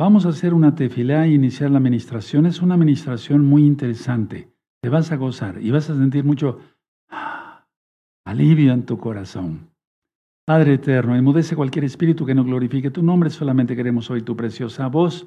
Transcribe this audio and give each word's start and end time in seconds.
Vamos 0.00 0.26
a 0.26 0.28
hacer 0.28 0.54
una 0.54 0.76
tefilá 0.76 1.26
e 1.26 1.32
iniciar 1.32 1.72
la 1.72 1.78
administración. 1.78 2.46
Es 2.46 2.62
una 2.62 2.74
administración 2.74 3.44
muy 3.44 3.66
interesante. 3.66 4.48
Te 4.80 4.90
vas 4.90 5.10
a 5.10 5.16
gozar 5.16 5.58
y 5.60 5.72
vas 5.72 5.90
a 5.90 5.96
sentir 5.96 6.22
mucho 6.22 6.60
ah, 7.10 7.66
alivio 8.24 8.72
en 8.72 8.86
tu 8.86 8.96
corazón. 8.96 9.70
Padre 10.46 10.74
eterno, 10.74 11.16
enmudece 11.16 11.56
cualquier 11.56 11.84
espíritu 11.84 12.24
que 12.24 12.36
no 12.36 12.44
glorifique 12.44 12.92
tu 12.92 13.02
nombre. 13.02 13.28
Solamente 13.28 13.74
queremos 13.74 14.08
oír 14.08 14.24
tu 14.24 14.36
preciosa 14.36 14.86
voz. 14.86 15.26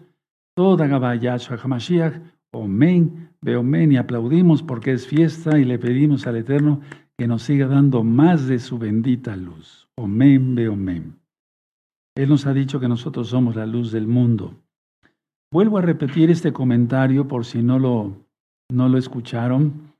Toda 0.56 0.88
Gabayashua 0.88 1.60
Hamashiach. 1.62 2.22
Omen, 2.54 3.36
Beomen 3.42 3.92
y 3.92 3.98
aplaudimos 3.98 4.64
porque 4.64 4.94
es 4.94 5.06
fiesta 5.06 5.60
y 5.60 5.66
le 5.66 5.80
pedimos 5.80 6.28
al 6.28 6.38
Eterno 6.38 6.80
que 7.18 7.28
nos 7.28 7.44
siga 7.44 7.68
dando 7.68 8.06
más 8.06 8.48
de 8.48 8.58
su 8.58 8.78
bendita 8.78 9.36
luz. 9.36 9.90
Omen, 9.98 10.56
Beomen. 10.56 11.21
Él 12.16 12.30
nos 12.30 12.46
ha 12.46 12.54
dicho 12.54 12.80
que 12.80 12.88
nosotros 12.88 13.30
somos 13.30 13.56
la 13.56 13.66
luz 13.66 13.92
del 13.92 14.08
mundo. 14.08 14.56
Vuelvo 15.52 15.78
a 15.78 15.82
repetir 15.82 16.30
este 16.30 16.54
comentario 16.54 17.28
por 17.28 17.46
si 17.46 17.62
no 17.62 17.80
lo, 17.80 18.16
no 18.70 18.90
lo 18.90 18.98
escucharon, 18.98 19.94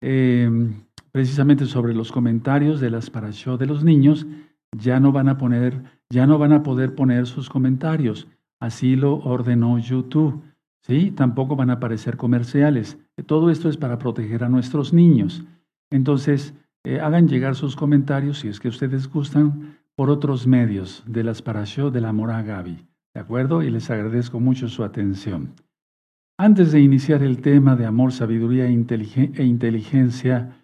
em, 0.00 0.74
precisamente 1.12 1.66
sobre 1.66 1.94
los 1.94 2.12
comentarios 2.12 2.80
de 2.80 2.90
las 2.90 3.10
parashot 3.10 3.58
de 3.58 3.66
los 3.66 3.84
niños, 3.84 4.26
ya 4.76 5.00
no 5.00 5.12
van 5.12 5.28
a 5.28 5.38
poner, 5.38 5.82
ya 6.10 6.26
no 6.26 6.38
van 6.38 6.52
a 6.52 6.62
poder 6.62 6.94
poner 6.94 7.26
sus 7.26 7.48
comentarios. 7.48 8.28
Así 8.60 8.96
lo 8.96 9.16
ordenó 9.16 9.78
YouTube. 9.78 10.42
¿sí? 10.82 11.10
Tampoco 11.10 11.56
van 11.56 11.70
a 11.70 11.74
aparecer 11.74 12.16
comerciales. 12.16 12.98
Todo 13.26 13.50
esto 13.50 13.68
es 13.68 13.76
para 13.76 13.98
proteger 13.98 14.44
a 14.44 14.48
nuestros 14.48 14.92
niños. 14.92 15.44
Entonces, 15.90 16.54
eh, 16.84 17.00
hagan 17.00 17.28
llegar 17.28 17.54
sus 17.54 17.76
comentarios, 17.76 18.40
si 18.40 18.48
es 18.48 18.58
que 18.58 18.68
ustedes 18.68 19.08
gustan, 19.08 19.78
por 19.96 20.10
otros 20.10 20.46
medios 20.46 21.02
de 21.06 21.24
las 21.24 21.42
parashot 21.42 21.92
de 21.92 22.00
la 22.00 22.12
Mora 22.12 22.42
Gaby. 22.42 22.86
¿De 23.14 23.20
acuerdo? 23.20 23.62
Y 23.62 23.70
les 23.70 23.90
agradezco 23.90 24.40
mucho 24.40 24.68
su 24.68 24.84
atención. 24.84 25.54
Antes 26.38 26.72
de 26.72 26.80
iniciar 26.80 27.22
el 27.22 27.40
tema 27.40 27.76
de 27.76 27.86
amor, 27.86 28.12
sabiduría 28.12 28.66
e 28.66 29.44
inteligencia, 29.44 30.56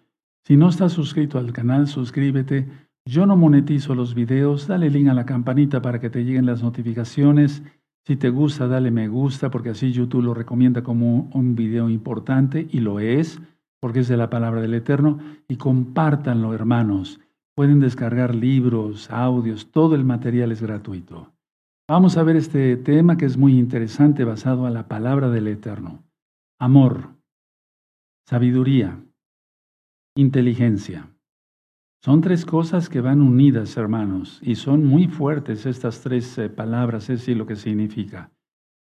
si 0.43 0.57
no 0.57 0.69
estás 0.69 0.93
suscrito 0.93 1.37
al 1.37 1.53
canal, 1.53 1.87
suscríbete. 1.87 2.67
Yo 3.05 3.27
no 3.27 3.37
monetizo 3.37 3.93
los 3.93 4.15
videos, 4.15 4.67
dale 4.67 4.89
link 4.89 5.07
a 5.09 5.13
la 5.13 5.25
campanita 5.25 5.81
para 5.81 5.99
que 5.99 6.09
te 6.09 6.23
lleguen 6.23 6.47
las 6.47 6.63
notificaciones. 6.63 7.61
Si 8.05 8.15
te 8.15 8.29
gusta, 8.29 8.67
dale 8.67 8.89
me 8.89 9.07
gusta, 9.07 9.51
porque 9.51 9.69
así 9.69 9.91
YouTube 9.91 10.23
lo 10.23 10.33
recomienda 10.33 10.81
como 10.81 11.29
un 11.33 11.53
video 11.53 11.89
importante, 11.89 12.67
y 12.71 12.79
lo 12.79 12.99
es, 12.99 13.39
porque 13.79 13.99
es 13.99 14.07
de 14.07 14.17
la 14.17 14.31
palabra 14.31 14.61
del 14.61 14.73
Eterno. 14.73 15.19
Y 15.47 15.57
compártanlo, 15.57 16.53
hermanos. 16.53 17.19
Pueden 17.59 17.81
descargar 17.81 18.35
libros, 18.35 19.11
audios, 19.11 19.69
todo 19.69 19.93
el 19.93 20.05
material 20.05 20.53
es 20.53 20.61
gratuito. 20.61 21.33
Vamos 21.89 22.15
a 22.15 22.23
ver 22.23 22.37
este 22.37 22.77
tema 22.77 23.17
que 23.17 23.25
es 23.25 23.35
muy 23.35 23.59
interesante 23.59 24.23
basado 24.23 24.65
a 24.65 24.69
la 24.69 24.87
palabra 24.87 25.29
del 25.29 25.49
Eterno. 25.49 26.01
Amor, 26.57 27.17
sabiduría, 28.25 29.03
inteligencia. 30.15 31.09
Son 32.01 32.21
tres 32.21 32.45
cosas 32.45 32.87
que 32.87 33.01
van 33.01 33.21
unidas, 33.21 33.75
hermanos, 33.75 34.39
y 34.41 34.55
son 34.55 34.85
muy 34.85 35.09
fuertes 35.09 35.65
estas 35.65 35.99
tres 35.99 36.37
eh, 36.37 36.47
palabras, 36.47 37.09
es 37.09 37.19
decir, 37.19 37.35
lo 37.35 37.45
que 37.45 37.57
significa. 37.57 38.31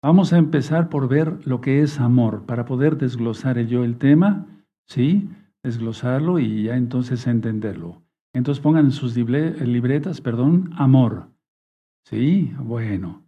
Vamos 0.02 0.34
a 0.34 0.40
empezar 0.40 0.90
por 0.90 1.08
ver 1.08 1.46
lo 1.46 1.62
que 1.62 1.84
es 1.84 2.00
amor, 2.00 2.48
para 2.48 2.66
poder 2.66 2.98
desglosar 2.98 3.60
yo 3.68 3.84
el 3.84 4.00
tema, 4.00 4.48
¿sí? 4.88 5.30
Desglosarlo 5.62 6.40
y 6.40 6.64
ya 6.64 6.78
entonces 6.78 7.28
entenderlo. 7.28 8.05
Entonces 8.36 8.62
pongan 8.62 8.86
en 8.86 8.92
sus 8.92 9.16
libretas, 9.16 10.20
perdón, 10.20 10.72
amor. 10.76 11.30
¿Sí? 12.06 12.54
Bueno. 12.60 13.24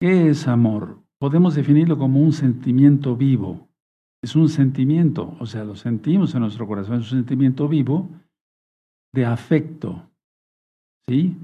¿Qué 0.00 0.28
es 0.28 0.48
amor? 0.48 0.98
Podemos 1.20 1.54
definirlo 1.54 1.96
como 1.96 2.20
un 2.20 2.32
sentimiento 2.32 3.16
vivo. 3.16 3.68
Es 4.22 4.34
un 4.34 4.48
sentimiento, 4.48 5.36
o 5.38 5.46
sea, 5.46 5.64
lo 5.64 5.76
sentimos 5.76 6.34
en 6.34 6.40
nuestro 6.40 6.66
corazón, 6.66 6.96
es 7.00 7.12
un 7.12 7.18
sentimiento 7.18 7.68
vivo 7.68 8.08
de 9.14 9.24
afecto, 9.24 10.02
¿sí? 11.08 11.36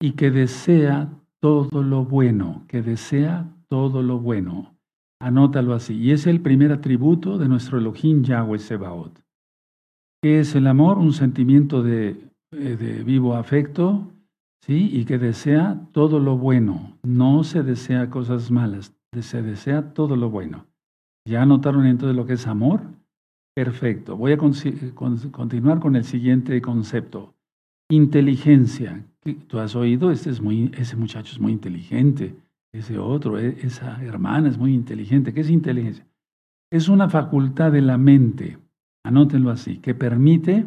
Y 0.00 0.12
que 0.12 0.30
desea 0.30 1.10
todo 1.40 1.82
lo 1.82 2.04
bueno, 2.04 2.64
que 2.68 2.80
desea 2.80 3.48
todo 3.68 4.02
lo 4.02 4.20
bueno. 4.20 4.76
Anótalo 5.20 5.74
así. 5.74 5.96
Y 5.96 6.12
es 6.12 6.26
el 6.26 6.40
primer 6.40 6.70
atributo 6.70 7.38
de 7.38 7.48
nuestro 7.48 7.78
Elohim 7.78 8.22
Yahweh 8.22 8.58
Sebaot. 8.58 9.20
¿Qué 10.22 10.40
es 10.40 10.54
el 10.54 10.66
amor? 10.66 10.98
Un 10.98 11.12
sentimiento 11.12 11.82
de 11.82 12.25
eh, 12.52 12.76
de 12.76 13.02
vivo 13.02 13.34
afecto, 13.34 14.12
¿sí? 14.60 14.90
Y 14.92 15.04
que 15.04 15.18
desea 15.18 15.80
todo 15.92 16.20
lo 16.20 16.36
bueno. 16.36 16.96
No 17.02 17.44
se 17.44 17.62
desea 17.62 18.10
cosas 18.10 18.50
malas, 18.50 18.94
se 19.20 19.42
desea 19.42 19.94
todo 19.94 20.16
lo 20.16 20.30
bueno. 20.30 20.66
¿Ya 21.26 21.44
notaron 21.44 21.86
entonces 21.86 22.16
lo 22.16 22.24
que 22.24 22.34
es 22.34 22.46
amor? 22.46 22.82
Perfecto. 23.54 24.16
Voy 24.16 24.32
a 24.32 24.38
continuar 24.38 25.80
con 25.80 25.96
el 25.96 26.04
siguiente 26.04 26.60
concepto. 26.62 27.34
Inteligencia. 27.90 29.04
Tú 29.48 29.58
has 29.58 29.74
oído, 29.74 30.10
este 30.10 30.30
es 30.30 30.40
muy, 30.40 30.70
ese 30.76 30.94
muchacho 30.94 31.32
es 31.32 31.40
muy 31.40 31.52
inteligente, 31.52 32.36
ese 32.72 32.98
otro, 32.98 33.38
e, 33.38 33.56
esa 33.62 34.00
hermana 34.04 34.48
es 34.48 34.58
muy 34.58 34.72
inteligente. 34.72 35.34
¿Qué 35.34 35.40
es 35.40 35.50
inteligencia? 35.50 36.06
Es 36.70 36.88
una 36.88 37.08
facultad 37.08 37.72
de 37.72 37.80
la 37.80 37.98
mente, 37.98 38.58
anótenlo 39.04 39.50
así, 39.50 39.78
que 39.78 39.94
permite 39.94 40.66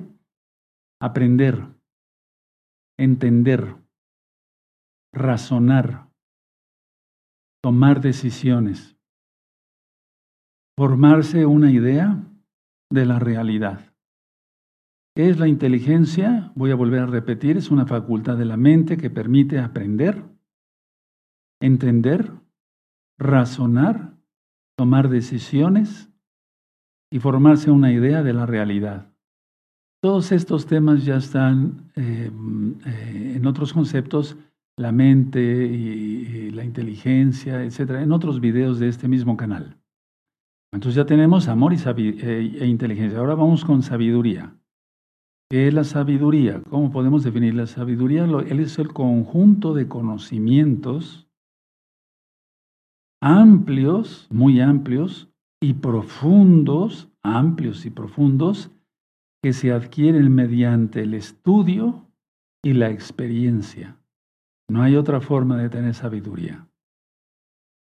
aprender, 1.02 1.66
entender, 2.98 3.76
razonar, 5.14 6.10
tomar 7.64 8.02
decisiones, 8.02 8.98
formarse 10.78 11.46
una 11.46 11.72
idea 11.72 12.24
de 12.92 13.06
la 13.06 13.20
realidad. 13.20 13.94
¿Qué 15.16 15.30
es 15.30 15.40
la 15.40 15.48
inteligencia? 15.48 16.52
Voy 16.56 16.72
a 16.72 16.76
volver 16.76 17.02
a 17.02 17.06
repetir, 17.06 17.58
es 17.58 17.72
una 17.72 17.86
facultad 17.86 18.38
de 18.38 18.46
la 18.46 18.58
mente 18.58 18.98
que 18.98 19.10
permite 19.10 19.60
aprender, 19.60 20.24
entender, 21.62 22.32
razonar, 23.18 24.18
tomar 24.78 25.10
decisiones 25.10 26.10
y 27.12 27.20
formarse 27.20 27.72
una 27.72 27.92
idea 27.92 28.24
de 28.24 28.34
la 28.34 28.46
realidad. 28.46 29.09
Todos 30.02 30.32
estos 30.32 30.66
temas 30.66 31.04
ya 31.04 31.18
están 31.18 31.92
eh, 31.96 32.32
eh, 32.86 33.34
en 33.36 33.46
otros 33.46 33.74
conceptos, 33.74 34.38
la 34.78 34.94
mente 34.94 35.42
y, 35.42 36.52
la 36.52 36.64
inteligencia, 36.64 37.64
etcétera, 37.64 38.02
en 38.02 38.12
otros 38.12 38.40
videos 38.40 38.80
de 38.80 38.88
este 38.88 39.08
mismo 39.08 39.38
canal. 39.38 39.78
Entonces 40.74 40.96
ya 40.96 41.06
tenemos 41.06 41.48
amor 41.48 41.74
y 41.74 41.78
eh, 41.78 42.58
e 42.62 42.66
inteligencia. 42.66 43.20
Ahora 43.20 43.36
vamos 43.36 43.66
con 43.66 43.82
sabiduría. 43.82 44.56
¿Qué 45.50 45.68
es 45.68 45.74
la 45.74 45.84
sabiduría? 45.84 46.62
¿Cómo 46.70 46.92
podemos 46.92 47.24
definir 47.24 47.56
la 47.56 47.68
sabiduría? 47.68 48.24
Él 48.24 48.60
es 48.60 48.78
el 48.80 48.94
conjunto 48.94 49.74
de 49.74 49.88
conocimientos 49.88 51.30
amplios, 53.22 54.28
muy 54.30 54.62
amplios 54.62 55.30
y 55.62 55.74
profundos, 55.74 57.10
amplios 57.24 57.86
y 57.86 57.90
profundos, 57.90 58.72
que 59.42 59.54
se 59.54 59.72
adquieren 59.72 60.34
mediante 60.34 61.02
el 61.02 61.14
estudio 61.14 62.08
y 62.64 62.74
la 62.74 62.90
experiencia. 62.90 63.98
No 64.70 64.82
hay 64.82 64.96
otra 64.96 65.22
forma 65.22 65.58
de 65.58 65.70
tener 65.70 65.94
sabiduría. 65.94 66.68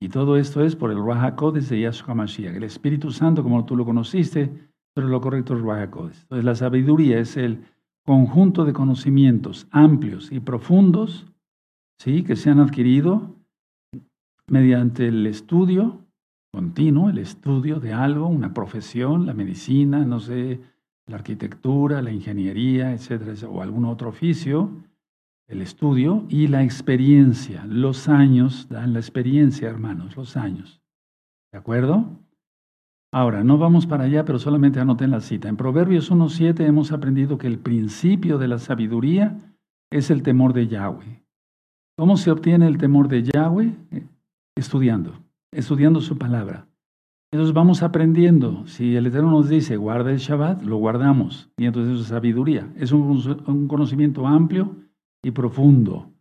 Y 0.01 0.09
todo 0.09 0.37
esto 0.37 0.63
es 0.63 0.75
por 0.75 0.91
el 0.91 1.03
Raja 1.03 1.35
de 1.51 1.79
Yahshua 1.79 2.15
Mashiach, 2.15 2.55
el 2.55 2.63
Espíritu 2.63 3.11
Santo 3.11 3.43
como 3.43 3.65
tú 3.65 3.75
lo 3.75 3.85
conociste, 3.85 4.51
pero 4.93 5.07
lo 5.07 5.21
correcto 5.21 5.55
es 5.55 5.61
Raja 5.61 5.83
Entonces 5.83 6.43
la 6.43 6.55
sabiduría 6.55 7.19
es 7.19 7.37
el 7.37 7.65
conjunto 8.05 8.65
de 8.65 8.73
conocimientos 8.73 9.67
amplios 9.71 10.31
y 10.31 10.39
profundos, 10.39 11.25
¿sí? 11.99 12.23
que 12.23 12.35
se 12.35 12.49
han 12.49 12.59
adquirido 12.59 13.35
mediante 14.47 15.07
el 15.07 15.25
estudio 15.25 16.05
continuo, 16.55 17.09
el 17.09 17.17
estudio 17.17 17.81
de 17.81 17.91
algo, 17.91 18.27
una 18.27 18.53
profesión, 18.53 19.25
la 19.25 19.33
medicina, 19.33 20.05
no 20.05 20.21
sé, 20.21 20.61
la 21.07 21.17
arquitectura, 21.17 22.01
la 22.01 22.11
ingeniería, 22.11 22.91
etcétera, 22.91 23.33
o 23.47 23.61
algún 23.61 23.85
otro 23.85 24.09
oficio, 24.09 24.71
el 25.47 25.61
estudio 25.61 26.25
y 26.29 26.47
la 26.47 26.63
experiencia. 26.63 27.65
Los 27.65 28.07
años 28.07 28.67
dan 28.69 28.93
la 28.93 28.99
experiencia, 28.99 29.69
hermanos, 29.69 30.15
los 30.15 30.35
años. 30.37 30.81
¿De 31.51 31.59
acuerdo? 31.59 32.05
Ahora, 33.13 33.43
no 33.43 33.57
vamos 33.57 33.85
para 33.85 34.05
allá, 34.05 34.25
pero 34.25 34.39
solamente 34.39 34.79
anoten 34.79 35.11
la 35.11 35.21
cita. 35.21 35.47
En 35.47 35.55
Proverbios 35.55 36.11
1.7 36.11 36.65
hemos 36.65 36.91
aprendido 36.91 37.37
que 37.37 37.47
el 37.47 37.59
principio 37.59 38.37
de 38.37 38.47
la 38.47 38.59
sabiduría 38.59 39.55
es 39.91 40.09
el 40.09 40.23
temor 40.23 40.53
de 40.53 40.67
Yahweh. 40.67 41.23
¿Cómo 41.97 42.17
se 42.17 42.31
obtiene 42.31 42.67
el 42.67 42.77
temor 42.77 43.07
de 43.07 43.23
Yahweh? 43.23 43.73
Eh, 43.91 44.05
estudiando, 44.57 45.13
estudiando 45.53 46.01
su 46.01 46.17
palabra. 46.17 46.67
Entonces 47.35 47.53
vamos 47.53 47.83
aprendiendo. 47.83 48.65
Si 48.65 48.95
el 48.95 49.07
Eterno 49.07 49.29
nos 49.29 49.49
dice, 49.49 49.75
guarda 49.75 50.09
el 50.09 50.19
Shabbat, 50.19 50.61
lo 50.61 50.77
guardamos. 50.77 51.49
Y 51.57 51.65
entonces 51.65 51.95
eso 51.95 52.03
es 52.03 52.07
sabiduría. 52.07 52.71
Es 52.77 52.93
un, 52.93 53.67
conocimiento 53.67 54.25
amplio 54.25 54.77
y 55.21 55.31
profundo. 55.31 56.13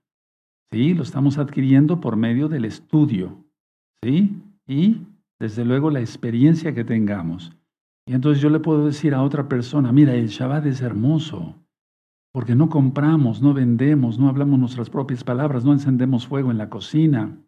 ¿Sí? 0.72 0.92
Lo 0.92 1.04
estamos 1.04 1.38
adquiriendo 1.38 2.00
por 2.00 2.16
medio 2.16 2.48
del 2.48 2.64
estudio. 2.64 3.44
¿sí? 4.02 4.42
Y 4.66 5.02
desde 5.38 5.64
luego 5.64 5.88
la 5.88 6.00
experiencia 6.00 6.74
que 6.74 6.82
tengamos. 6.82 7.56
Y 8.08 8.14
entonces 8.14 8.42
yo 8.42 8.50
le 8.50 8.58
puedo 8.58 8.84
decir 8.84 9.14
a 9.14 9.22
otra 9.22 9.48
persona, 9.48 9.92
mira, 9.92 10.16
el 10.16 10.26
Shabbat 10.26 10.66
es 10.66 10.82
hermoso, 10.82 11.54
porque 12.32 12.56
no 12.56 12.68
compramos, 12.68 13.40
no 13.40 13.54
vendemos, 13.54 14.18
no 14.18 14.28
hablamos 14.28 14.58
nuestras 14.58 14.90
propias 14.90 15.22
palabras, 15.22 15.64
no 15.64 15.72
encendemos 15.72 16.26
fuego 16.26 16.50
en 16.50 16.58
la 16.58 16.70
cocina, 16.70 17.38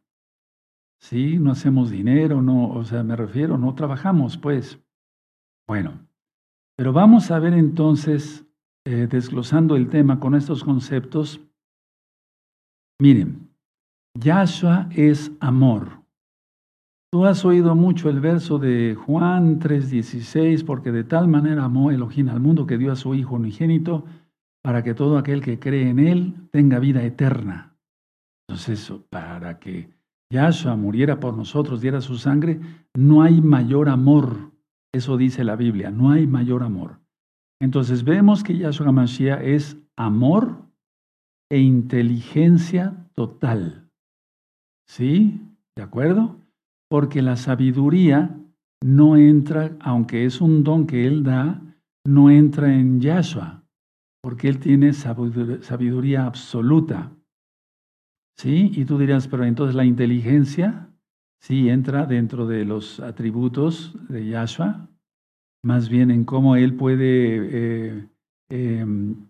¿sí? 1.00 1.38
No 1.38 1.52
hacemos 1.52 1.90
dinero, 1.90 2.42
no, 2.42 2.68
o 2.68 2.84
sea, 2.84 3.02
me 3.02 3.16
refiero, 3.16 3.58
no 3.58 3.74
trabajamos, 3.74 4.36
pues. 4.36 4.80
Bueno, 5.68 6.06
pero 6.76 6.92
vamos 6.92 7.30
a 7.30 7.38
ver 7.38 7.54
entonces, 7.54 8.46
eh, 8.84 9.06
desglosando 9.10 9.76
el 9.76 9.88
tema 9.88 10.20
con 10.20 10.34
estos 10.34 10.62
conceptos. 10.62 11.40
Miren, 13.00 13.50
Yahshua 14.14 14.88
es 14.92 15.32
amor. 15.40 16.02
Tú 17.12 17.24
has 17.24 17.44
oído 17.44 17.74
mucho 17.74 18.10
el 18.10 18.20
verso 18.20 18.58
de 18.58 18.94
Juan 18.94 19.58
3:16, 19.58 20.64
porque 20.64 20.92
de 20.92 21.04
tal 21.04 21.28
manera 21.28 21.64
amó 21.64 21.90
Elohim 21.90 22.28
al 22.28 22.40
mundo 22.40 22.66
que 22.66 22.78
dio 22.78 22.92
a 22.92 22.96
su 22.96 23.14
Hijo 23.14 23.36
unigénito 23.36 24.04
para 24.62 24.82
que 24.82 24.94
todo 24.94 25.16
aquel 25.16 25.40
que 25.40 25.58
cree 25.58 25.88
en 25.88 25.98
Él 25.98 26.48
tenga 26.50 26.78
vida 26.78 27.02
eterna. 27.02 27.76
Entonces, 28.48 28.80
eso, 28.80 29.06
para 29.08 29.58
que 29.58 29.95
Yahshua 30.32 30.76
muriera 30.76 31.20
por 31.20 31.36
nosotros, 31.36 31.80
diera 31.80 32.00
su 32.00 32.16
sangre, 32.16 32.60
no 32.94 33.22
hay 33.22 33.40
mayor 33.40 33.88
amor. 33.88 34.52
Eso 34.92 35.16
dice 35.16 35.44
la 35.44 35.56
Biblia, 35.56 35.90
no 35.90 36.10
hay 36.10 36.26
mayor 36.26 36.62
amor. 36.62 37.00
Entonces 37.60 38.04
vemos 38.04 38.42
que 38.42 38.56
Yahshua 38.58 38.92
Mashiach 38.92 39.42
es 39.42 39.76
amor 39.96 40.66
e 41.50 41.58
inteligencia 41.58 43.08
total. 43.14 43.88
¿Sí? 44.88 45.40
¿De 45.76 45.82
acuerdo? 45.82 46.36
Porque 46.88 47.22
la 47.22 47.36
sabiduría 47.36 48.38
no 48.84 49.16
entra, 49.16 49.76
aunque 49.80 50.24
es 50.24 50.40
un 50.40 50.64
don 50.64 50.86
que 50.86 51.06
Él 51.06 51.22
da, 51.22 51.62
no 52.06 52.30
entra 52.30 52.74
en 52.74 53.00
Yahshua, 53.00 53.64
porque 54.22 54.48
Él 54.48 54.58
tiene 54.58 54.92
sabiduría 54.92 56.26
absoluta. 56.26 57.15
¿Sí? 58.36 58.70
Y 58.74 58.84
tú 58.84 58.98
dirás, 58.98 59.28
pero 59.28 59.44
entonces 59.44 59.74
la 59.74 59.84
inteligencia, 59.84 60.90
sí, 61.40 61.70
entra 61.70 62.04
dentro 62.04 62.46
de 62.46 62.64
los 62.64 63.00
atributos 63.00 63.96
de 64.08 64.26
Yahshua, 64.26 64.88
más 65.64 65.88
bien 65.88 66.10
en 66.10 66.24
cómo 66.24 66.56
Él 66.56 66.74
puede, 66.74 67.06
eh, 67.08 68.08
em, 68.50 69.26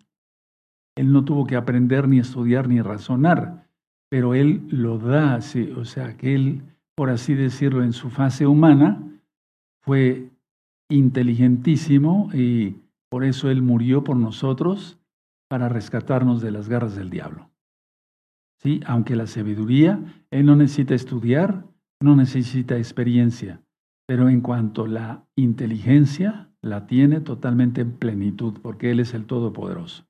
Él 0.97 1.13
no 1.13 1.25
tuvo 1.25 1.47
que 1.47 1.57
aprender 1.57 2.09
ni 2.09 2.19
estudiar 2.19 2.69
ni 2.69 2.83
razonar, 2.83 3.69
pero 4.11 4.35
Él 4.35 4.67
lo 4.71 4.99
da, 4.99 5.41
sí, 5.41 5.73
o 5.77 5.85
sea, 5.85 6.17
que 6.17 6.35
Él, 6.35 6.63
por 6.97 7.11
así 7.11 7.35
decirlo, 7.35 7.85
en 7.85 7.93
su 7.93 8.11
fase 8.11 8.47
humana, 8.47 9.03
fue 9.83 10.31
inteligentísimo 10.91 12.29
y 12.35 12.83
por 13.09 13.25
eso 13.25 13.51
Él 13.51 13.63
murió 13.63 14.03
por 14.03 14.17
nosotros 14.17 14.99
para 15.49 15.69
rescatarnos 15.69 16.43
de 16.43 16.51
las 16.51 16.69
garras 16.69 16.97
del 16.97 17.11
diablo. 17.11 17.51
¿Sí? 18.67 18.81
Aunque 18.85 19.15
la 19.15 19.29
sabiduría, 19.29 20.01
él 20.33 20.45
no 20.45 20.57
necesita 20.57 20.95
estudiar, 20.95 21.65
no 22.03 22.17
necesita 22.17 22.77
experiencia, 22.77 23.63
pero 24.09 24.29
en 24.29 24.41
cuanto 24.41 24.89
la 24.89 25.25
inteligencia, 25.37 26.51
la 26.63 26.89
tiene 26.89 27.21
totalmente 27.21 27.83
en 27.83 27.93
plenitud, 27.93 28.55
porque 28.61 28.91
Él 28.91 28.99
es 28.99 29.15
el 29.15 29.27
Todopoderoso. 29.27 30.05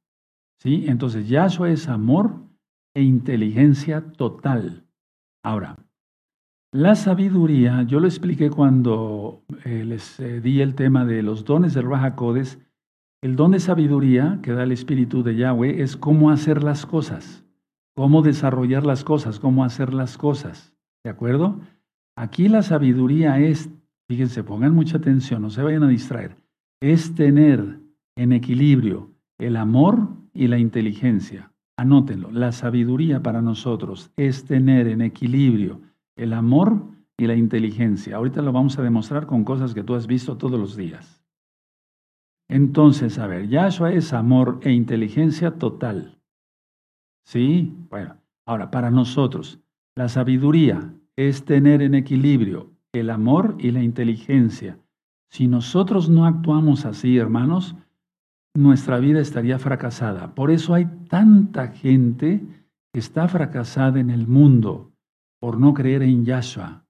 ¿Sí? 0.63 0.87
Entonces, 0.89 1.29
Yahshua 1.29 1.69
es 1.69 1.87
amor 1.87 2.41
e 2.95 3.03
inteligencia 3.03 4.13
total. 4.13 4.87
Ahora, 5.45 5.77
la 6.73 6.95
sabiduría, 6.95 7.83
yo 7.83 8.01
lo 8.01 8.07
expliqué 8.07 8.49
cuando 8.49 9.43
eh, 9.65 9.85
les 9.85 10.19
eh, 10.19 10.41
di 10.41 10.63
el 10.63 10.75
tema 10.75 11.05
de 11.05 11.23
los 11.23 11.45
dones 11.45 11.75
del 11.75 11.91
Raja 11.91 12.17
El 13.23 13.37
don 13.37 13.51
de 13.51 13.61
sabiduría 13.61 14.41
que 14.43 14.53
da 14.53 14.63
el 14.63 14.73
Espíritu 14.73 15.23
de 15.23 15.37
Yahweh 15.37 15.83
es 15.83 15.99
cómo 15.99 16.31
hacer 16.31 16.65
las 16.65 16.87
cosas 16.87 17.46
cómo 17.97 18.23
desarrollar 18.23 18.85
las 18.85 19.03
cosas, 19.05 19.41
cómo 19.41 19.65
hacer 19.65 19.95
las 19.95 20.19
cosas. 20.19 20.75
¿De 21.03 21.11
acuerdo? 21.11 21.61
Aquí 22.17 22.49
la 22.49 22.63
sabiduría 22.63 23.39
es, 23.41 23.71
fíjense, 24.09 24.45
pongan 24.45 24.75
mucha 24.75 24.99
atención, 24.99 25.43
no 25.43 25.51
se 25.51 25.63
vayan 25.63 25.83
a 25.83 25.89
distraer, 25.89 26.37
es 26.81 27.15
tener 27.15 27.81
en 28.17 28.33
equilibrio 28.33 29.11
el 29.39 29.57
amor 29.57 30.09
y 30.33 30.49
la 30.49 30.59
inteligencia. 30.59 31.53
Anótenlo, 31.79 32.31
la 32.31 32.53
sabiduría 32.53 33.23
para 33.23 33.43
nosotros 33.43 34.11
es 34.17 34.45
tener 34.45 34.89
en 34.89 35.03
equilibrio 35.03 35.81
el 36.17 36.33
amor 36.33 36.87
y 37.19 37.27
la 37.27 37.35
inteligencia. 37.35 38.17
Ahorita 38.17 38.43
lo 38.43 38.53
vamos 38.53 38.79
a 38.79 38.83
demostrar 38.83 39.27
con 39.27 39.45
cosas 39.45 39.75
que 39.75 39.83
tú 39.83 39.95
has 39.95 40.07
visto 40.07 40.37
todos 40.37 40.59
los 40.59 40.77
días. 40.77 41.23
Entonces, 42.49 43.19
a 43.19 43.27
ver, 43.27 43.49
Yahshua 43.49 43.93
es 43.93 44.13
amor 44.13 44.61
e 44.63 44.73
inteligencia 44.73 45.59
total. 45.59 46.16
¿Sí? 47.27 47.75
Bueno, 47.91 48.17
ahora, 48.47 48.71
para 48.71 48.91
nosotros, 48.91 49.61
la 49.97 50.09
sabiduría 50.09 50.95
es 51.17 51.45
tener 51.45 51.83
en 51.83 51.95
equilibrio 51.95 52.71
el 52.93 53.11
amor 53.11 53.57
y 53.59 53.73
la 53.73 53.83
inteligencia. 53.83 54.79
Si 55.31 55.49
nosotros 55.49 56.09
no 56.09 56.25
actuamos 56.25 56.87
así, 56.87 57.19
hermanos, 57.19 57.75
nuestra 58.55 58.99
vida 58.99 59.21
estaría 59.21 59.59
fracasada. 59.59 60.35
Por 60.35 60.53
eso 60.53 60.73
hay 60.73 60.87
tanta 61.09 61.69
gente 61.69 62.43
que 62.93 63.01
está 63.01 63.27
fracasada 63.27 63.99
en 63.99 64.11
el 64.11 64.29
mundo 64.29 64.93
por 65.41 65.59
no 65.59 65.75
creer 65.75 66.03
en 66.03 66.25
Yahshua. 66.25 66.87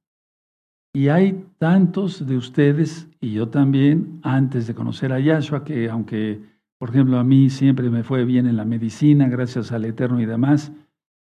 Y 0.94 1.08
hay 1.08 1.46
tantos 1.58 2.26
de 2.26 2.36
ustedes, 2.36 3.08
y 3.20 3.32
yo 3.32 3.48
también, 3.48 4.20
antes 4.22 4.66
de 4.66 4.74
conocer 4.74 5.12
a 5.12 5.20
Yahshua, 5.20 5.64
que 5.64 5.88
aunque 5.90 6.42
por 6.78 6.90
ejemplo, 6.90 7.18
a 7.18 7.24
mí 7.24 7.50
siempre 7.50 7.90
me 7.90 8.02
fue 8.02 8.24
bien 8.24 8.46
en 8.46 8.56
la 8.56 8.64
medicina, 8.64 9.28
gracias 9.28 9.72
al 9.72 9.84
Eterno 9.84 10.20
y 10.20 10.26
demás, 10.26 10.72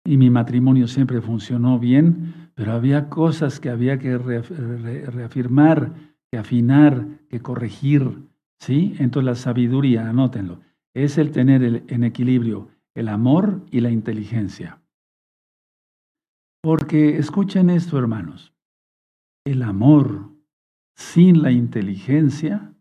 y 0.06 0.18
mi 0.18 0.30
matrimonio 0.30 0.88
siempre 0.88 1.22
funcionó 1.22 1.80
bien, 1.80 2.52
pero 2.56 2.74
había 2.74 3.10
cosas 3.10 3.60
que 3.60 3.70
había 3.70 4.00
que 4.00 4.18
reafirmar, 4.18 5.94
que 6.32 6.38
afinar, 6.38 7.06
que 7.30 7.40
corregir, 7.40 8.18
¿sí? 8.60 8.96
Entonces 9.00 9.26
la 9.26 9.36
sabiduría, 9.36 10.10
anótenlo, 10.10 10.60
es 10.94 11.18
el 11.18 11.32
tener 11.32 11.84
en 11.88 12.04
equilibrio 12.04 12.70
el 12.96 13.08
amor 13.08 13.66
y 13.72 13.80
la 13.80 13.92
inteligencia. 13.92 14.82
Porque 16.62 17.18
escuchen 17.18 17.70
esto, 17.70 17.98
hermanos, 17.98 18.54
el 19.46 19.62
amor 19.64 20.30
sin 20.96 21.42
la 21.42 21.52
inteligencia 21.52 22.74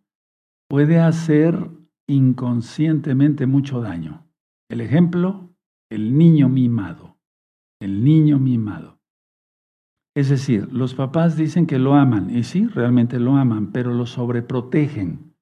puede 0.69 0.99
hacer 0.99 1.71
inconscientemente 2.09 3.47
mucho 3.47 3.81
daño. 3.81 4.27
El 4.69 4.81
ejemplo, 4.81 5.55
el 5.91 6.19
niño 6.19 6.49
mimado. 6.49 7.17
El 7.81 8.03
niño 8.03 8.39
mimado. 8.39 8.99
Es 10.17 10.29
decir, 10.29 10.73
los 10.73 10.95
papás 10.95 11.37
dicen 11.37 11.67
que 11.67 11.79
lo 11.79 11.95
aman, 11.95 12.37
y 12.37 12.43
sí, 12.43 12.67
realmente 12.67 13.21
lo 13.21 13.37
aman, 13.37 13.71
pero 13.71 13.95
lo 13.95 14.05
sobreprotegen. 14.05 15.33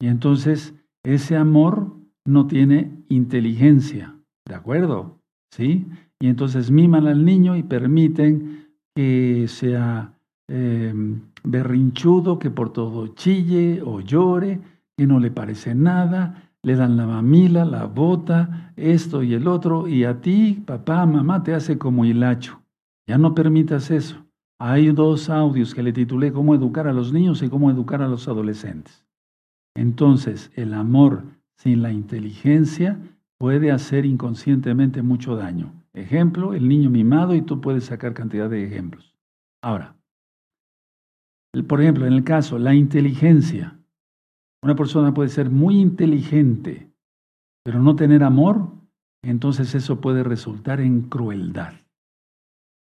Y 0.00 0.08
entonces 0.08 0.74
ese 1.04 1.36
amor 1.36 1.94
no 2.26 2.48
tiene 2.48 3.04
inteligencia, 3.08 4.16
¿de 4.44 4.54
acuerdo? 4.56 5.20
¿Sí? 5.52 5.86
Y 6.20 6.26
entonces 6.26 6.70
miman 6.70 7.06
al 7.06 7.24
niño 7.24 7.56
y 7.56 7.62
permiten 7.62 8.72
que 8.96 9.46
sea 9.46 10.18
em, 10.48 11.20
berrinchudo, 11.44 12.38
que 12.38 12.50
por 12.50 12.72
todo 12.72 13.08
chille 13.14 13.82
o 13.82 14.00
llore, 14.00 14.60
que 14.96 15.06
no 15.06 15.18
le 15.18 15.30
parece 15.30 15.74
nada, 15.74 16.50
le 16.62 16.76
dan 16.76 16.96
la 16.96 17.06
mamila, 17.06 17.64
la 17.64 17.84
bota, 17.86 18.72
esto 18.76 19.22
y 19.22 19.34
el 19.34 19.48
otro, 19.48 19.86
y 19.88 20.04
a 20.04 20.20
ti, 20.20 20.62
papá, 20.64 21.04
mamá, 21.06 21.42
te 21.42 21.54
hace 21.54 21.78
como 21.78 22.04
hilacho. 22.04 22.62
Ya 23.06 23.18
no 23.18 23.34
permitas 23.34 23.90
eso. 23.90 24.24
Hay 24.58 24.92
dos 24.92 25.28
audios 25.28 25.74
que 25.74 25.82
le 25.82 25.92
titulé 25.92 26.32
Cómo 26.32 26.54
educar 26.54 26.86
a 26.86 26.92
los 26.92 27.12
niños 27.12 27.42
y 27.42 27.48
cómo 27.48 27.70
educar 27.70 28.00
a 28.02 28.08
los 28.08 28.28
adolescentes. 28.28 29.04
Entonces, 29.76 30.50
el 30.54 30.72
amor 30.72 31.24
sin 31.56 31.82
la 31.82 31.92
inteligencia 31.92 32.98
puede 33.38 33.72
hacer 33.72 34.06
inconscientemente 34.06 35.02
mucho 35.02 35.36
daño. 35.36 35.72
Ejemplo, 35.92 36.54
el 36.54 36.68
niño 36.68 36.88
mimado 36.88 37.34
y 37.34 37.42
tú 37.42 37.60
puedes 37.60 37.84
sacar 37.84 38.14
cantidad 38.14 38.48
de 38.48 38.64
ejemplos. 38.64 39.14
Ahora, 39.62 39.96
por 41.68 41.80
ejemplo, 41.80 42.06
en 42.06 42.12
el 42.12 42.24
caso, 42.24 42.58
la 42.58 42.74
inteligencia. 42.74 43.78
Una 44.64 44.76
persona 44.76 45.12
puede 45.12 45.28
ser 45.28 45.50
muy 45.50 45.78
inteligente, 45.78 46.90
pero 47.62 47.82
no 47.82 47.96
tener 47.96 48.24
amor, 48.24 48.70
entonces 49.22 49.74
eso 49.74 50.00
puede 50.00 50.22
resultar 50.22 50.80
en 50.80 51.02
crueldad. 51.02 51.74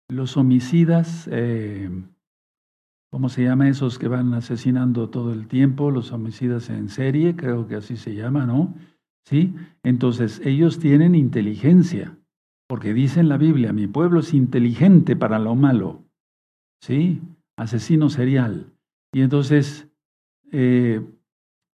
Los 0.09 0.37
homicidas, 0.37 1.29
eh, 1.31 1.89
¿cómo 3.12 3.29
se 3.29 3.45
llama 3.45 3.69
esos 3.69 4.00
que 4.00 4.09
van 4.09 4.35
asesinando 4.35 5.11
todo 5.11 5.33
el 5.33 5.47
tiempo? 5.47 5.93
Los 5.93 6.11
homicidas 6.11 6.71
en 6.71 6.89
serie, 6.89 7.37
creo 7.37 7.69
que 7.69 7.77
así 7.77 7.97
se 7.97 8.17
llama, 8.17 8.47
¿no? 8.47 8.75
¿Sí? 9.25 9.55
Entonces 9.85 10.41
ellos 10.45 10.81
tienen 10.81 11.15
inteligencia, 11.15 12.19
porque 12.69 12.93
dice 12.93 13.21
en 13.21 13.29
la 13.29 13.37
Biblia, 13.37 13.73
mi 13.73 13.87
pueblo 13.87 14.19
es 14.19 14.35
inteligente 14.35 15.15
para 15.15 15.39
lo 15.39 15.55
malo. 15.55 16.03
¿sí? 16.81 17.23
Asesino 17.57 18.11
serial. 18.11 18.73
Y 19.12 19.21
entonces, 19.21 19.89
eh, 20.50 21.00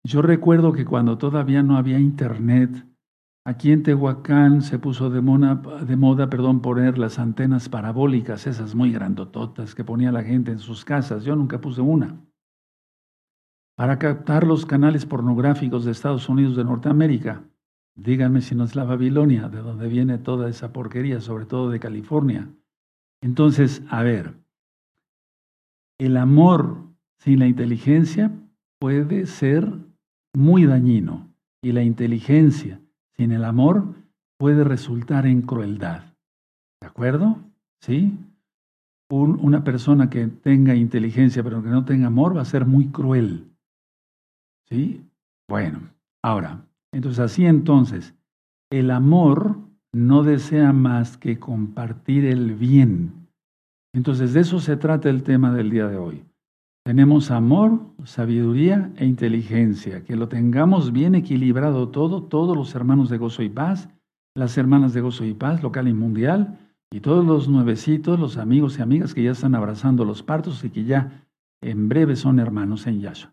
yo 0.04 0.20
recuerdo 0.22 0.72
que 0.72 0.84
cuando 0.84 1.16
todavía 1.16 1.62
no 1.62 1.76
había 1.76 1.98
internet, 1.98 2.86
aquí 3.44 3.70
en 3.70 3.82
Tehuacán 3.82 4.62
se 4.62 4.78
puso 4.78 5.10
de, 5.10 5.20
de 5.20 5.96
moda 5.96 6.28
perdón, 6.28 6.60
poner 6.60 6.98
las 6.98 7.18
antenas 7.18 7.68
parabólicas, 7.68 8.46
esas 8.46 8.74
muy 8.74 8.92
grandototas 8.92 9.74
que 9.74 9.84
ponía 9.84 10.10
la 10.10 10.24
gente 10.24 10.50
en 10.50 10.58
sus 10.58 10.84
casas. 10.84 11.24
Yo 11.24 11.36
nunca 11.36 11.60
puse 11.60 11.80
una. 11.80 12.20
Para 13.76 13.98
captar 13.98 14.44
los 14.44 14.66
canales 14.66 15.06
pornográficos 15.06 15.84
de 15.84 15.92
Estados 15.92 16.28
Unidos 16.28 16.56
de 16.56 16.64
Norteamérica. 16.64 17.44
Díganme 17.94 18.40
si 18.40 18.54
no 18.54 18.64
es 18.64 18.74
la 18.74 18.84
Babilonia, 18.84 19.48
de 19.48 19.58
donde 19.58 19.86
viene 19.86 20.18
toda 20.18 20.48
esa 20.48 20.72
porquería, 20.72 21.20
sobre 21.20 21.44
todo 21.46 21.70
de 21.70 21.78
California. 21.78 22.48
Entonces, 23.22 23.82
a 23.88 24.02
ver, 24.02 24.34
el 25.98 26.16
amor 26.16 26.88
sin 27.18 27.38
la 27.38 27.46
inteligencia 27.46 28.32
puede 28.80 29.26
ser 29.26 29.91
muy 30.34 30.66
dañino 30.66 31.28
y 31.62 31.72
la 31.72 31.82
inteligencia 31.82 32.80
sin 33.16 33.32
el 33.32 33.44
amor 33.44 33.94
puede 34.38 34.64
resultar 34.64 35.26
en 35.26 35.42
crueldad. 35.42 36.14
¿De 36.80 36.86
acuerdo? 36.86 37.38
¿Sí? 37.80 38.18
una 39.14 39.62
persona 39.62 40.08
que 40.08 40.26
tenga 40.26 40.74
inteligencia 40.74 41.42
pero 41.42 41.62
que 41.62 41.68
no 41.68 41.84
tenga 41.84 42.06
amor 42.06 42.34
va 42.34 42.40
a 42.40 42.46
ser 42.46 42.64
muy 42.64 42.86
cruel. 42.88 43.52
¿Sí? 44.70 45.04
Bueno, 45.48 45.80
ahora, 46.22 46.64
entonces 46.92 47.18
así 47.20 47.44
entonces, 47.44 48.14
el 48.70 48.90
amor 48.90 49.58
no 49.92 50.22
desea 50.22 50.72
más 50.72 51.18
que 51.18 51.38
compartir 51.38 52.24
el 52.24 52.54
bien. 52.54 53.28
Entonces 53.94 54.32
de 54.32 54.40
eso 54.40 54.60
se 54.60 54.78
trata 54.78 55.10
el 55.10 55.22
tema 55.22 55.52
del 55.52 55.68
día 55.68 55.86
de 55.88 55.98
hoy. 55.98 56.24
Tenemos 56.84 57.30
amor, 57.30 57.80
sabiduría 58.04 58.90
e 58.96 59.06
inteligencia, 59.06 60.02
que 60.02 60.16
lo 60.16 60.28
tengamos 60.28 60.92
bien 60.92 61.14
equilibrado 61.14 61.90
todo, 61.90 62.24
todos 62.24 62.56
los 62.56 62.74
hermanos 62.74 63.08
de 63.08 63.18
gozo 63.18 63.42
y 63.42 63.48
paz, 63.48 63.88
las 64.34 64.58
hermanas 64.58 64.92
de 64.92 65.00
gozo 65.00 65.24
y 65.24 65.32
paz, 65.32 65.62
local 65.62 65.86
y 65.86 65.92
mundial, 65.92 66.58
y 66.90 67.00
todos 67.00 67.24
los 67.24 67.48
nuevecitos, 67.48 68.18
los 68.18 68.36
amigos 68.36 68.78
y 68.78 68.82
amigas 68.82 69.14
que 69.14 69.22
ya 69.22 69.30
están 69.30 69.54
abrazando 69.54 70.04
los 70.04 70.24
partos 70.24 70.64
y 70.64 70.70
que 70.70 70.84
ya 70.84 71.24
en 71.62 71.88
breve 71.88 72.16
son 72.16 72.40
hermanos 72.40 72.86
en 72.88 73.00
Yahshua. 73.00 73.32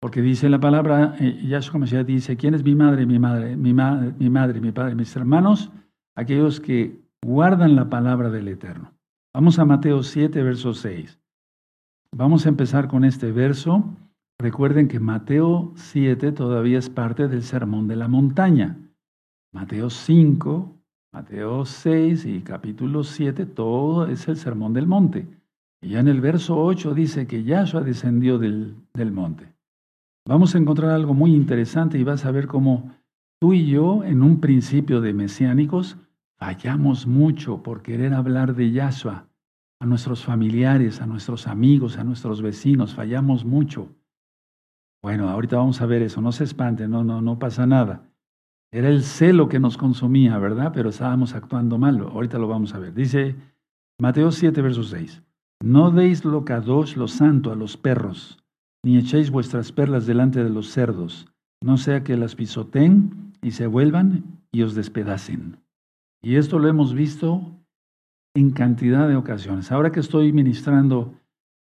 Porque 0.00 0.22
dice 0.22 0.48
la 0.48 0.58
palabra, 0.58 1.16
eh, 1.20 1.42
Yahshua 1.46 1.80
Mashiach 1.80 2.06
dice, 2.06 2.36
¿quién 2.36 2.54
es 2.54 2.64
mi 2.64 2.74
madre, 2.74 3.04
mi 3.04 3.18
madre, 3.18 3.56
mi, 3.56 3.74
madre, 3.74 4.14
mi 4.18 4.30
madre, 4.30 4.60
mi 4.60 4.72
padre, 4.72 4.94
mis 4.94 5.14
hermanos? 5.14 5.70
Aquellos 6.16 6.60
que 6.60 7.02
guardan 7.22 7.76
la 7.76 7.90
palabra 7.90 8.30
del 8.30 8.48
Eterno. 8.48 8.94
Vamos 9.34 9.58
a 9.58 9.66
Mateo 9.66 10.02
7, 10.02 10.42
verso 10.42 10.72
6. 10.72 11.20
Vamos 12.12 12.46
a 12.46 12.48
empezar 12.48 12.88
con 12.88 13.04
este 13.04 13.32
verso. 13.32 13.84
Recuerden 14.38 14.88
que 14.88 15.00
Mateo 15.00 15.72
7 15.76 16.32
todavía 16.32 16.78
es 16.78 16.88
parte 16.88 17.28
del 17.28 17.42
Sermón 17.42 17.88
de 17.88 17.96
la 17.96 18.08
Montaña. 18.08 18.78
Mateo 19.52 19.90
5, 19.90 20.76
Mateo 21.12 21.64
6 21.64 22.24
y 22.26 22.40
capítulo 22.40 23.04
7, 23.04 23.46
todo 23.46 24.06
es 24.06 24.28
el 24.28 24.36
Sermón 24.36 24.72
del 24.72 24.86
Monte. 24.86 25.26
Y 25.80 25.90
ya 25.90 26.00
en 26.00 26.08
el 26.08 26.20
verso 26.20 26.58
8 26.58 26.94
dice 26.94 27.26
que 27.26 27.44
Yahshua 27.44 27.82
descendió 27.82 28.38
del, 28.38 28.76
del 28.94 29.12
monte. 29.12 29.52
Vamos 30.26 30.54
a 30.54 30.58
encontrar 30.58 30.90
algo 30.90 31.14
muy 31.14 31.34
interesante 31.34 31.98
y 31.98 32.04
vas 32.04 32.24
a 32.24 32.30
ver 32.30 32.46
cómo 32.46 32.92
tú 33.40 33.52
y 33.52 33.66
yo, 33.66 34.04
en 34.04 34.22
un 34.22 34.40
principio 34.40 35.00
de 35.00 35.12
mesiánicos, 35.12 35.96
fallamos 36.38 37.06
mucho 37.06 37.62
por 37.62 37.82
querer 37.82 38.14
hablar 38.14 38.54
de 38.54 38.72
Yahshua 38.72 39.28
a 39.80 39.86
nuestros 39.86 40.24
familiares, 40.24 41.00
a 41.00 41.06
nuestros 41.06 41.46
amigos, 41.46 41.98
a 41.98 42.04
nuestros 42.04 42.42
vecinos, 42.42 42.94
fallamos 42.94 43.44
mucho. 43.44 43.94
Bueno, 45.02 45.28
ahorita 45.28 45.56
vamos 45.56 45.80
a 45.80 45.86
ver 45.86 46.02
eso, 46.02 46.20
no 46.20 46.32
se 46.32 46.44
espante, 46.44 46.88
no, 46.88 47.04
no, 47.04 47.20
no 47.20 47.38
pasa 47.38 47.66
nada. 47.66 48.08
Era 48.72 48.88
el 48.88 49.02
celo 49.02 49.48
que 49.48 49.60
nos 49.60 49.76
consumía, 49.76 50.38
¿verdad? 50.38 50.72
Pero 50.74 50.88
estábamos 50.88 51.34
actuando 51.34 51.78
mal, 51.78 51.98
ahorita 52.00 52.38
lo 52.38 52.48
vamos 52.48 52.74
a 52.74 52.78
ver. 52.78 52.94
Dice 52.94 53.36
Mateo 54.00 54.32
7, 54.32 54.60
verso 54.62 54.82
6. 54.82 55.22
No 55.62 55.90
deis 55.90 56.24
lo 56.24 56.44
kadosh, 56.44 56.96
lo 56.96 57.08
santo, 57.08 57.52
a 57.52 57.56
los 57.56 57.76
perros, 57.76 58.42
ni 58.84 58.98
echéis 58.98 59.30
vuestras 59.30 59.72
perlas 59.72 60.06
delante 60.06 60.44
de 60.44 60.50
los 60.50 60.70
cerdos, 60.70 61.28
no 61.62 61.78
sea 61.78 62.04
que 62.04 62.16
las 62.16 62.34
pisoteen 62.34 63.32
y 63.42 63.52
se 63.52 63.66
vuelvan 63.66 64.42
y 64.52 64.62
os 64.62 64.74
despedacen. 64.74 65.58
Y 66.22 66.36
esto 66.36 66.58
lo 66.58 66.68
hemos 66.68 66.92
visto 66.94 67.56
en 68.36 68.50
cantidad 68.50 69.08
de 69.08 69.16
ocasiones. 69.16 69.72
Ahora 69.72 69.90
que 69.90 70.00
estoy 70.00 70.30
ministrando, 70.30 71.14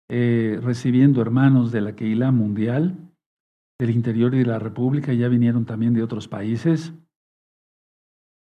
eh, 0.10 0.60
recibiendo 0.62 1.22
hermanos 1.22 1.72
de 1.72 1.82
la 1.82 1.96
Keilah 1.96 2.32
Mundial, 2.32 2.98
del 3.80 3.92
interior 3.92 4.32
de 4.32 4.44
la 4.44 4.58
República, 4.58 5.14
ya 5.14 5.28
vinieron 5.28 5.66
también 5.66 5.94
de 5.94 6.02
otros 6.02 6.28
países. 6.28 6.92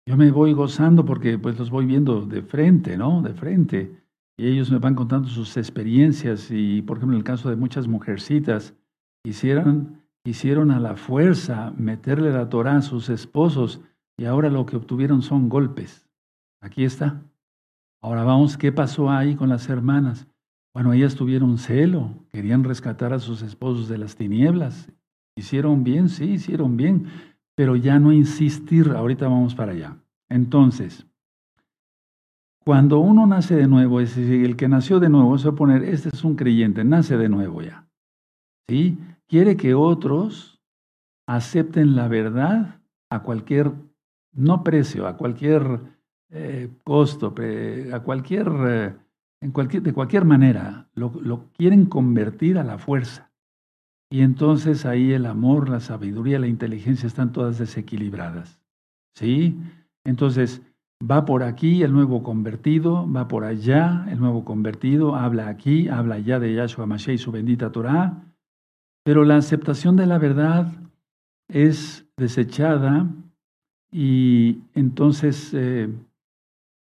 Yo 0.05 0.17
me 0.17 0.31
voy 0.31 0.51
gozando 0.51 1.05
porque 1.05 1.39
pues 1.39 1.57
los 1.57 1.69
voy 1.69 1.85
viendo 1.85 2.25
de 2.25 2.41
frente, 2.41 2.97
¿no? 2.97 3.21
De 3.21 3.33
frente. 3.33 4.03
Y 4.38 4.47
ellos 4.47 4.69
me 4.69 4.79
van 4.79 4.95
contando 4.95 5.29
sus 5.29 5.55
experiencias 5.55 6.51
y, 6.51 6.81
por 6.81 6.97
ejemplo, 6.97 7.15
en 7.15 7.19
el 7.19 7.23
caso 7.23 7.49
de 7.49 7.55
muchas 7.55 7.88
mujercitas, 7.88 8.75
quisieron, 9.23 10.03
quisieron 10.25 10.71
a 10.71 10.79
la 10.81 10.97
fuerza 10.97 11.73
meterle 11.77 12.33
la 12.33 12.49
Torah 12.49 12.77
a 12.77 12.81
sus 12.81 13.07
esposos 13.07 13.81
y 14.17 14.25
ahora 14.25 14.49
lo 14.49 14.65
que 14.65 14.75
obtuvieron 14.75 15.21
son 15.21 15.47
golpes. 15.47 16.05
Aquí 16.61 16.83
está. 16.83 17.23
Ahora 18.01 18.24
vamos, 18.24 18.58
¿qué 18.58 18.72
pasó 18.72 19.10
ahí 19.10 19.36
con 19.36 19.50
las 19.50 19.68
hermanas? 19.68 20.27
Bueno, 20.74 20.94
ellas 20.94 21.15
tuvieron 21.15 21.58
celo, 21.58 22.25
querían 22.32 22.63
rescatar 22.63 23.12
a 23.12 23.20
sus 23.20 23.41
esposos 23.41 23.89
de 23.89 23.98
las 23.98 24.15
tinieblas. 24.15 24.91
Hicieron 25.36 25.84
bien, 25.84 26.08
sí, 26.08 26.25
hicieron 26.25 26.77
bien, 26.77 27.08
pero 27.56 27.75
ya 27.75 28.00
no 28.00 28.13
insistir, 28.13 28.91
ahorita 28.91 29.27
vamos 29.27 29.56
para 29.56 29.74
allá. 29.74 29.98
Entonces, 30.29 31.06
cuando 32.63 33.00
uno 33.00 33.25
nace 33.25 33.56
de 33.56 33.68
nuevo, 33.68 34.00
es 34.00 34.15
decir, 34.15 34.46
el 34.46 34.56
que 34.56 34.70
nació 34.70 35.00
de 35.00 35.10
nuevo, 35.10 35.38
se 35.38 35.48
va 35.50 35.53
a 35.53 35.58
poner, 35.58 35.84
este 35.84 36.10
es 36.10 36.24
un 36.24 36.36
creyente, 36.36 36.84
nace 36.86 37.18
de 37.18 37.27
nuevo 37.27 37.62
ya. 37.62 37.89
¿Sí? 38.70 38.98
Quiere 39.27 39.58
que 39.58 39.74
otros 39.74 40.62
acepten 41.27 41.96
la 41.96 42.08
verdad 42.08 42.79
a 43.10 43.24
cualquier, 43.24 43.72
no 44.32 44.63
precio, 44.63 45.08
a 45.08 45.18
cualquier 45.18 45.99
eh, 46.31 46.69
costo, 46.83 47.33
a 47.93 48.00
cualquier, 48.01 48.51
eh, 48.67 48.95
en 49.41 49.51
cualquier, 49.51 49.83
de 49.83 49.93
cualquier 49.93 50.25
manera, 50.25 50.88
lo, 50.93 51.50
quieren 51.57 51.86
convertir 51.86 52.57
a 52.57 52.63
la 52.63 52.77
fuerza. 52.77 53.31
Y 54.12 54.21
entonces 54.21 54.86
ahí 54.86 55.13
el 55.13 55.25
amor, 55.25 55.69
la 55.69 55.79
sabiduría, 55.79 56.39
la 56.39 56.48
inteligencia 56.48 57.07
están 57.07 57.31
todas 57.31 57.57
desequilibradas. 57.57 58.59
¿Sí? 59.15 59.59
Entonces 60.03 60.62
va 61.03 61.25
por 61.25 61.43
aquí 61.43 61.83
el 61.83 61.93
nuevo 61.93 62.24
convertido, 62.24 63.12
va 63.12 63.27
por 63.27 63.43
allá 63.43 64.05
el 64.09 64.19
nuevo 64.19 64.45
convertido, 64.45 65.15
habla 65.15 65.48
aquí, 65.48 65.88
habla 65.88 66.15
allá 66.15 66.39
de 66.39 66.53
Yahshua 66.53 66.86
Mashiach 66.86 67.15
y 67.15 67.17
su 67.17 67.31
bendita 67.31 67.71
Torah, 67.71 68.24
pero 69.03 69.24
la 69.24 69.38
aceptación 69.38 69.95
de 69.95 70.05
la 70.05 70.17
verdad 70.17 70.71
es 71.48 72.05
desechada 72.17 73.07
y 73.91 74.59
entonces 74.75 75.51
eh, 75.53 75.89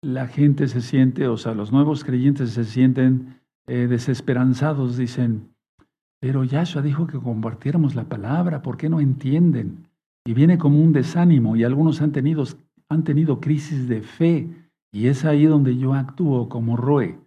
la 0.01 0.27
gente 0.27 0.67
se 0.67 0.81
siente, 0.81 1.27
o 1.27 1.37
sea, 1.37 1.53
los 1.53 1.71
nuevos 1.71 2.03
creyentes 2.03 2.51
se 2.51 2.65
sienten 2.65 3.41
eh, 3.67 3.87
desesperanzados, 3.87 4.97
dicen, 4.97 5.53
pero 6.19 6.43
Yahshua 6.43 6.81
dijo 6.81 7.07
que 7.07 7.19
compartiéramos 7.19 7.95
la 7.95 8.05
palabra, 8.05 8.61
¿por 8.61 8.77
qué 8.77 8.89
no 8.89 8.99
entienden? 8.99 9.87
Y 10.25 10.33
viene 10.33 10.57
como 10.57 10.81
un 10.81 10.93
desánimo 10.93 11.55
y 11.55 11.63
algunos 11.63 12.01
han 12.01 12.11
tenido, 12.11 12.43
han 12.89 13.03
tenido 13.03 13.39
crisis 13.39 13.87
de 13.87 14.01
fe 14.01 14.49
y 14.91 15.07
es 15.07 15.25
ahí 15.25 15.45
donde 15.45 15.77
yo 15.77 15.93
actúo 15.93 16.49
como 16.49 16.77
Roe, 16.77 17.19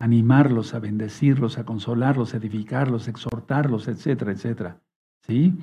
animarlos, 0.00 0.74
a 0.74 0.78
bendecirlos, 0.78 1.58
a 1.58 1.64
consolarlos, 1.64 2.34
edificarlos, 2.34 3.08
exhortarlos, 3.08 3.88
etcétera, 3.88 4.32
etcétera. 4.32 4.80
¿Sí? 5.26 5.54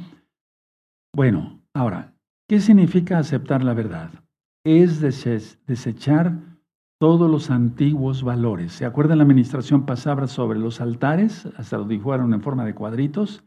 Bueno, 1.15 1.61
ahora, 1.73 2.13
¿qué 2.49 2.59
significa 2.59 3.17
aceptar 3.17 3.63
la 3.63 3.73
verdad? 3.73 4.11
Es 4.65 4.99
desechar 4.99 6.52
todos 7.03 7.29
los 7.29 7.51
antiguos 7.51 8.23
valores. 8.23 8.71
¿Se 8.71 8.85
acuerdan 8.85 9.17
la 9.17 9.25
administración 9.25 9.85
pasada 9.85 10.25
sobre 10.25 10.57
los 10.57 10.79
altares? 10.79 11.45
Hasta 11.57 11.77
lo 11.77 11.83
dijeron 11.83 12.33
en 12.33 12.41
forma 12.41 12.63
de 12.63 12.73
cuadritos. 12.73 13.43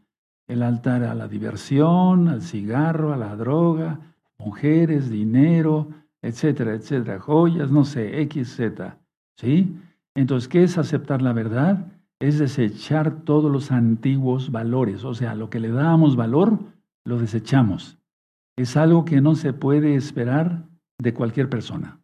El 0.47 0.61
altar 0.61 1.01
a 1.01 1.15
la 1.15 1.27
diversión, 1.27 2.27
al 2.27 2.43
cigarro, 2.43 3.13
a 3.13 3.17
la 3.17 3.35
droga, 3.35 4.13
mujeres, 4.37 5.09
dinero, 5.09 5.87
etcétera, 6.21 6.75
etcétera, 6.75 7.19
joyas, 7.19 7.71
no 7.71 7.83
sé, 7.83 8.21
X, 8.21 8.57
Z. 8.57 8.99
¿Sí? 9.37 9.75
Entonces, 10.13 10.47
¿qué 10.47 10.61
es 10.61 10.77
aceptar 10.77 11.23
la 11.23 11.33
verdad? 11.33 11.87
Es 12.19 12.37
desechar 12.37 13.21
todos 13.21 13.51
los 13.51 13.71
antiguos 13.71 14.51
valores. 14.51 15.03
O 15.03 15.15
sea, 15.15 15.33
lo 15.33 15.49
que 15.49 15.59
le 15.59 15.69
damos 15.69 16.15
valor, 16.15 16.59
lo 17.05 17.17
desechamos. 17.17 17.97
Es 18.55 18.77
algo 18.77 19.03
que 19.03 19.19
no 19.19 19.33
se 19.33 19.51
puede 19.51 19.95
esperar 19.95 20.67
de 20.99 21.15
cualquier 21.15 21.49
persona. 21.49 22.01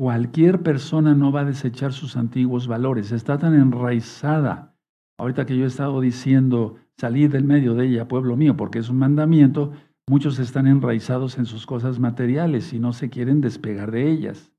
Cualquier 0.00 0.62
persona 0.62 1.14
no 1.14 1.30
va 1.30 1.40
a 1.40 1.44
desechar 1.44 1.92
sus 1.92 2.16
antiguos 2.16 2.66
valores, 2.66 3.12
está 3.12 3.36
tan 3.36 3.52
enraizada. 3.52 4.74
Ahorita 5.18 5.44
que 5.44 5.58
yo 5.58 5.64
he 5.64 5.66
estado 5.66 6.00
diciendo, 6.00 6.76
salir 6.96 7.30
del 7.30 7.44
medio 7.44 7.74
de 7.74 7.86
ella, 7.86 8.08
pueblo 8.08 8.34
mío, 8.34 8.56
porque 8.56 8.78
es 8.78 8.88
un 8.88 8.96
mandamiento, 8.96 9.74
muchos 10.08 10.38
están 10.38 10.66
enraizados 10.66 11.36
en 11.36 11.44
sus 11.44 11.66
cosas 11.66 11.98
materiales 11.98 12.72
y 12.72 12.78
no 12.78 12.94
se 12.94 13.10
quieren 13.10 13.42
despegar 13.42 13.90
de 13.90 14.10
ellas. 14.10 14.54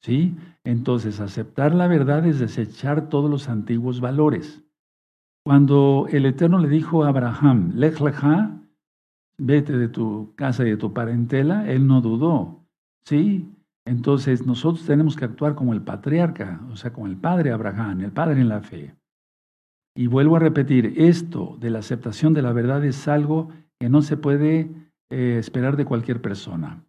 ¿Sí? 0.00 0.34
Entonces, 0.64 1.20
aceptar 1.20 1.74
la 1.74 1.88
verdad 1.88 2.24
es 2.24 2.38
desechar 2.38 3.10
todos 3.10 3.30
los 3.30 3.50
antiguos 3.50 4.00
valores. 4.00 4.64
Cuando 5.44 6.06
el 6.10 6.24
Eterno 6.24 6.58
le 6.58 6.70
dijo 6.70 7.04
a 7.04 7.08
Abraham, 7.08 7.72
Lech 7.74 8.00
lecha, 8.00 8.62
vete 9.36 9.76
de 9.76 9.88
tu 9.88 10.32
casa 10.36 10.66
y 10.66 10.70
de 10.70 10.78
tu 10.78 10.94
parentela, 10.94 11.70
él 11.70 11.86
no 11.86 12.00
dudó. 12.00 12.64
¿Sí? 13.04 13.52
Entonces 13.86 14.44
nosotros 14.44 14.84
tenemos 14.84 15.16
que 15.16 15.24
actuar 15.24 15.54
como 15.54 15.72
el 15.72 15.80
patriarca, 15.80 16.60
o 16.70 16.76
sea, 16.76 16.92
como 16.92 17.06
el 17.06 17.16
padre 17.16 17.52
Abraham, 17.52 18.02
el 18.02 18.12
padre 18.12 18.40
en 18.40 18.48
la 18.48 18.60
fe. 18.60 18.94
Y 19.96 20.08
vuelvo 20.08 20.36
a 20.36 20.40
repetir, 20.40 20.94
esto 20.96 21.56
de 21.58 21.70
la 21.70 21.78
aceptación 21.78 22.34
de 22.34 22.42
la 22.42 22.52
verdad 22.52 22.84
es 22.84 23.08
algo 23.08 23.48
que 23.80 23.88
no 23.88 24.02
se 24.02 24.16
puede 24.16 24.70
eh, 25.10 25.36
esperar 25.38 25.76
de 25.76 25.86
cualquier 25.86 26.20
persona. 26.20 26.84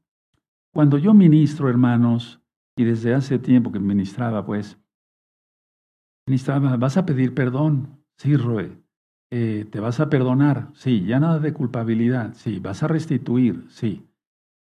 Cuando 0.73 0.97
yo 0.97 1.13
ministro, 1.13 1.69
hermanos, 1.69 2.41
y 2.75 2.83
desde 2.83 3.13
hace 3.13 3.39
tiempo 3.39 3.71
que 3.71 3.79
ministraba, 3.79 4.45
pues, 4.45 4.77
ministraba, 6.27 6.75
vas 6.75 6.97
a 6.97 7.05
pedir 7.05 7.33
perdón, 7.33 7.97
Sí, 8.17 8.35
Roe. 8.35 8.71
Eh, 9.31 9.67
¿Te 9.71 9.79
vas 9.79 9.99
a 9.99 10.09
perdonar? 10.09 10.71
Sí. 10.73 11.05
¿Ya 11.05 11.19
nada 11.19 11.39
de 11.39 11.53
culpabilidad? 11.53 12.33
Sí. 12.33 12.59
¿Vas 12.59 12.81
a 12.83 12.87
restituir? 12.87 13.65
Sí. 13.69 14.07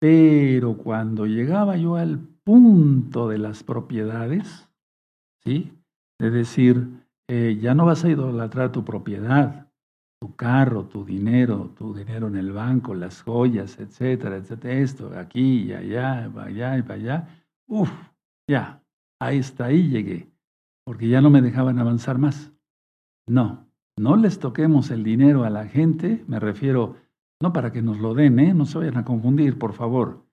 Pero 0.02 0.78
cuando 0.78 1.26
llegaba 1.26 1.76
yo 1.76 1.94
al 1.94 2.18
punto 2.18 3.28
de 3.28 3.38
las 3.38 3.62
propiedades, 3.62 4.68
¿sí? 5.44 5.78
De 6.18 6.28
decir, 6.28 7.06
eh, 7.28 7.56
ya 7.62 7.76
no 7.76 7.86
vas 7.86 8.04
a 8.04 8.08
idolatrar 8.08 8.72
tu 8.72 8.84
propiedad, 8.84 9.70
tu 10.20 10.34
carro, 10.34 10.86
tu 10.86 11.04
dinero, 11.04 11.72
tu 11.78 11.94
dinero 11.94 12.26
en 12.26 12.34
el 12.34 12.50
banco, 12.50 12.96
las 12.96 13.22
joyas, 13.22 13.78
etcétera, 13.78 14.38
etcétera, 14.38 14.74
esto, 14.74 15.12
aquí 15.16 15.66
y 15.66 15.72
allá, 15.72 16.28
para 16.34 16.48
allá 16.48 16.78
y 16.78 16.82
para 16.82 16.94
allá. 16.94 17.28
Uf, 17.68 17.92
ya, 18.48 18.82
ahí 19.20 19.38
está, 19.38 19.66
ahí 19.66 19.88
llegué, 19.88 20.32
porque 20.84 21.08
ya 21.08 21.20
no 21.20 21.30
me 21.30 21.42
dejaban 21.42 21.78
avanzar 21.78 22.18
más. 22.18 22.52
No, 23.28 23.68
no 23.96 24.16
les 24.16 24.40
toquemos 24.40 24.90
el 24.90 25.04
dinero 25.04 25.44
a 25.44 25.50
la 25.50 25.68
gente, 25.68 26.24
me 26.26 26.40
refiero, 26.40 26.96
no 27.42 27.52
para 27.52 27.72
que 27.72 27.82
nos 27.82 27.98
lo 27.98 28.14
den, 28.14 28.38
¿eh? 28.38 28.54
no 28.54 28.64
se 28.66 28.78
vayan 28.78 28.96
a 28.96 29.04
confundir, 29.04 29.58
por 29.58 29.72
favor. 29.72 30.24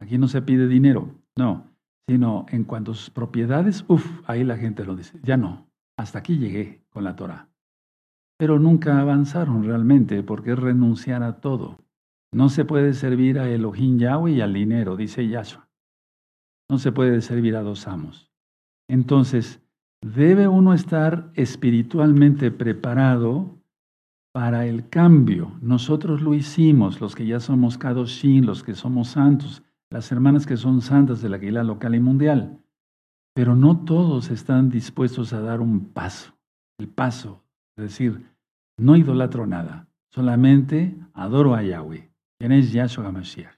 Aquí 0.00 0.16
no 0.16 0.28
se 0.28 0.40
pide 0.40 0.66
dinero, 0.66 1.10
no, 1.36 1.66
sino 2.08 2.46
en 2.48 2.64
cuanto 2.64 2.92
a 2.92 2.94
sus 2.94 3.10
propiedades, 3.10 3.84
uff, 3.86 4.22
ahí 4.26 4.44
la 4.44 4.56
gente 4.56 4.84
lo 4.84 4.96
dice, 4.96 5.20
ya 5.22 5.36
no, 5.36 5.66
hasta 5.98 6.20
aquí 6.20 6.38
llegué 6.38 6.82
con 6.88 7.04
la 7.04 7.16
Torah. 7.16 7.50
Pero 8.38 8.58
nunca 8.58 8.98
avanzaron 8.98 9.62
realmente 9.62 10.22
porque 10.22 10.52
es 10.52 10.58
renunciar 10.58 11.22
a 11.22 11.40
todo. 11.40 11.78
No 12.32 12.48
se 12.48 12.64
puede 12.64 12.94
servir 12.94 13.38
a 13.38 13.48
Elohim 13.48 13.98
Yahweh 13.98 14.32
y 14.32 14.40
al 14.40 14.54
dinero, 14.54 14.96
dice 14.96 15.28
Yahshua. 15.28 15.68
No 16.70 16.78
se 16.78 16.92
puede 16.92 17.20
servir 17.20 17.56
a 17.56 17.62
dos 17.62 17.86
amos. 17.86 18.32
Entonces, 18.88 19.60
debe 20.02 20.48
uno 20.48 20.72
estar 20.72 21.30
espiritualmente 21.34 22.50
preparado 22.50 23.54
para 24.34 24.66
el 24.66 24.88
cambio. 24.88 25.52
Nosotros 25.60 26.20
lo 26.20 26.34
hicimos, 26.34 27.00
los 27.00 27.14
que 27.14 27.24
ya 27.24 27.38
somos 27.38 27.78
Kadoshin, 27.78 28.44
los 28.44 28.64
que 28.64 28.74
somos 28.74 29.10
santos, 29.10 29.62
las 29.90 30.10
hermanas 30.10 30.44
que 30.44 30.56
son 30.56 30.80
santas 30.80 31.22
de 31.22 31.28
la 31.28 31.62
local 31.62 31.94
y 31.94 32.00
mundial. 32.00 32.60
Pero 33.32 33.54
no 33.54 33.84
todos 33.84 34.32
están 34.32 34.70
dispuestos 34.70 35.32
a 35.32 35.40
dar 35.40 35.60
un 35.60 35.84
paso, 35.84 36.34
el 36.78 36.88
paso, 36.88 37.44
es 37.76 37.84
decir, 37.84 38.26
no 38.76 38.96
idolatro 38.96 39.46
nada, 39.46 39.86
solamente 40.10 40.98
adoro 41.12 41.54
a 41.54 41.62
Yahweh, 41.62 42.10
quien 42.36 42.50
es 42.50 42.72
Yahshua 42.72 43.06
HaMashiach. 43.06 43.54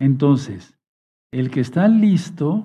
Entonces, 0.00 0.78
el 1.30 1.50
que 1.50 1.60
está 1.60 1.86
listo 1.86 2.64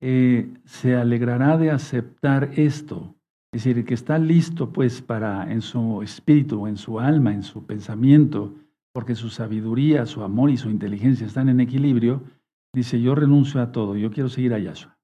eh, 0.00 0.56
se 0.64 0.96
alegrará 0.96 1.56
de 1.56 1.70
aceptar 1.70 2.50
esto. 2.56 3.14
Es 3.52 3.64
decir, 3.64 3.84
que 3.84 3.94
está 3.94 4.18
listo 4.18 4.72
pues 4.72 5.02
para 5.02 5.50
en 5.50 5.60
su 5.60 6.02
espíritu, 6.02 6.66
en 6.66 6.76
su 6.76 7.00
alma, 7.00 7.32
en 7.32 7.42
su 7.42 7.66
pensamiento, 7.66 8.54
porque 8.92 9.14
su 9.14 9.28
sabiduría, 9.28 10.06
su 10.06 10.22
amor 10.22 10.50
y 10.50 10.56
su 10.56 10.70
inteligencia 10.70 11.26
están 11.26 11.48
en 11.48 11.60
equilibrio, 11.60 12.22
dice, 12.72 13.00
yo 13.00 13.14
renuncio 13.14 13.60
a 13.60 13.72
todo, 13.72 13.96
yo 13.96 14.10
quiero 14.10 14.28
seguir 14.28 14.54
a 14.54 14.58
Yahshua. 14.58 14.96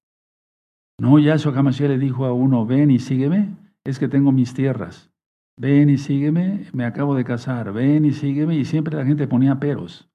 No, 0.98 1.18
Yahshua 1.18 1.52
jamás 1.52 1.80
le 1.80 1.98
dijo 1.98 2.24
a 2.24 2.32
uno, 2.32 2.64
ven 2.66 2.90
y 2.90 2.98
sígueme, 2.98 3.56
es 3.84 3.98
que 3.98 4.08
tengo 4.08 4.32
mis 4.32 4.54
tierras. 4.54 5.10
Ven 5.58 5.90
y 5.90 5.98
sígueme, 5.98 6.66
me 6.72 6.84
acabo 6.84 7.14
de 7.14 7.24
casar, 7.24 7.72
ven 7.72 8.04
y 8.04 8.12
sígueme, 8.12 8.56
y 8.56 8.64
siempre 8.64 8.96
la 8.96 9.06
gente 9.06 9.26
ponía 9.26 9.58
peros. 9.58 10.08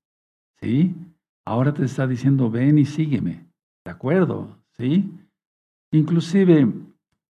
¿Sí? 0.59 0.95
Ahora 1.45 1.73
te 1.73 1.83
está 1.83 2.07
diciendo, 2.07 2.49
ven 2.49 2.77
y 2.77 2.85
sígueme. 2.85 3.45
¿De 3.83 3.91
acuerdo? 3.91 4.57
¿sí? 4.77 5.11
Inclusive, 5.91 6.71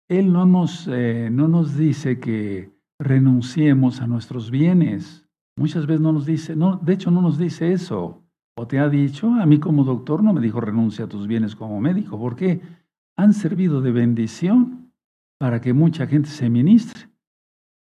Él 0.10 0.32
no 0.32 0.46
nos, 0.46 0.88
eh, 0.88 1.30
no 1.32 1.48
nos 1.48 1.78
dice 1.78 2.20
que 2.20 2.72
renunciemos 3.00 4.02
a 4.02 4.08
nuestros 4.08 4.52
bienes. 4.52 5.28
Muchas 5.58 5.86
veces 5.86 6.02
no 6.02 6.14
nos 6.14 6.26
dice, 6.26 6.56
no, 6.56 6.78
de 6.78 6.94
hecho 6.94 7.12
no 7.12 7.22
nos 7.22 7.38
dice 7.38 7.72
eso. 7.74 8.24
O 8.56 8.68
te 8.68 8.80
ha 8.80 8.90
dicho, 8.90 9.34
a 9.34 9.46
mí 9.46 9.60
como 9.60 9.84
doctor 9.84 10.24
no 10.24 10.34
me 10.34 10.42
dijo 10.42 10.62
renuncia 10.62 11.06
a 11.06 11.10
tus 11.10 11.28
bienes 11.28 11.56
como 11.56 11.80
médico, 11.80 12.18
porque 12.18 12.62
han 13.16 13.34
servido 13.34 13.82
de 13.82 13.92
bendición 13.92 14.94
para 15.40 15.62
que 15.62 15.74
mucha 15.74 16.08
gente 16.08 16.30
se 16.30 16.50
ministre. 16.50 17.10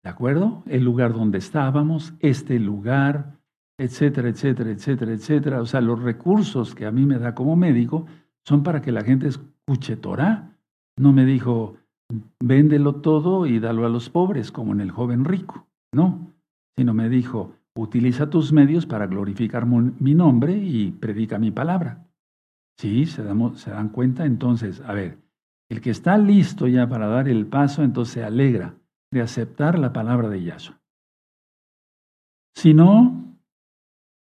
¿De 0.03 0.11
acuerdo? 0.11 0.63
El 0.67 0.85
lugar 0.85 1.13
donde 1.13 1.39
estábamos, 1.39 2.15
este 2.21 2.59
lugar, 2.59 3.39
etcétera, 3.79 4.29
etcétera, 4.29 4.71
etcétera, 4.71 5.13
etcétera. 5.13 5.61
O 5.61 5.67
sea, 5.67 5.81
los 5.81 6.03
recursos 6.03 6.75
que 6.75 6.87
a 6.87 6.91
mí 6.91 7.05
me 7.05 7.19
da 7.19 7.35
como 7.35 7.57
médico 7.57 8.07
son 8.47 8.63
para 8.63 8.81
que 8.81 8.93
la 8.93 9.03
gente 9.03 9.29
escuche 9.29 9.97
Torah. 9.97 10.57
No 10.97 11.13
me 11.13 11.25
dijo, 11.25 11.77
véndelo 12.40 12.96
todo 12.96 13.46
y 13.46 13.59
dalo 13.59 13.87
a 13.87 13.88
los 13.88 14.11
pobres, 14.11 14.51
como 14.53 14.72
en 14.72 14.81
el 14.81 14.90
joven 14.90 15.25
rico. 15.25 15.66
No, 15.94 16.33
sino 16.77 16.94
me 16.94 17.09
dijo, 17.09 17.55
utiliza 17.75 18.31
tus 18.31 18.53
medios 18.53 18.87
para 18.87 19.07
glorificar 19.07 19.66
mi 19.66 20.14
nombre 20.14 20.57
y 20.57 20.92
predica 20.92 21.38
mi 21.38 21.51
palabra. 21.51 22.07
Sí, 22.79 23.07
se, 23.07 23.22
se 23.55 23.70
dan 23.70 23.88
cuenta 23.90 24.25
entonces, 24.25 24.81
a 24.81 24.92
ver, 24.92 25.18
el 25.70 25.81
que 25.81 25.90
está 25.90 26.18
listo 26.18 26.66
ya 26.66 26.88
para 26.88 27.07
dar 27.07 27.29
el 27.29 27.46
paso, 27.46 27.83
entonces 27.83 28.14
se 28.14 28.25
alegra 28.25 28.75
de 29.11 29.20
aceptar 29.20 29.79
la 29.79 29.92
palabra 29.92 30.29
de 30.29 30.42
Yahshua. 30.42 30.81
Si 32.55 32.75
no, 32.75 33.32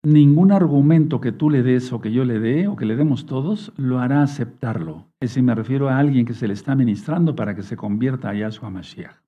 ningún 0.04 0.52
argumento 0.52 1.22
que 1.22 1.32
tú 1.32 1.50
le 1.50 1.62
des 1.62 1.94
o 1.94 2.02
que 2.02 2.12
yo 2.12 2.26
le 2.26 2.40
dé 2.40 2.68
o 2.68 2.76
que 2.76 2.86
le 2.86 2.96
demos 2.96 3.26
todos 3.26 3.72
lo 3.78 4.00
hará 4.00 4.24
aceptarlo. 4.24 5.08
Es 5.20 5.32
decir, 5.32 5.44
me 5.44 5.56
refiero 5.56 5.90
a 5.90 5.98
alguien 5.98 6.26
que 6.26 6.34
se 6.34 6.48
le 6.48 6.54
está 6.54 6.76
ministrando 6.76 7.36
para 7.36 7.56
que 7.56 7.64
se 7.64 7.78
convierta 7.78 8.30
a 8.30 8.34
Yahshua 8.34 8.70
Mashiach. 8.70 9.22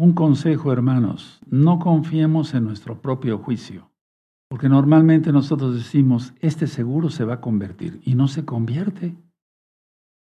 Un 0.00 0.12
consejo, 0.12 0.72
hermanos, 0.72 1.40
no 1.50 1.80
confiemos 1.80 2.54
en 2.54 2.64
nuestro 2.64 3.02
propio 3.02 3.38
juicio, 3.38 3.90
porque 4.48 4.68
normalmente 4.68 5.32
nosotros 5.32 5.74
decimos, 5.74 6.34
este 6.40 6.68
seguro 6.68 7.10
se 7.10 7.24
va 7.24 7.34
a 7.34 7.40
convertir 7.40 8.00
y 8.04 8.14
no 8.14 8.28
se 8.28 8.44
convierte. 8.44 9.16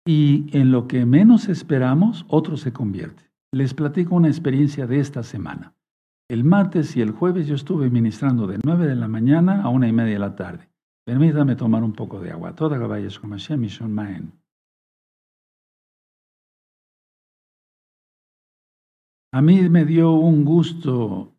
Y 0.06 0.46
en 0.56 0.72
lo 0.72 0.88
que 0.88 1.04
menos 1.04 1.50
esperamos, 1.50 2.24
otro 2.28 2.56
se 2.56 2.72
convierte. 2.72 3.30
Les 3.52 3.74
platico 3.74 4.14
una 4.14 4.28
experiencia 4.28 4.86
de 4.86 5.00
esta 5.00 5.22
semana. 5.22 5.74
El 6.30 6.44
martes 6.44 6.94
y 6.94 7.00
el 7.00 7.12
jueves 7.12 7.46
yo 7.46 7.54
estuve 7.54 7.88
ministrando 7.88 8.46
de 8.46 8.58
9 8.62 8.86
de 8.86 8.96
la 8.96 9.08
mañana 9.08 9.62
a 9.62 9.70
una 9.70 9.88
y 9.88 9.92
media 9.92 10.12
de 10.12 10.18
la 10.18 10.36
tarde. 10.36 10.68
Permítame 11.06 11.56
tomar 11.56 11.82
un 11.82 11.94
poco 11.94 12.20
de 12.20 12.30
agua. 12.30 12.54
Toda 12.54 12.78
caballos 12.78 13.18
como 13.18 13.36
Mishon 13.36 13.94
Maen. 13.94 14.32
A 19.32 19.40
mí 19.40 19.70
me 19.70 19.86
dio 19.86 20.12
un 20.12 20.44
gusto, 20.44 21.32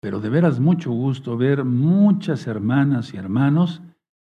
pero 0.00 0.20
de 0.20 0.30
veras 0.30 0.60
mucho 0.60 0.92
gusto, 0.92 1.36
ver 1.36 1.64
muchas 1.64 2.46
hermanas 2.46 3.14
y 3.14 3.16
hermanos, 3.16 3.82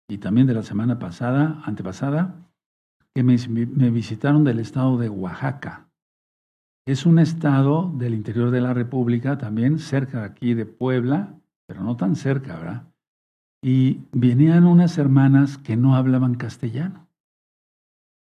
y 0.09 0.19
también 0.19 0.49
de 0.49 0.55
la 0.55 0.65
semana 0.65 0.99
pasada, 0.99 1.63
antepasada, 1.65 2.51
que 3.15 3.23
me 3.23 3.91
visitaron 3.91 4.43
del 4.43 4.59
estado 4.59 4.99
de 4.99 5.09
Oaxaca. 5.09 5.90
Es 6.87 7.07
un 7.07 7.19
estado 7.19 7.93
del 7.95 8.15
interior 8.15 8.51
de 8.51 8.61
la 8.61 8.75
República, 8.75 9.39
también 9.39 9.79
cerca 9.79 10.25
aquí 10.25 10.55
de 10.55 10.67
Puebla, 10.67 11.39
pero 11.67 11.83
no 11.83 11.97
tan 11.97 12.17
cerca, 12.17 12.59
¿verdad? 12.59 12.93
Y 13.63 14.01
venían 14.13 14.67
unas 14.67 14.97
hermanas 14.99 15.59
que 15.59 15.77
no 15.77 15.95
hablaban 15.95 16.35
castellano. 16.35 17.09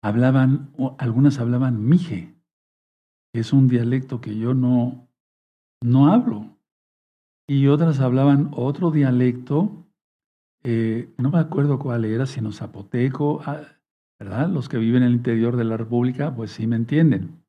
Hablaban, 0.02 0.70
algunas 0.98 1.38
hablaban 1.38 1.88
mije, 1.88 2.34
que 3.32 3.40
es 3.40 3.52
un 3.52 3.68
dialecto 3.68 4.20
que 4.20 4.36
yo 4.36 4.54
no, 4.54 5.08
no 5.82 6.12
hablo. 6.12 6.56
Y 7.48 7.68
otras 7.68 8.00
hablaban 8.00 8.50
otro 8.54 8.90
dialecto 8.90 9.80
eh, 10.62 11.14
no 11.16 11.30
me 11.30 11.38
acuerdo 11.38 11.78
cuál 11.78 12.04
era, 12.04 12.26
sino 12.26 12.52
zapoteco, 12.52 13.40
ah, 13.46 13.62
¿verdad? 14.18 14.48
Los 14.48 14.68
que 14.68 14.76
viven 14.76 15.02
en 15.02 15.08
el 15.08 15.14
interior 15.14 15.56
de 15.56 15.64
la 15.64 15.76
República, 15.76 16.34
pues 16.34 16.52
sí 16.52 16.66
me 16.66 16.76
entienden. 16.76 17.39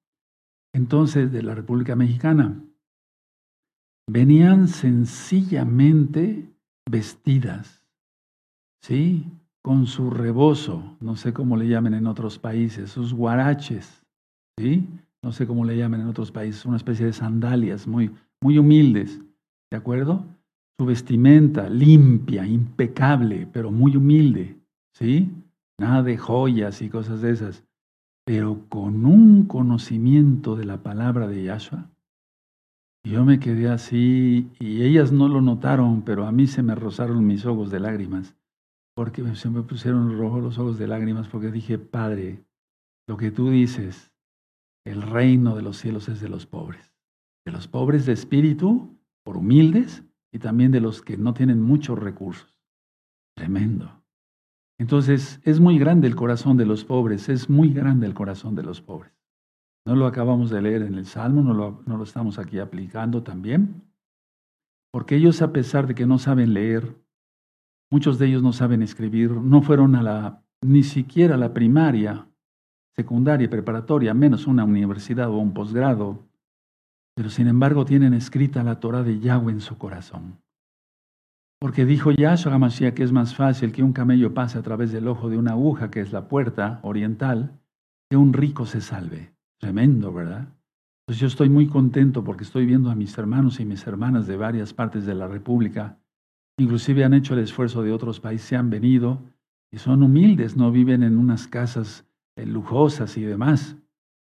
Entonces, 0.74 1.32
de 1.32 1.44
la 1.44 1.56
República 1.56 1.96
Mexicana, 1.96 2.62
venían 4.10 4.68
sencillamente 4.68 6.50
vestidas, 6.90 7.86
¿sí? 8.82 9.26
Con 9.64 9.86
su 9.86 10.10
rebozo, 10.10 10.98
no 11.00 11.16
sé 11.16 11.34
cómo 11.34 11.56
le 11.56 11.68
llamen 11.68 11.94
en 11.94 12.08
otros 12.08 12.40
países, 12.40 12.90
sus 12.92 13.14
guaraches, 13.14 14.04
¿sí? 14.58 14.88
No 15.24 15.32
sé 15.32 15.46
cómo 15.46 15.66
le 15.66 15.78
llaman 15.78 16.02
en 16.02 16.08
otros 16.08 16.32
países, 16.32 16.66
una 16.66 16.78
especie 16.78 17.06
de 17.06 17.14
sandalias 17.14 17.88
muy, 17.88 18.12
muy 18.42 18.58
humildes, 18.58 19.22
¿de 19.72 19.78
acuerdo? 19.78 20.26
Su 20.80 20.86
vestimenta 20.86 21.70
limpia, 21.70 22.46
impecable, 22.46 23.48
pero 23.54 23.72
muy 23.72 23.96
humilde, 23.96 24.58
¿sí? 24.96 25.30
Nada 25.80 26.02
de 26.02 26.18
joyas 26.18 26.82
y 26.82 26.90
cosas 26.90 27.22
de 27.22 27.32
esas, 27.32 27.64
pero 28.26 28.66
con 28.70 29.06
un 29.06 29.46
conocimiento 29.46 30.56
de 30.56 30.66
la 30.66 30.84
palabra 30.84 31.28
de 31.28 31.44
Yahshua. 31.44 31.90
Yo 33.04 33.26
me 33.26 33.40
quedé 33.40 33.68
así 33.68 34.52
y 34.60 34.84
ellas 34.84 35.12
no 35.12 35.28
lo 35.28 35.42
notaron, 35.42 36.04
pero 36.04 36.28
a 36.28 36.32
mí 36.32 36.46
se 36.46 36.62
me 36.62 36.76
rozaron 36.76 37.26
mis 37.26 37.46
ojos 37.46 37.72
de 37.72 37.80
lágrimas, 37.80 38.36
porque 38.96 39.36
se 39.36 39.50
me 39.50 39.64
pusieron 39.64 40.18
rojos 40.18 40.44
los 40.44 40.60
ojos 40.60 40.78
de 40.78 40.88
lágrimas, 40.88 41.28
porque 41.28 41.52
dije, 41.52 41.80
Padre, 41.80 42.46
lo 43.08 43.18
que 43.18 43.32
tú 43.32 43.50
dices, 43.50 44.14
el 44.86 45.02
reino 45.02 45.56
de 45.56 45.64
los 45.64 45.78
cielos 45.78 46.10
es 46.10 46.22
de 46.22 46.30
los 46.30 46.46
pobres, 46.46 46.94
de 47.46 47.52
los 47.52 47.68
pobres 47.68 48.06
de 48.06 48.14
espíritu, 48.14 49.00
por 49.24 49.38
humildes, 49.38 50.04
y 50.32 50.40
también 50.40 50.72
de 50.72 50.80
los 50.80 51.02
que 51.02 51.18
no 51.18 51.34
tienen 51.34 51.62
muchos 51.62 52.00
recursos. 52.00 52.58
Tremendo. 53.36 54.01
Entonces, 54.82 55.40
es 55.44 55.60
muy 55.60 55.78
grande 55.78 56.08
el 56.08 56.16
corazón 56.16 56.58
de 56.58 56.66
los 56.66 56.84
pobres, 56.84 57.30
es 57.30 57.52
muy 57.52 57.72
grande 57.72 58.08
el 58.08 58.16
corazón 58.16 58.56
de 58.56 58.64
los 58.64 58.82
pobres. 58.82 59.14
No 59.86 59.96
lo 59.96 60.08
acabamos 60.08 60.50
de 60.50 60.60
leer 60.60 60.82
en 60.82 60.96
el 60.96 61.06
Salmo, 61.06 61.44
no 61.44 61.54
lo, 61.54 62.04
estamos 62.04 62.40
aquí 62.40 62.58
aplicando 62.58 63.22
también, 63.22 63.84
porque 64.92 65.18
ellos 65.18 65.44
a 65.44 65.54
pesar 65.54 65.86
de 65.86 65.94
que 65.94 66.08
no 66.08 66.18
saben 66.18 66.56
leer, 66.56 66.96
muchos 67.92 68.18
de 68.18 68.26
ellos 68.26 68.42
no 68.42 68.54
saben 68.54 68.82
escribir, 68.82 69.30
no 69.30 69.62
fueron 69.62 69.96
a 69.96 70.02
la, 70.02 70.44
ni 70.64 70.82
siquiera 70.82 71.36
a 71.36 71.38
la 71.38 71.54
primaria, 71.54 72.28
secundaria, 72.96 73.52
preparatoria, 73.52 74.16
menos 74.16 74.48
una 74.48 74.64
universidad 74.64 75.30
o 75.30 75.38
un 75.38 75.54
posgrado, 75.54 76.26
pero 77.16 77.30
sin 77.30 77.46
embargo 77.46 77.86
tienen 77.86 78.16
escrita 78.16 78.64
la 78.64 78.80
Torah 78.80 79.04
de 79.04 79.20
Yahweh 79.20 79.54
en 79.54 79.62
su 79.62 79.78
corazón. 79.78 80.40
Porque 81.62 81.86
dijo 81.86 82.10
Yahshua 82.10 82.56
HaMashiach 82.56 82.96
que 82.96 83.04
es 83.04 83.12
más 83.12 83.36
fácil 83.36 83.72
que 83.72 83.84
un 83.84 83.94
camello 83.94 84.34
pase 84.34 84.58
a 84.58 84.64
través 84.64 84.92
del 84.92 85.08
ojo 85.08 85.30
de 85.30 85.38
una 85.38 85.52
aguja, 85.52 85.92
que 85.92 86.02
es 86.02 86.12
la 86.12 86.28
puerta 86.28 86.80
oriental, 86.82 87.60
que 88.10 88.18
un 88.18 88.34
rico 88.34 88.66
se 88.66 88.82
salve. 88.82 89.36
Tremendo, 89.60 90.12
¿verdad? 90.12 90.48
Pues 91.06 91.20
yo 91.20 91.28
estoy 91.28 91.50
muy 91.50 91.68
contento 91.68 92.24
porque 92.24 92.46
estoy 92.46 92.66
viendo 92.66 92.90
a 92.90 92.96
mis 92.96 93.16
hermanos 93.16 93.60
y 93.60 93.66
mis 93.66 93.86
hermanas 93.86 94.26
de 94.26 94.38
varias 94.38 94.74
partes 94.74 95.06
de 95.06 95.14
la 95.14 95.28
República. 95.28 96.00
Inclusive 96.58 97.04
han 97.04 97.14
hecho 97.14 97.36
el 97.36 97.42
esfuerzo 97.42 97.84
de 97.84 97.92
otros 97.92 98.20
países, 98.20 98.48
se 98.48 98.56
han 98.56 98.72
venido 98.72 99.22
y 99.72 99.78
son 99.78 100.02
humildes, 100.02 100.58
no 100.58 100.72
viven 100.72 101.04
en 101.04 101.16
unas 101.16 101.48
casas 101.48 102.08
eh, 102.38 102.46
lujosas 102.48 103.18
y 103.18 103.22
demás, 103.22 103.78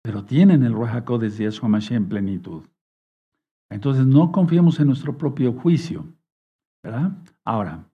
pero 0.00 0.24
tienen 0.24 0.62
el 0.62 0.74
HaKodesh 0.74 1.32
de 1.32 1.44
Yahshua 1.44 1.68
Mashiach 1.68 1.96
en 1.96 2.08
plenitud. 2.08 2.62
Entonces 3.68 4.06
no 4.06 4.30
confiemos 4.30 4.78
en 4.78 4.86
nuestro 4.86 5.18
propio 5.18 5.52
juicio, 5.52 6.06
Ahora, 7.44 7.90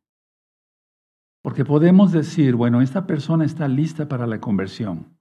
porque 1.42 1.64
podemos 1.64 2.12
decir, 2.12 2.55
bueno, 2.55 2.81
esta 2.81 3.07
persona 3.07 3.44
está 3.44 3.68
lista 3.68 4.09
para 4.09 4.26
la 4.26 4.40
conversión 4.40 5.18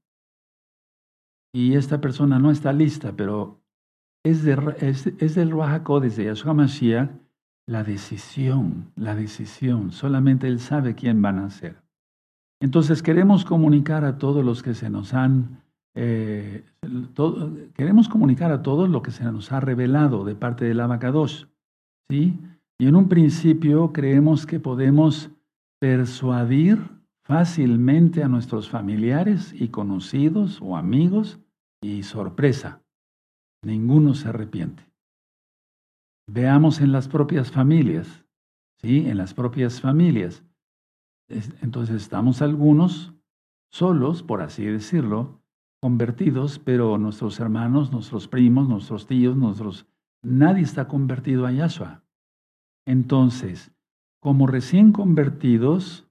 y 1.53 1.75
esta 1.75 1.99
persona 1.99 2.39
no 2.39 2.51
está 2.51 2.73
lista, 2.73 3.13
pero 3.15 3.61
es, 4.23 4.45
es, 4.45 5.35
del 5.35 5.51
Ruach 5.51 5.81
HaKodesh 5.81 6.15
de 6.15 6.25
Yahshua 6.25 6.53
Mashiach 6.53 7.09
la 7.67 7.83
decisión, 7.83 8.91
la 8.95 9.15
decisión. 9.15 9.91
Solamente 9.91 10.47
Él 10.47 10.59
sabe 10.59 10.95
quién 10.95 11.21
van 11.21 11.39
a 11.39 11.49
ser. 11.49 11.81
Entonces 12.61 13.01
queremos 13.01 13.45
comunicar 13.45 14.03
a 14.03 14.17
todos 14.17 14.43
los 14.43 14.61
que 14.61 14.73
se 14.73 14.89
nos 14.89 15.13
han 15.13 15.61
eh, 15.93 16.63
queremos 17.75 18.07
comunicar 18.07 18.51
a 18.51 18.61
todos 18.61 18.89
lo 18.89 19.01
que 19.01 19.11
se 19.11 19.25
nos 19.25 19.51
ha 19.51 19.59
revelado 19.59 20.23
de 20.23 20.35
parte 20.35 20.65
del 20.65 20.79
Abacados. 20.79 21.49
¿sí? 22.09 22.39
Y 22.81 22.87
en 22.87 22.95
un 22.95 23.09
principio 23.09 23.93
creemos 23.93 24.47
que 24.47 24.59
podemos 24.59 25.29
persuadir 25.79 26.79
fácilmente 27.23 28.23
a 28.23 28.27
nuestros 28.27 28.71
familiares 28.71 29.53
y 29.53 29.67
conocidos 29.67 30.59
o 30.63 30.75
amigos 30.75 31.39
y 31.79 32.01
sorpresa, 32.01 32.81
ninguno 33.63 34.15
se 34.15 34.29
arrepiente. 34.29 34.83
Veamos 36.27 36.81
en 36.81 36.91
las 36.91 37.07
propias 37.07 37.51
familias, 37.51 38.25
¿sí? 38.81 39.07
En 39.07 39.17
las 39.17 39.35
propias 39.35 39.79
familias. 39.79 40.43
Entonces 41.61 41.97
estamos 41.97 42.41
algunos 42.41 43.13
solos, 43.71 44.23
por 44.23 44.41
así 44.41 44.65
decirlo, 44.65 45.39
convertidos, 45.83 46.57
pero 46.57 46.97
nuestros 46.97 47.39
hermanos, 47.39 47.91
nuestros 47.91 48.27
primos, 48.27 48.67
nuestros 48.67 49.05
tíos, 49.05 49.37
nuestros... 49.37 49.85
Nadie 50.23 50.63
está 50.63 50.87
convertido 50.87 51.45
a 51.45 51.51
Yahshua. 51.51 52.01
Entonces, 52.85 53.71
como 54.21 54.47
recién 54.47 54.91
convertidos, 54.91 56.07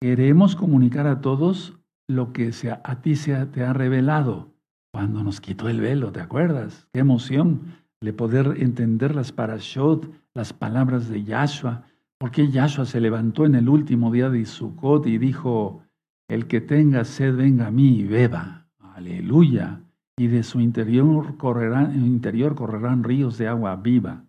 queremos 0.00 0.56
comunicar 0.56 1.06
a 1.06 1.20
todos 1.20 1.78
lo 2.08 2.32
que 2.32 2.52
a 2.84 3.00
ti 3.02 3.16
se 3.16 3.46
te 3.46 3.64
ha 3.64 3.72
revelado 3.72 4.56
cuando 4.96 5.22
nos 5.22 5.42
quitó 5.42 5.68
el 5.68 5.82
velo, 5.82 6.10
¿te 6.10 6.20
acuerdas? 6.20 6.88
Qué 6.94 7.00
emoción 7.00 7.74
de 8.00 8.14
poder 8.14 8.54
entender 8.62 9.14
las 9.14 9.30
parashot, 9.30 10.10
las 10.32 10.54
palabras 10.54 11.10
de 11.10 11.22
Yahshua, 11.22 11.84
porque 12.18 12.50
Yahshua 12.50 12.86
se 12.86 13.02
levantó 13.02 13.44
en 13.44 13.56
el 13.56 13.68
último 13.68 14.10
día 14.10 14.30
de 14.30 14.46
Sukkot 14.46 15.06
y 15.06 15.18
dijo, 15.18 15.82
el 16.28 16.46
que 16.46 16.62
tenga 16.62 17.04
sed 17.04 17.36
venga 17.36 17.66
a 17.66 17.70
mí 17.70 17.98
y 17.98 18.04
beba. 18.04 18.68
Aleluya. 18.94 19.82
Y 20.16 20.28
de 20.28 20.42
su 20.42 20.60
interior 20.60 21.36
correrán, 21.36 21.94
interior 21.94 22.54
correrán 22.54 23.04
ríos 23.04 23.36
de 23.36 23.48
agua 23.48 23.76
viva. 23.76 24.24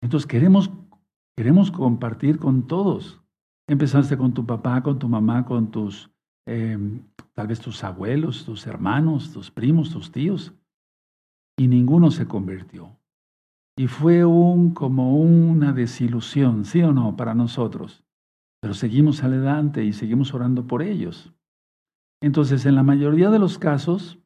Entonces 0.00 0.28
queremos, 0.28 0.70
queremos 1.36 1.70
compartir 1.70 2.38
con 2.38 2.66
todos. 2.66 3.20
Empezaste 3.68 4.16
con 4.16 4.34
tu 4.34 4.44
papá, 4.44 4.82
con 4.82 4.98
tu 4.98 5.08
mamá, 5.08 5.44
con 5.44 5.70
tus, 5.70 6.10
em, 6.46 7.02
tal 7.32 7.46
vez 7.46 7.60
tus 7.60 7.84
abuelos, 7.84 8.44
tus 8.44 8.66
hermanos, 8.66 9.32
tus 9.32 9.50
primos, 9.50 9.90
tus 9.90 10.10
tíos. 10.10 10.54
Y 11.58 11.68
ninguno 11.68 12.10
se 12.10 12.26
convirtió. 12.26 12.96
Y 13.76 13.86
fue 13.86 14.24
un, 14.24 14.74
como 14.74 15.16
una 15.16 15.72
desilusión, 15.72 16.64
¿sí 16.64 16.82
o 16.82 16.92
no, 16.92 17.16
para 17.16 17.34
nosotros? 17.34 18.04
Pero 18.60 18.74
seguimos 18.74 19.24
adelante 19.24 19.84
y 19.84 19.92
seguimos 19.92 20.34
orando 20.34 20.66
por 20.66 20.82
ellos. 20.82 21.32
Entonces, 22.20 22.66
en 22.66 22.74
la 22.74 22.82
mayoría 22.82 23.30
de 23.30 23.38
los 23.38 23.58
casos, 23.58 24.18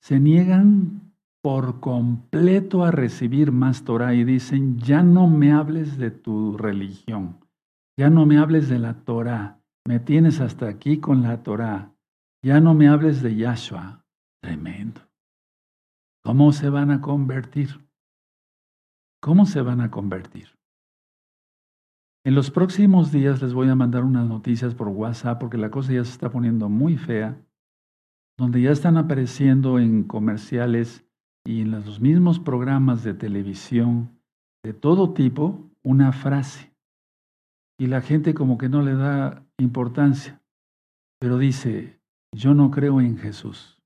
se 0.00 0.20
niegan 0.20 1.03
por 1.44 1.78
completo 1.78 2.84
a 2.84 2.90
recibir 2.90 3.52
más 3.52 3.84
Torah 3.84 4.14
y 4.14 4.24
dicen, 4.24 4.78
ya 4.78 5.02
no 5.02 5.28
me 5.28 5.52
hables 5.52 5.98
de 5.98 6.10
tu 6.10 6.56
religión, 6.56 7.38
ya 7.98 8.08
no 8.08 8.24
me 8.24 8.38
hables 8.38 8.70
de 8.70 8.78
la 8.78 9.04
Torah, 9.04 9.60
me 9.86 10.00
tienes 10.00 10.40
hasta 10.40 10.66
aquí 10.66 11.00
con 11.00 11.22
la 11.22 11.42
Torah, 11.42 11.92
ya 12.42 12.60
no 12.60 12.72
me 12.72 12.88
hables 12.88 13.20
de 13.20 13.36
Yahshua. 13.36 14.06
Tremendo. 14.42 15.02
¿Cómo 16.24 16.50
se 16.52 16.70
van 16.70 16.90
a 16.90 17.02
convertir? 17.02 17.86
¿Cómo 19.20 19.44
se 19.44 19.60
van 19.60 19.82
a 19.82 19.90
convertir? 19.90 20.48
En 22.24 22.34
los 22.34 22.50
próximos 22.50 23.12
días 23.12 23.42
les 23.42 23.52
voy 23.52 23.68
a 23.68 23.74
mandar 23.74 24.04
unas 24.04 24.26
noticias 24.26 24.74
por 24.74 24.88
WhatsApp 24.88 25.40
porque 25.40 25.58
la 25.58 25.70
cosa 25.70 25.92
ya 25.92 26.04
se 26.04 26.12
está 26.12 26.30
poniendo 26.30 26.70
muy 26.70 26.96
fea, 26.96 27.38
donde 28.38 28.62
ya 28.62 28.70
están 28.70 28.96
apareciendo 28.96 29.78
en 29.78 30.04
comerciales 30.04 31.03
y 31.46 31.60
en 31.60 31.70
los 31.70 32.00
mismos 32.00 32.40
programas 32.40 33.04
de 33.04 33.14
televisión 33.14 34.18
de 34.64 34.72
todo 34.72 35.12
tipo 35.12 35.70
una 35.82 36.12
frase. 36.12 36.74
Y 37.78 37.86
la 37.86 38.00
gente 38.00 38.34
como 38.34 38.56
que 38.56 38.68
no 38.68 38.82
le 38.82 38.94
da 38.94 39.44
importancia, 39.58 40.40
pero 41.20 41.38
dice, 41.38 42.00
yo 42.34 42.54
no 42.54 42.70
creo 42.70 43.00
en 43.00 43.18
Jesús. 43.18 43.78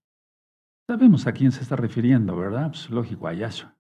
Sabemos 0.89 1.27
a 1.27 1.33
quién 1.33 1.53
se 1.53 1.63
está 1.63 1.77
refiriendo, 1.77 2.37
¿verdad? 2.37 2.69
Pues 2.69 2.89
lógico, 2.91 3.27
a 3.27 3.35
Yahshua. 3.35 3.75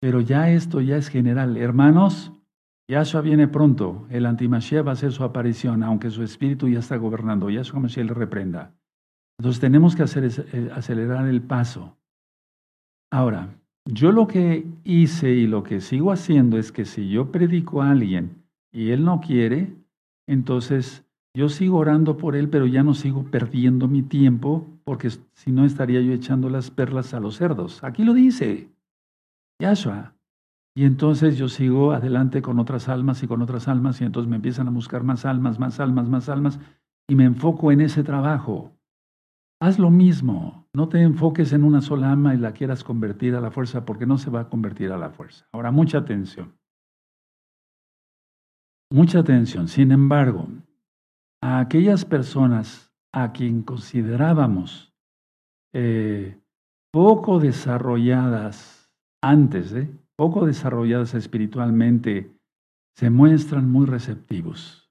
Pero 0.00 0.20
ya 0.20 0.50
esto 0.50 0.80
ya 0.80 0.96
es 0.96 1.08
general. 1.08 1.56
Hermanos, 1.56 2.32
Yahshua 2.88 3.20
viene 3.20 3.48
pronto, 3.48 4.06
el 4.10 4.24
antimashiach 4.24 4.86
va 4.86 4.90
a 4.90 4.94
hacer 4.94 5.12
su 5.12 5.24
aparición, 5.24 5.82
aunque 5.82 6.10
su 6.10 6.22
espíritu 6.22 6.68
ya 6.68 6.78
está 6.78 6.96
gobernando. 6.96 7.50
Yahshua 7.50 7.80
Mashiach 7.80 8.06
le 8.06 8.14
reprenda. 8.14 8.74
Entonces 9.38 9.60
tenemos 9.60 9.94
que 9.94 10.02
hacer, 10.04 10.24
eh, 10.24 10.70
acelerar 10.72 11.26
el 11.28 11.42
paso. 11.42 11.98
Ahora, 13.10 13.48
yo 13.86 14.12
lo 14.12 14.26
que 14.26 14.66
hice 14.84 15.30
y 15.32 15.46
lo 15.46 15.62
que 15.62 15.80
sigo 15.80 16.12
haciendo 16.12 16.58
es 16.58 16.72
que 16.72 16.84
si 16.84 17.08
yo 17.08 17.32
predico 17.32 17.82
a 17.82 17.90
alguien 17.90 18.44
y 18.70 18.90
él 18.90 19.04
no 19.04 19.20
quiere, 19.20 19.76
Entonces, 20.28 21.06
yo 21.34 21.48
sigo 21.48 21.78
orando 21.78 22.18
por 22.18 22.36
él, 22.36 22.50
pero 22.50 22.66
ya 22.66 22.82
no 22.82 22.92
sigo 22.92 23.24
perdiendo 23.24 23.88
mi 23.88 24.02
tiempo, 24.02 24.66
porque 24.84 25.08
si 25.08 25.52
no 25.52 25.64
estaría 25.64 26.02
yo 26.02 26.12
echando 26.12 26.50
las 26.50 26.70
perlas 26.70 27.14
a 27.14 27.20
los 27.20 27.36
cerdos. 27.36 27.82
Aquí 27.82 28.04
lo 28.04 28.12
dice 28.12 28.68
Yahshua. 29.58 30.14
Y 30.76 30.84
entonces 30.84 31.38
yo 31.38 31.48
sigo 31.48 31.92
adelante 31.92 32.42
con 32.42 32.58
otras 32.58 32.88
almas 32.88 33.22
y 33.22 33.26
con 33.26 33.40
otras 33.42 33.68
almas, 33.68 34.00
y 34.00 34.04
entonces 34.04 34.28
me 34.28 34.36
empiezan 34.36 34.68
a 34.68 34.70
buscar 34.70 35.02
más 35.02 35.24
almas, 35.24 35.58
más 35.58 35.80
almas, 35.80 36.08
más 36.08 36.28
almas, 36.28 36.60
y 37.08 37.14
me 37.14 37.24
enfoco 37.24 37.72
en 37.72 37.80
ese 37.80 38.04
trabajo. 38.04 38.77
Haz 39.60 39.78
lo 39.78 39.90
mismo, 39.90 40.68
no 40.72 40.88
te 40.88 41.02
enfoques 41.02 41.52
en 41.52 41.64
una 41.64 41.80
sola 41.80 42.12
alma 42.12 42.34
y 42.34 42.38
la 42.38 42.52
quieras 42.52 42.84
convertir 42.84 43.34
a 43.34 43.40
la 43.40 43.50
fuerza, 43.50 43.84
porque 43.84 44.06
no 44.06 44.16
se 44.16 44.30
va 44.30 44.40
a 44.40 44.48
convertir 44.48 44.92
a 44.92 44.98
la 44.98 45.10
fuerza. 45.10 45.46
Ahora, 45.52 45.72
mucha 45.72 45.98
atención. 45.98 46.56
Mucha 48.90 49.18
atención. 49.18 49.66
Sin 49.66 49.90
embargo, 49.90 50.46
a 51.42 51.58
aquellas 51.58 52.04
personas 52.04 52.92
a 53.12 53.32
quien 53.32 53.62
considerábamos 53.62 54.94
eh, 55.74 56.40
poco 56.92 57.40
desarrolladas 57.40 58.92
antes, 59.22 59.72
¿eh? 59.74 59.90
poco 60.16 60.46
desarrolladas 60.46 61.14
espiritualmente, 61.14 62.36
se 62.96 63.10
muestran 63.10 63.70
muy 63.70 63.86
receptivos. 63.86 64.87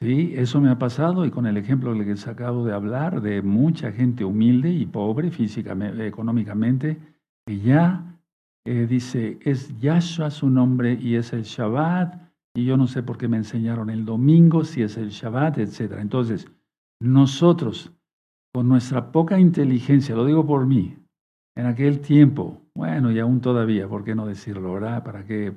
Sí, 0.00 0.32
eso 0.34 0.60
me 0.60 0.70
ha 0.70 0.78
pasado 0.78 1.24
y 1.24 1.30
con 1.30 1.46
el 1.46 1.56
ejemplo 1.56 1.92
que 1.94 2.04
les 2.04 2.26
acabo 2.26 2.64
de 2.64 2.72
hablar 2.72 3.20
de 3.20 3.42
mucha 3.42 3.92
gente 3.92 4.24
humilde 4.24 4.70
y 4.70 4.86
pobre 4.86 5.30
físicamente, 5.30 6.06
económicamente, 6.06 6.98
que 7.46 7.60
ya 7.60 8.18
eh, 8.66 8.86
dice, 8.88 9.38
es 9.42 9.78
Yahshua 9.80 10.30
su 10.30 10.50
nombre 10.50 10.98
y 11.00 11.14
es 11.14 11.32
el 11.32 11.42
Shabbat 11.42 12.24
y 12.56 12.64
yo 12.64 12.76
no 12.76 12.88
sé 12.88 13.02
por 13.02 13.18
qué 13.18 13.28
me 13.28 13.36
enseñaron 13.36 13.88
el 13.88 14.04
domingo, 14.04 14.64
si 14.64 14.82
es 14.82 14.96
el 14.96 15.10
Shabbat, 15.10 15.58
etc. 15.58 15.98
Entonces, 15.98 16.48
nosotros, 17.00 17.92
con 18.52 18.68
nuestra 18.68 19.12
poca 19.12 19.38
inteligencia, 19.38 20.16
lo 20.16 20.24
digo 20.24 20.44
por 20.46 20.66
mí, 20.66 20.96
en 21.56 21.66
aquel 21.66 22.00
tiempo, 22.00 22.60
bueno, 22.74 23.12
y 23.12 23.20
aún 23.20 23.40
todavía, 23.40 23.88
¿por 23.88 24.04
qué 24.04 24.14
no 24.14 24.26
decirlo, 24.26 24.72
verdad? 24.72 25.04
¿Para 25.04 25.24
qué 25.24 25.54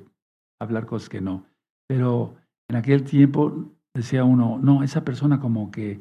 hablar 0.60 0.86
cosas 0.86 1.08
que 1.08 1.20
no? 1.20 1.44
Pero 1.88 2.36
en 2.68 2.76
aquel 2.76 3.02
tiempo 3.02 3.77
decía 3.94 4.24
uno, 4.24 4.58
no, 4.62 4.82
esa 4.82 5.04
persona 5.04 5.40
como 5.40 5.70
que 5.70 6.00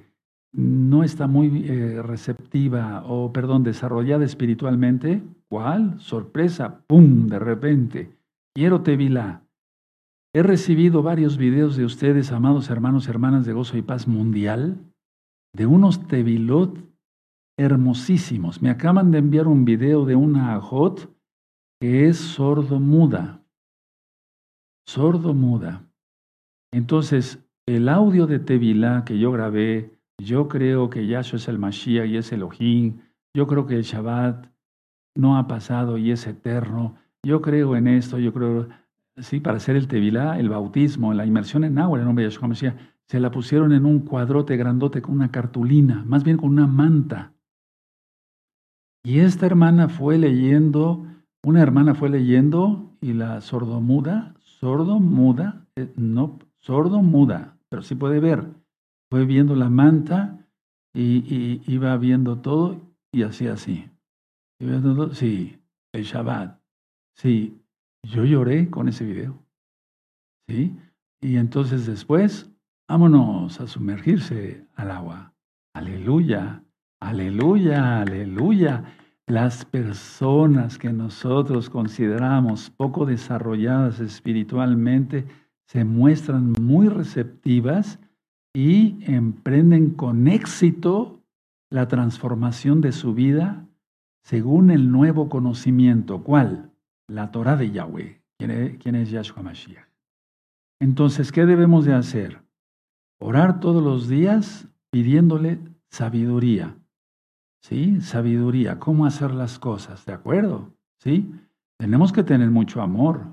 no 0.53 1.03
está 1.03 1.27
muy 1.27 1.67
eh, 1.67 2.01
receptiva 2.01 3.03
o, 3.05 3.31
perdón, 3.33 3.63
desarrollada 3.63 4.25
espiritualmente. 4.25 5.21
¿Cuál? 5.49 5.99
Sorpresa, 5.99 6.81
¡pum! 6.87 7.27
De 7.27 7.39
repente, 7.39 8.17
quiero 8.55 8.81
Tevilá. 8.81 9.43
He 10.33 10.43
recibido 10.43 11.01
varios 11.01 11.37
videos 11.37 11.77
de 11.77 11.85
ustedes, 11.85 12.31
amados 12.31 12.69
hermanos, 12.69 13.07
hermanas 13.07 13.45
de 13.45 13.53
gozo 13.53 13.77
y 13.77 13.81
paz 13.81 14.07
mundial, 14.07 14.77
de 15.55 15.65
unos 15.65 16.07
tevilot 16.07 16.77
hermosísimos. 17.57 18.61
Me 18.61 18.69
acaban 18.69 19.09
de 19.09 19.17
enviar 19.17 19.47
un 19.47 19.65
video 19.65 20.05
de 20.05 20.15
una 20.15 20.53
ajot 20.53 21.11
que 21.81 22.07
es 22.07 22.17
sordo-muda. 22.17 23.41
Sordo-muda. 24.87 25.89
Entonces, 26.71 27.43
el 27.67 27.89
audio 27.89 28.27
de 28.27 28.39
Tevilá 28.39 29.03
que 29.03 29.19
yo 29.19 29.31
grabé, 29.31 29.99
yo 30.17 30.47
creo 30.47 30.89
que 30.89 31.05
Yahshua 31.05 31.37
es 31.37 31.47
el 31.49 31.59
Mashiach 31.59 32.07
y 32.07 32.17
es 32.17 32.31
Elohim, 32.31 33.01
yo 33.35 33.45
creo 33.45 33.67
que 33.67 33.75
el 33.75 33.83
Shabbat 33.83 34.47
no 35.15 35.37
ha 35.37 35.47
pasado 35.47 35.97
y 35.97 36.11
es 36.11 36.25
eterno, 36.27 36.95
yo 37.23 37.41
creo 37.41 37.75
en 37.75 37.87
esto, 37.87 38.19
yo 38.19 38.33
creo 38.33 38.69
sí, 39.17 39.41
para 39.41 39.57
hacer 39.57 39.75
el 39.75 39.87
tevilá, 39.87 40.39
el 40.39 40.49
bautismo, 40.49 41.13
la 41.13 41.25
inmersión 41.25 41.65
en 41.65 41.77
agua, 41.77 41.99
el 41.99 42.05
nombre 42.05 42.23
de 42.23 42.31
Yahshua 42.31 42.47
Mashiach, 42.47 42.77
se 43.05 43.19
la 43.19 43.31
pusieron 43.31 43.73
en 43.73 43.85
un 43.85 43.99
cuadrote 43.99 44.55
grandote 44.55 45.01
con 45.01 45.15
una 45.15 45.31
cartulina, 45.31 46.03
más 46.05 46.23
bien 46.23 46.37
con 46.37 46.49
una 46.49 46.67
manta. 46.67 47.33
Y 49.03 49.19
esta 49.19 49.45
hermana 49.45 49.89
fue 49.89 50.17
leyendo, 50.17 51.05
una 51.43 51.61
hermana 51.61 51.95
fue 51.95 52.09
leyendo 52.09 52.91
y 53.01 53.13
la 53.13 53.41
sordomuda, 53.41 54.35
sordomuda, 54.39 55.65
eh, 55.75 55.91
no, 55.95 56.39
sordomuda, 56.59 57.56
pero 57.69 57.81
sí 57.81 57.95
puede 57.95 58.19
ver, 58.19 58.45
fue 59.09 59.25
viendo 59.25 59.55
la 59.55 59.69
manta 59.69 60.45
y, 60.93 61.61
iba 61.71 61.95
viendo 61.97 62.39
todo 62.39 62.81
y 63.11 63.23
hacía 63.23 63.53
así. 63.53 63.89
sí, 65.13 65.59
el 65.93 66.03
Shabbat, 66.03 66.59
sí, 67.15 67.61
yo 68.03 68.25
lloré 68.25 68.69
con 68.69 68.87
ese 68.87 69.05
video. 69.05 69.43
¿Sí? 70.49 70.77
Y 71.21 71.35
entonces 71.35 71.85
después, 71.85 72.49
vámonos 72.87 73.59
a 73.59 73.67
sumergirse 73.67 74.65
al 74.75 74.91
agua. 74.91 75.33
Aleluya, 75.73 76.63
aleluya, 77.01 78.01
aleluya. 78.01 78.83
Las 79.25 79.65
personas 79.65 80.77
que 80.77 80.93
nosotros 80.93 81.69
consideramos 81.69 82.69
poco 82.69 83.05
desarrolladas 83.05 83.99
espiritualmente 83.99 85.27
se 85.67 85.83
muestran 85.83 86.53
muy 86.61 86.87
receptivas 86.89 87.99
y 88.53 88.97
emprenden 89.01 89.91
con 89.91 90.27
éxito 90.27 91.21
la 91.69 91.87
transformación 91.87 92.81
de 92.81 92.91
su 92.91 93.13
vida 93.13 93.67
según 94.23 94.71
el 94.71 94.91
nuevo 94.91 95.29
conocimiento. 95.29 96.23
¿Cuál? 96.23 96.71
la 97.07 97.31
Torah 97.31 97.55
de 97.55 97.71
Yahweh, 97.71 98.21
quién 98.37 98.95
es, 98.95 99.09
Yahshua 99.09 99.41
Mashiach. 99.41 99.87
Entonces, 100.79 101.31
¿qué 101.31 101.45
debemos 101.45 101.85
de 101.85 101.93
hacer? 101.93 102.43
Orar 103.19 103.59
todos 103.59 103.83
los 103.83 104.07
días 104.07 104.67
pidiéndole 104.91 105.59
sabiduría. 105.89 106.77
¿Sí? 107.63 107.99
Sabiduría, 108.01 108.79
cómo 108.79 109.05
hacer 109.05 109.33
las 109.33 109.57
cosas, 109.57 110.05
¿de 110.05 110.13
acuerdo? 110.13 110.73
¿Sí? 110.99 111.31
Tenemos 111.79 112.13
que 112.13 112.23
tener 112.23 112.51
mucho 112.51 112.81
amor. 112.81 113.25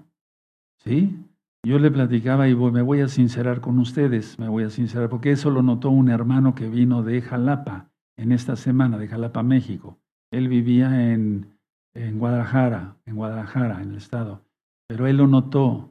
¿Sí? 0.79 1.23
Yo 1.64 1.79
le 1.79 1.90
platicaba 1.90 2.46
y 2.46 2.55
me 2.55 2.83
voy 2.83 3.00
a 3.00 3.09
sincerar 3.09 3.62
con 3.62 3.79
ustedes, 3.79 4.38
me 4.38 4.48
voy 4.48 4.64
a 4.64 4.70
sincerar, 4.70 5.09
porque 5.09 5.31
eso 5.31 5.48
lo 5.48 5.62
notó 5.62 5.88
un 5.88 6.11
hermano 6.11 6.55
que 6.55 6.68
vino 6.68 7.03
de 7.03 7.22
Jalapa 7.22 7.90
en 8.18 8.33
esta 8.33 8.55
semana, 8.55 8.98
de 8.98 9.09
Jalapa, 9.09 9.42
México. 9.42 9.98
Él 10.31 10.48
vivía 10.48 11.11
en, 11.11 11.59
en 11.94 12.18
Guadalajara, 12.18 12.98
en 13.07 13.16
Guadalajara, 13.16 13.81
en 13.81 13.92
el 13.92 13.96
estado. 13.96 14.44
Pero 14.87 15.07
él 15.07 15.16
lo 15.16 15.27
notó. 15.27 15.90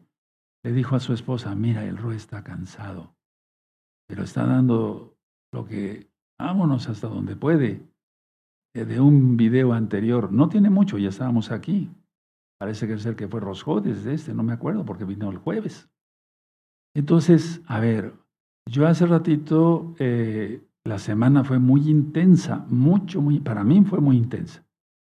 Le 0.64 0.74
dijo 0.74 0.96
a 0.96 1.00
su 1.00 1.12
esposa, 1.12 1.56
mira, 1.56 1.84
el 1.84 1.98
Roe 1.98 2.16
está 2.16 2.44
cansado, 2.44 3.16
pero 4.08 4.24
está 4.24 4.46
dando 4.46 5.18
lo 5.52 5.66
que, 5.66 6.08
vámonos 6.40 6.88
hasta 6.88 7.08
donde 7.08 7.36
puede. 7.36 7.82
De 8.76 9.00
un 9.00 9.38
video 9.38 9.74
anterior, 9.74 10.32
no 10.32 10.50
tiene 10.50 10.70
mucho, 10.70 11.00
ya 11.00 11.10
estábamos 11.10 11.52
aquí. 11.52 11.90
Parece 12.60 12.88
que 12.88 12.94
es 12.94 13.06
el 13.06 13.16
que 13.16 13.28
fue 13.28 13.40
Rosjodes 13.40 14.04
de 14.04 14.14
este, 14.14 14.34
no 14.34 14.44
me 14.44 14.54
acuerdo 14.54 14.86
porque 14.86 15.06
vino 15.06 15.30
el 15.30 15.38
jueves. 15.38 15.90
Entonces, 16.96 17.62
a 17.66 17.80
ver, 17.80 18.14
yo 18.70 18.88
hace 18.88 19.06
ratito, 19.06 19.96
eh, 20.00 20.64
la 20.86 21.00
semana 21.00 21.44
fue 21.44 21.60
muy 21.60 21.90
intensa, 21.90 22.66
mucho, 22.70 23.22
muy, 23.22 23.40
para 23.40 23.64
mí 23.64 23.84
fue 23.84 24.00
muy 24.00 24.18
intensa. 24.18 24.66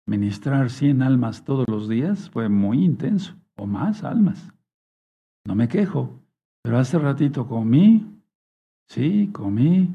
Ministrar 0.07 0.71
100 0.71 1.03
almas 1.03 1.45
todos 1.45 1.67
los 1.69 1.89
días 1.89 2.31
fue 2.31 2.49
muy 2.49 2.85
intenso, 2.85 3.37
o 3.57 3.67
más 3.67 4.05
almas. 4.05 4.53
No 5.47 5.55
me 5.55 5.69
quejo, 5.69 6.21
pero 6.63 6.79
hace 6.79 6.99
ratito 6.99 7.47
comí, 7.47 8.23
sí, 8.89 9.31
comí 9.33 9.95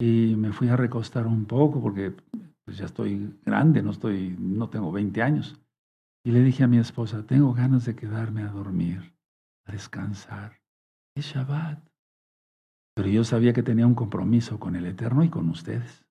y 0.00 0.34
me 0.36 0.52
fui 0.52 0.68
a 0.68 0.76
recostar 0.76 1.26
un 1.26 1.44
poco 1.44 1.80
porque 1.80 2.12
pues 2.64 2.78
ya 2.78 2.86
estoy 2.86 3.38
grande, 3.44 3.82
no, 3.82 3.90
estoy, 3.90 4.36
no 4.38 4.68
tengo 4.68 4.90
20 4.90 5.22
años. 5.22 5.60
Y 6.24 6.30
le 6.30 6.40
dije 6.40 6.64
a 6.64 6.68
mi 6.68 6.78
esposa, 6.78 7.26
tengo 7.26 7.52
ganas 7.52 7.84
de 7.84 7.96
quedarme 7.96 8.42
a 8.42 8.48
dormir, 8.48 9.16
a 9.66 9.72
descansar. 9.72 10.60
Es 11.16 11.26
Shabbat. 11.26 11.86
Pero 12.94 13.08
yo 13.08 13.24
sabía 13.24 13.52
que 13.52 13.62
tenía 13.62 13.86
un 13.86 13.94
compromiso 13.94 14.60
con 14.60 14.76
el 14.76 14.86
Eterno 14.86 15.24
y 15.24 15.28
con 15.30 15.48
ustedes. 15.48 16.04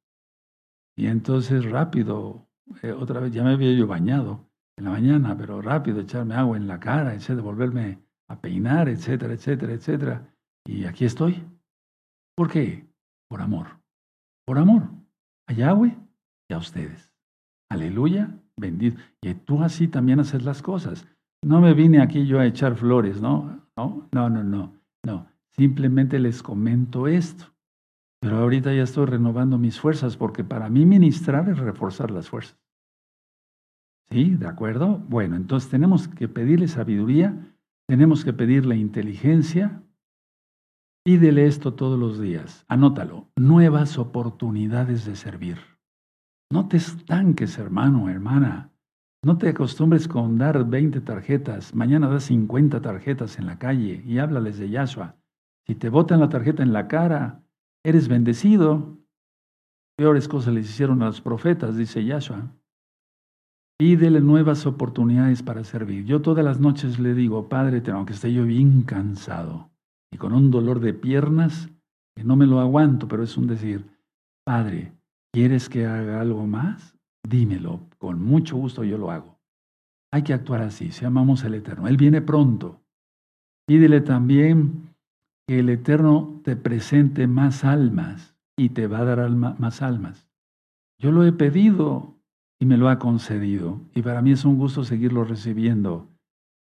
Y 0.97 1.08
entonces 1.08 1.63
rápido 1.69 2.52
eh, 2.82 2.91
otra 2.91 3.19
vez, 3.19 3.34
ya 3.34 3.43
me 3.43 3.52
había 3.52 3.74
yo 3.74 3.88
bañado 3.88 4.50
en 4.78 4.86
la 4.86 4.91
mañana, 4.91 5.38
pero 5.38 5.62
rápido 5.62 6.02
echarme 6.02 6.36
agua 6.36 6.58
en 6.58 6.67
la 6.67 6.80
cara, 6.80 7.13
etcétera, 7.13 7.41
volverme 7.41 8.04
a 8.30 8.39
peinar, 8.39 8.89
etcétera, 8.89 9.34
etcétera, 9.34 9.74
etcétera. 9.74 10.36
Y 10.65 10.86
aquí 10.86 11.06
estoy. 11.06 11.43
¿Por 12.36 12.50
qué? 12.50 12.88
Por 13.30 13.41
amor. 13.41 13.82
Por 14.45 14.58
amor 14.58 14.89
a 15.47 15.54
Yahweh 15.54 15.97
y 16.50 16.54
a 16.54 16.58
ustedes. 16.58 17.12
Aleluya, 17.69 18.40
bendito. 18.57 18.99
Y 19.21 19.33
tú 19.33 19.63
así 19.63 19.87
también 19.87 20.19
haces 20.19 20.43
las 20.43 20.61
cosas. 20.61 21.07
No 21.43 21.59
me 21.61 21.73
vine 21.73 22.01
aquí 22.01 22.25
yo 22.25 22.39
a 22.39 22.45
echar 22.45 22.75
flores, 22.75 23.21
¿no? 23.21 23.67
No, 23.75 24.07
no, 24.11 24.29
no, 24.29 24.43
no. 24.43 24.73
no. 25.05 25.27
Simplemente 25.51 26.19
les 26.19 26.43
comento 26.43 27.07
esto. 27.07 27.45
Pero 28.21 28.37
ahorita 28.37 28.73
ya 28.73 28.83
estoy 28.83 29.05
renovando 29.07 29.57
mis 29.57 29.79
fuerzas 29.79 30.15
porque 30.15 30.43
para 30.43 30.69
mí 30.69 30.85
ministrar 30.85 31.49
es 31.49 31.57
reforzar 31.57 32.11
las 32.11 32.29
fuerzas. 32.29 32.57
¿Sí? 34.11 34.35
¿De 34.35 34.47
acuerdo? 34.47 34.97
Bueno, 35.07 35.35
entonces 35.35 35.69
tenemos 35.69 36.07
que 36.07 36.27
pedirle 36.27 36.67
sabiduría, 36.67 37.55
tenemos 37.87 38.23
que 38.23 38.33
pedirle 38.33 38.75
inteligencia 38.75 39.81
Pídele 41.03 41.47
esto 41.47 41.73
todos 41.73 41.99
los 41.99 42.21
días. 42.21 42.63
Anótalo. 42.67 43.27
Nuevas 43.35 43.97
oportunidades 43.97 45.03
de 45.03 45.15
servir. 45.15 45.57
No 46.51 46.67
te 46.67 46.75
estanques, 46.75 47.57
hermano, 47.57 48.09
hermana. 48.09 48.73
No 49.23 49.37
te 49.37 49.47
acostumbres 49.47 50.09
con 50.09 50.37
dar 50.37 50.65
20 50.65 50.99
tarjetas. 50.99 51.73
Mañana 51.73 52.09
das 52.09 52.25
50 52.25 52.81
tarjetas 52.81 53.39
en 53.39 53.45
la 53.45 53.57
calle 53.57 54.03
y 54.05 54.17
háblales 54.17 54.57
de 54.57 54.69
Yahshua. 54.69 55.15
Si 55.65 55.75
te 55.75 55.87
botan 55.87 56.19
la 56.19 56.27
tarjeta 56.27 56.61
en 56.61 56.73
la 56.73 56.89
cara, 56.89 57.41
eres 57.85 58.09
bendecido. 58.09 58.97
Peores 59.95 60.27
cosas 60.27 60.53
les 60.53 60.69
hicieron 60.69 61.01
a 61.03 61.05
los 61.05 61.21
profetas, 61.21 61.77
dice 61.77 62.03
Yahshua. 62.03 62.51
Pídele 63.79 64.19
nuevas 64.19 64.65
oportunidades 64.65 65.43
para 65.43 65.63
servir. 65.63 66.03
Yo 66.03 66.21
todas 66.21 66.43
las 66.43 66.59
noches 66.59 66.99
le 66.99 67.13
digo, 67.13 67.47
Padre, 67.47 67.81
aunque 67.93 68.11
esté 68.11 68.33
yo 68.33 68.43
bien 68.43 68.81
cansado 68.81 69.71
y 70.11 70.17
con 70.17 70.33
un 70.33 70.51
dolor 70.51 70.81
de 70.81 70.93
piernas, 70.93 71.69
que 72.13 72.25
no 72.25 72.35
me 72.35 72.45
lo 72.45 72.59
aguanto, 72.59 73.07
pero 73.07 73.23
es 73.23 73.37
un 73.37 73.47
decir, 73.47 73.89
Padre, 74.43 74.91
¿quieres 75.33 75.69
que 75.69 75.85
haga 75.85 76.21
algo 76.21 76.45
más? 76.45 76.97
Dímelo, 77.27 77.81
con 77.97 78.23
mucho 78.23 78.57
gusto 78.57 78.83
yo 78.83 78.97
lo 78.97 79.11
hago. 79.11 79.39
Hay 80.13 80.23
que 80.23 80.33
actuar 80.33 80.61
así, 80.61 80.91
si 80.91 81.05
amamos 81.05 81.45
al 81.45 81.55
Eterno. 81.55 81.87
Él 81.87 81.97
viene 81.97 82.21
pronto. 82.21 82.81
Pídele 83.67 84.01
también 84.01 84.89
que 85.47 85.59
el 85.59 85.69
Eterno 85.69 86.41
te 86.43 86.55
presente 86.55 87.27
más 87.27 87.63
almas 87.63 88.35
y 88.57 88.69
te 88.69 88.87
va 88.87 88.99
a 88.99 89.05
dar 89.05 89.29
más 89.29 89.81
almas. 89.81 90.27
Yo 90.99 91.11
lo 91.11 91.25
he 91.25 91.31
pedido 91.31 92.15
y 92.59 92.65
me 92.65 92.77
lo 92.77 92.89
ha 92.89 92.99
concedido. 92.99 93.79
Y 93.95 94.01
para 94.01 94.21
mí 94.21 94.31
es 94.31 94.45
un 94.45 94.57
gusto 94.57 94.83
seguirlo 94.83 95.23
recibiendo. 95.23 96.07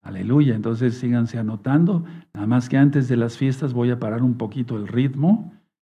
Aleluya. 0.02 0.54
Entonces 0.54 0.96
síganse 0.96 1.38
anotando. 1.38 2.04
Nada 2.32 2.46
más 2.46 2.68
que 2.68 2.78
antes 2.78 3.08
de 3.08 3.16
las 3.16 3.36
fiestas 3.36 3.72
voy 3.72 3.90
a 3.90 4.00
parar 4.00 4.22
un 4.22 4.36
poquito 4.36 4.76
el 4.76 4.88
ritmo, 4.88 5.52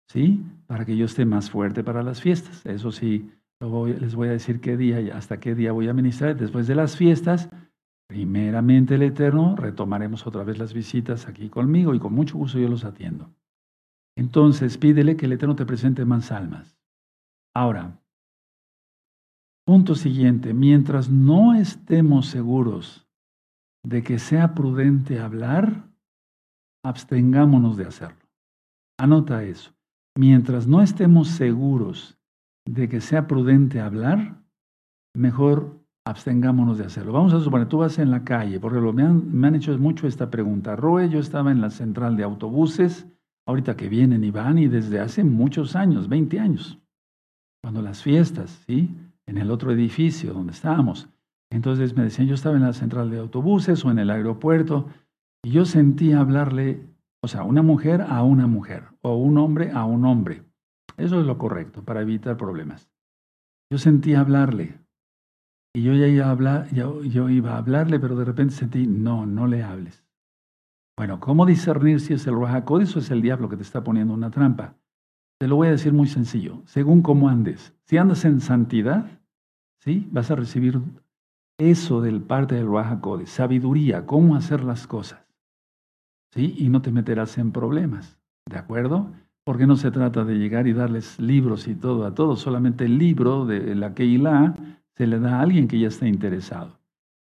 ¿sí? 0.07 0.43
Para 0.69 0.85
que 0.85 0.95
yo 0.95 1.05
esté 1.05 1.25
más 1.25 1.49
fuerte 1.49 1.83
para 1.83 2.03
las 2.03 2.21
fiestas. 2.21 2.63
Eso 2.65 2.91
sí, 2.91 3.31
les 3.59 4.15
voy 4.15 4.29
a 4.29 4.33
decir 4.33 4.61
qué 4.61 4.77
día 4.77 5.01
y 5.01 5.09
hasta 5.09 5.39
qué 5.39 5.55
día 5.55 5.71
voy 5.71 5.87
a 5.87 5.93
ministrar. 5.93 6.37
Después 6.37 6.67
de 6.67 6.75
las 6.75 6.95
fiestas, 6.95 7.49
primeramente 8.07 8.95
el 8.95 9.01
Eterno, 9.01 9.55
retomaremos 9.55 10.27
otra 10.27 10.43
vez 10.43 10.59
las 10.59 10.73
visitas 10.73 11.27
aquí 11.27 11.49
conmigo 11.49 11.95
y 11.95 11.99
con 11.99 12.13
mucho 12.13 12.37
gusto 12.37 12.59
yo 12.59 12.69
los 12.69 12.85
atiendo. 12.85 13.33
Entonces 14.15 14.77
pídele 14.77 15.17
que 15.17 15.25
el 15.25 15.33
Eterno 15.33 15.55
te 15.55 15.65
presente 15.65 16.05
más 16.05 16.31
almas. 16.31 16.77
Ahora, 17.55 17.99
punto 19.65 19.95
siguiente, 19.95 20.53
mientras 20.53 21.09
no 21.09 21.55
estemos 21.55 22.27
seguros 22.27 23.07
de 23.83 24.03
que 24.03 24.19
sea 24.19 24.53
prudente 24.53 25.19
hablar, 25.19 25.89
abstengámonos 26.83 27.75
de 27.75 27.85
hacerlo. 27.85 28.27
Anota 28.99 29.43
eso. 29.43 29.73
Mientras 30.17 30.67
no 30.67 30.81
estemos 30.81 31.29
seguros 31.29 32.17
de 32.65 32.89
que 32.89 33.01
sea 33.01 33.27
prudente 33.27 33.79
hablar, 33.79 34.41
mejor 35.15 35.79
abstengámonos 36.05 36.77
de 36.77 36.85
hacerlo. 36.85 37.13
Vamos 37.13 37.33
a 37.33 37.39
suponer, 37.39 37.67
tú 37.67 37.79
vas 37.79 37.99
en 37.99 38.11
la 38.11 38.23
calle, 38.23 38.59
porque 38.59 38.79
me, 38.79 39.03
han, 39.03 39.31
me 39.31 39.47
han 39.47 39.55
hecho 39.55 39.77
mucho 39.77 40.07
esta 40.07 40.29
pregunta. 40.29 40.75
Roe, 40.75 41.09
yo 41.09 41.19
estaba 41.19 41.51
en 41.51 41.61
la 41.61 41.69
central 41.69 42.17
de 42.17 42.23
autobuses, 42.23 43.07
ahorita 43.47 43.75
que 43.75 43.89
vienen 43.89 44.23
y 44.23 44.31
van, 44.31 44.57
y 44.57 44.67
desde 44.67 44.99
hace 44.99 45.23
muchos 45.23 45.75
años, 45.75 46.09
20 46.09 46.39
años, 46.39 46.79
cuando 47.61 47.81
las 47.81 48.01
fiestas, 48.01 48.63
¿sí? 48.65 48.95
En 49.25 49.37
el 49.37 49.51
otro 49.51 49.71
edificio 49.71 50.33
donde 50.33 50.53
estábamos. 50.53 51.07
Entonces 51.51 51.95
me 51.95 52.03
decían, 52.03 52.27
yo 52.27 52.35
estaba 52.35 52.55
en 52.55 52.63
la 52.63 52.73
central 52.73 53.09
de 53.09 53.19
autobuses 53.19 53.83
o 53.83 53.91
en 53.91 53.99
el 53.99 54.09
aeropuerto 54.09 54.87
y 55.43 55.51
yo 55.51 55.65
sentía 55.65 56.19
hablarle, 56.19 56.83
o 57.21 57.27
sea, 57.27 57.43
una 57.43 57.61
mujer 57.61 58.01
a 58.01 58.23
una 58.23 58.47
mujer 58.47 58.85
o 59.01 59.15
un 59.15 59.37
hombre 59.37 59.71
a 59.71 59.85
un 59.85 60.05
hombre. 60.05 60.43
Eso 60.97 61.19
es 61.19 61.25
lo 61.25 61.37
correcto 61.37 61.83
para 61.83 62.01
evitar 62.01 62.37
problemas. 62.37 62.89
Yo 63.71 63.77
sentía 63.77 64.21
hablarle 64.21 64.79
y 65.73 65.83
yo 65.83 65.93
ya 65.93 66.07
iba 66.07 66.25
a, 66.27 67.57
hablarle, 67.57 67.99
pero 67.99 68.15
de 68.15 68.25
repente 68.25 68.53
sentí, 68.53 68.87
no, 68.87 69.25
no 69.25 69.47
le 69.47 69.63
hables. 69.63 70.03
Bueno, 70.97 71.19
¿cómo 71.19 71.45
discernir 71.45 72.01
si 72.01 72.13
es 72.13 72.25
el 72.27 72.33
Ruajacodes 72.33 72.95
o 72.95 72.99
es 72.99 73.11
el 73.11 73.21
diablo 73.21 73.47
que 73.47 73.55
te 73.55 73.63
está 73.63 73.83
poniendo 73.83 74.13
una 74.13 74.31
trampa? 74.31 74.75
Te 75.39 75.47
lo 75.47 75.55
voy 75.55 75.69
a 75.69 75.71
decir 75.71 75.93
muy 75.93 76.07
sencillo, 76.07 76.61
según 76.65 77.01
cómo 77.01 77.29
andes. 77.29 77.73
Si 77.85 77.97
andas 77.97 78.25
en 78.25 78.41
santidad, 78.41 79.21
¿sí? 79.79 80.09
vas 80.11 80.31
a 80.31 80.35
recibir 80.35 80.81
eso 81.57 82.01
del 82.01 82.21
parte 82.21 82.55
del 82.55 82.67
de 83.19 83.25
sabiduría, 83.25 84.05
cómo 84.05 84.35
hacer 84.35 84.63
las 84.63 84.87
cosas. 84.87 85.28
¿Sí? 86.33 86.55
Y 86.57 86.69
no 86.69 86.81
te 86.81 86.91
meterás 86.91 87.37
en 87.37 87.51
problemas, 87.51 88.19
¿de 88.45 88.57
acuerdo? 88.57 89.11
Porque 89.43 89.65
no 89.65 89.77
se 89.77 89.91
trata 89.91 90.23
de 90.25 90.37
llegar 90.37 90.67
y 90.67 90.73
darles 90.73 91.19
libros 91.19 91.67
y 91.67 91.75
todo 91.75 92.05
a 92.05 92.13
todos, 92.13 92.39
solamente 92.39 92.85
el 92.85 92.97
libro 92.97 93.45
de 93.45 93.73
la 93.75 93.93
Keilah 93.95 94.55
se 94.95 95.07
le 95.07 95.19
da 95.19 95.37
a 95.37 95.41
alguien 95.41 95.67
que 95.67 95.79
ya 95.79 95.87
está 95.87 96.07
interesado. 96.07 96.77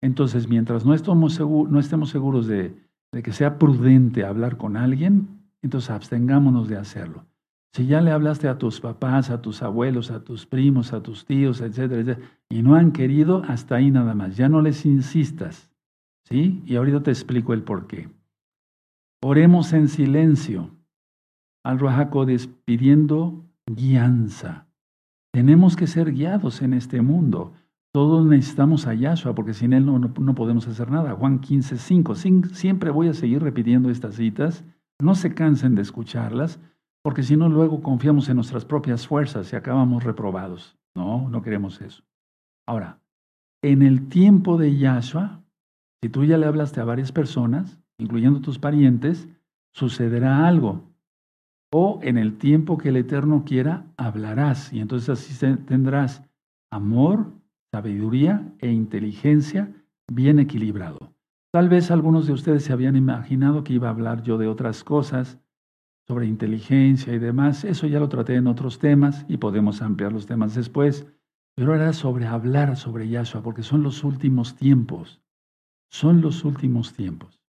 Entonces, 0.01 0.49
mientras 0.49 0.87
no 0.87 0.95
estemos, 0.95 1.41
no 1.41 1.79
estemos 1.79 2.11
seguros 2.11 2.47
de, 2.47 2.75
de 3.13 3.23
que 3.23 3.33
sea 3.33 3.59
prudente 3.59 4.25
hablar 4.25 4.57
con 4.57 4.77
alguien, 4.77 5.29
entonces 5.63 5.91
abstengámonos 5.91 6.69
de 6.69 6.77
hacerlo. 6.77 7.25
Si 7.73 7.87
ya 7.87 8.01
le 8.01 8.11
hablaste 8.11 8.49
a 8.49 8.57
tus 8.57 8.81
papás, 8.81 9.29
a 9.31 9.43
tus 9.43 9.63
abuelos, 9.63 10.11
a 10.11 10.25
tus 10.25 10.47
primos, 10.47 10.93
a 10.93 11.03
tus 11.03 11.27
tíos, 11.27 11.61
etcétera, 11.61 12.01
etcétera, 12.01 12.29
y 12.49 12.63
no 12.63 12.75
han 12.75 12.93
querido, 12.93 13.43
hasta 13.49 13.75
ahí 13.75 13.91
nada 13.91 14.15
más. 14.15 14.37
Ya 14.37 14.49
no 14.49 14.63
les 14.63 14.87
insistas. 14.87 15.71
¿Sí? 16.25 16.63
Y 16.65 16.77
ahorita 16.77 17.03
te 17.03 17.11
explico 17.11 17.53
el 17.53 17.63
por 17.63 17.87
qué. 17.87 18.09
Oremos 19.23 19.73
en 19.73 19.89
silencio 19.89 20.71
al 21.65 21.79
Ruajacodes 21.79 22.49
pidiendo 22.65 23.45
guianza. 23.67 24.69
Tenemos 25.33 25.77
que 25.77 25.87
ser 25.87 26.13
guiados 26.13 26.63
en 26.63 26.73
este 26.75 27.03
mundo. 27.03 27.55
Todos 27.93 28.27
necesitamos 28.27 28.87
a 28.87 28.95
Yahshua 28.95 29.35
porque 29.35 29.55
sin 29.55 29.73
Él 29.73 29.87
no, 29.87 29.99
no, 29.99 30.35
podemos 30.35 30.69
hacer 30.69 30.91
nada. 30.91 31.15
Juan 31.15 31.41
15, 31.41 31.77
5. 31.79 32.15
Siempre 32.15 32.91
voy 32.91 33.09
a 33.09 33.15
seguir 33.15 33.43
repitiendo 33.43 33.91
estas 33.91 34.17
citas. 34.17 34.65
No 35.01 35.15
se 35.15 35.35
cansen 35.35 35.75
de 35.75 35.83
escucharlas 35.83 36.61
porque 37.03 37.23
si 37.23 37.37
no, 37.37 37.49
luego 37.49 37.83
confiamos 37.83 38.29
en 38.29 38.37
nuestras 38.37 38.65
propias 38.65 39.07
fuerzas 39.07 39.53
y 39.53 39.57
acabamos 39.57 40.05
reprobados. 40.05 40.77
No, 40.95 41.29
no 41.29 41.43
queremos 41.43 41.81
eso. 41.81 42.03
Ahora, 42.67 43.01
en 43.63 43.83
el 43.83 44.09
tiempo 44.09 44.57
de 44.57 44.77
Yahshua, 44.77 45.43
si 46.03 46.11
tú 46.11 46.25
ya 46.25 46.37
le 46.37 46.47
hablaste 46.47 46.81
a 46.81 46.85
varias 46.85 47.13
personas, 47.13 47.81
incluyendo 47.99 48.41
tus 48.41 48.59
parientes, 48.59 49.29
sucederá 49.73 50.47
algo. 50.47 50.83
O 51.73 52.01
en 52.03 52.17
el 52.17 52.39
tiempo 52.39 52.79
que 52.79 52.91
el 52.91 52.97
Eterno 52.97 53.45
quiera, 53.45 53.87
hablarás. 53.97 54.73
Y 54.73 54.81
entonces 54.81 55.09
así 55.09 55.57
tendrás 55.67 56.23
amor, 56.71 57.33
sabiduría 57.73 58.53
e 58.61 58.71
inteligencia 58.71 59.73
bien 60.11 60.39
equilibrado. 60.39 61.13
Tal 61.53 61.69
vez 61.69 61.91
algunos 61.91 62.27
de 62.27 62.33
ustedes 62.33 62.65
se 62.65 62.73
habían 62.73 62.97
imaginado 62.97 63.65
que 63.65 63.73
iba 63.73 63.89
a 63.89 63.91
hablar 63.91 64.23
yo 64.23 64.39
de 64.39 64.47
otras 64.47 64.85
cosas, 64.85 65.39
sobre 66.07 66.27
inteligencia 66.27 67.13
y 67.13 67.19
demás. 67.19 67.65
Eso 67.65 67.87
ya 67.87 67.99
lo 67.99 68.09
traté 68.09 68.37
en 68.37 68.47
otros 68.47 68.79
temas 68.79 69.27
y 69.29 69.39
podemos 69.39 69.83
ampliar 69.83 70.13
los 70.13 70.27
temas 70.27 70.55
después. 70.55 71.07
Pero 71.57 71.75
era 71.75 71.93
sobre 71.93 72.27
hablar 72.27 72.77
sobre 72.77 73.09
Yahshua, 73.09 73.43
porque 73.43 73.63
son 73.63 73.83
los 73.83 74.05
últimos 74.05 74.55
tiempos. 74.55 75.23
Son 75.91 76.21
los 76.21 76.45
últimos 76.45 76.93
tiempos. 76.93 77.41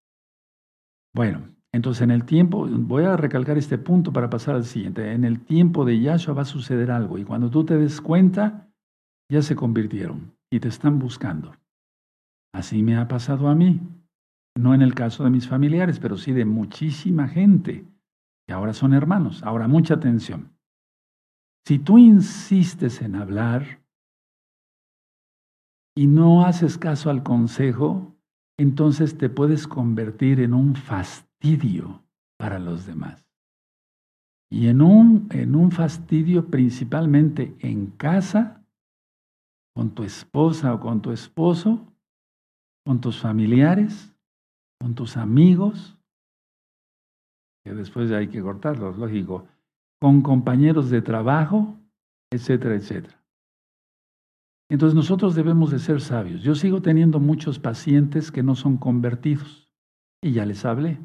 Bueno, 1.14 1.48
entonces 1.72 2.02
en 2.02 2.10
el 2.10 2.24
tiempo, 2.24 2.66
voy 2.66 3.04
a 3.04 3.16
recalcar 3.16 3.58
este 3.58 3.78
punto 3.78 4.12
para 4.12 4.30
pasar 4.30 4.54
al 4.54 4.64
siguiente. 4.64 5.12
En 5.12 5.24
el 5.24 5.40
tiempo 5.40 5.84
de 5.84 6.00
Yahshua 6.00 6.34
va 6.34 6.42
a 6.42 6.46
suceder 6.46 6.90
algo 6.90 7.18
y 7.18 7.24
cuando 7.24 7.50
tú 7.50 7.64
te 7.64 7.76
des 7.76 8.00
cuenta, 8.00 8.68
ya 9.30 9.42
se 9.42 9.56
convirtieron 9.56 10.34
y 10.50 10.60
te 10.60 10.68
están 10.68 10.98
buscando. 10.98 11.54
Así 12.54 12.82
me 12.82 12.96
ha 12.96 13.08
pasado 13.08 13.48
a 13.48 13.54
mí. 13.54 13.80
No 14.56 14.74
en 14.74 14.82
el 14.82 14.94
caso 14.94 15.22
de 15.22 15.30
mis 15.30 15.46
familiares, 15.46 16.00
pero 16.00 16.16
sí 16.16 16.32
de 16.32 16.44
muchísima 16.44 17.28
gente 17.28 17.86
y 18.48 18.52
ahora 18.52 18.72
son 18.72 18.94
hermanos. 18.94 19.42
Ahora, 19.44 19.68
mucha 19.68 19.94
atención. 19.94 20.56
Si 21.66 21.78
tú 21.78 21.98
insistes 21.98 23.02
en 23.02 23.14
hablar 23.14 23.84
y 25.94 26.06
no 26.06 26.44
haces 26.46 26.78
caso 26.78 27.10
al 27.10 27.22
consejo, 27.22 28.17
entonces 28.58 29.16
te 29.16 29.30
puedes 29.30 29.66
convertir 29.66 30.40
en 30.40 30.52
un 30.52 30.74
fastidio 30.74 32.02
para 32.36 32.58
los 32.58 32.86
demás. 32.86 33.24
Y 34.50 34.68
en 34.68 34.82
un, 34.82 35.28
en 35.30 35.54
un 35.54 35.70
fastidio 35.70 36.46
principalmente 36.46 37.54
en 37.60 37.86
casa, 37.86 38.64
con 39.74 39.90
tu 39.90 40.02
esposa 40.02 40.74
o 40.74 40.80
con 40.80 41.00
tu 41.00 41.12
esposo, 41.12 41.86
con 42.84 43.00
tus 43.00 43.20
familiares, 43.20 44.12
con 44.80 44.94
tus 44.94 45.16
amigos, 45.16 45.96
después 47.64 48.10
hay 48.10 48.28
que 48.28 48.42
cortarlos, 48.42 48.96
lógico, 48.98 49.46
con 50.00 50.22
compañeros 50.22 50.90
de 50.90 51.02
trabajo, 51.02 51.76
etcétera, 52.32 52.74
etcétera. 52.74 53.17
Entonces 54.70 54.94
nosotros 54.94 55.34
debemos 55.34 55.70
de 55.70 55.78
ser 55.78 56.00
sabios. 56.00 56.42
Yo 56.42 56.54
sigo 56.54 56.82
teniendo 56.82 57.20
muchos 57.20 57.58
pacientes 57.58 58.30
que 58.30 58.42
no 58.42 58.54
son 58.54 58.76
convertidos 58.76 59.70
y 60.22 60.32
ya 60.32 60.44
les 60.44 60.64
hablé. 60.64 60.98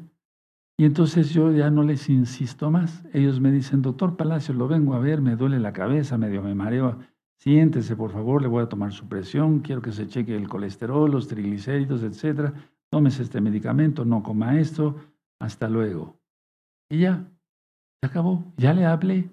Y 0.76 0.84
entonces 0.84 1.30
yo 1.30 1.52
ya 1.52 1.70
no 1.70 1.82
les 1.82 2.10
insisto 2.10 2.70
más. 2.70 3.04
Ellos 3.12 3.40
me 3.40 3.52
dicen, 3.52 3.80
doctor 3.80 4.16
Palacio, 4.16 4.54
lo 4.54 4.68
vengo 4.68 4.94
a 4.94 4.98
ver, 4.98 5.20
me 5.20 5.36
duele 5.36 5.60
la 5.60 5.72
cabeza, 5.72 6.18
medio 6.18 6.42
me 6.42 6.54
mareo. 6.54 6.98
Siéntese, 7.38 7.96
por 7.96 8.10
favor, 8.10 8.42
le 8.42 8.48
voy 8.48 8.62
a 8.62 8.68
tomar 8.68 8.92
su 8.92 9.08
presión, 9.08 9.60
quiero 9.60 9.82
que 9.82 9.92
se 9.92 10.08
cheque 10.08 10.36
el 10.36 10.48
colesterol, 10.48 11.10
los 11.10 11.28
triglicéridos, 11.28 12.02
etcétera. 12.02 12.52
Tómese 12.90 13.22
este 13.22 13.40
medicamento, 13.40 14.04
no 14.04 14.22
coma 14.22 14.58
esto, 14.58 14.96
hasta 15.38 15.68
luego. 15.68 16.18
Y 16.90 17.00
ya, 17.00 17.28
se 18.00 18.08
acabó, 18.08 18.52
ya 18.56 18.72
le 18.72 18.84
hablé. 18.84 19.30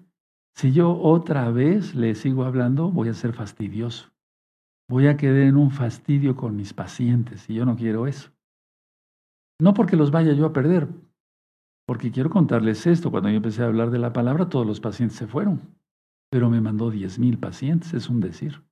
Si 0.55 0.71
yo 0.71 0.99
otra 0.99 1.49
vez 1.51 1.95
le 1.95 2.13
sigo 2.15 2.43
hablando, 2.43 2.91
voy 2.91 3.09
a 3.09 3.13
ser 3.13 3.33
fastidioso. 3.33 4.11
Voy 4.91 5.07
a 5.07 5.15
quedar 5.15 5.43
en 5.43 5.55
un 5.55 5.71
fastidio 5.71 6.35
con 6.35 6.57
mis 6.57 6.73
pacientes 6.73 7.49
y 7.49 7.53
yo 7.53 7.65
no 7.65 7.77
quiero 7.77 8.07
eso. 8.07 8.29
No 9.57 9.73
porque 9.73 9.95
los 9.95 10.11
vaya 10.11 10.33
yo 10.33 10.45
a 10.45 10.51
perder, 10.51 10.89
porque 11.87 12.11
quiero 12.11 12.29
contarles 12.29 12.85
esto. 12.85 13.09
Cuando 13.09 13.29
yo 13.29 13.37
empecé 13.37 13.63
a 13.63 13.67
hablar 13.67 13.89
de 13.89 13.99
la 13.99 14.11
palabra, 14.11 14.49
todos 14.49 14.67
los 14.67 14.81
pacientes 14.81 15.17
se 15.17 15.27
fueron, 15.27 15.61
pero 16.29 16.49
me 16.49 16.59
mandó 16.59 16.91
diez 16.91 17.19
mil 17.19 17.37
pacientes, 17.37 17.93
es 17.93 18.09
un 18.09 18.19
decir. 18.19 18.63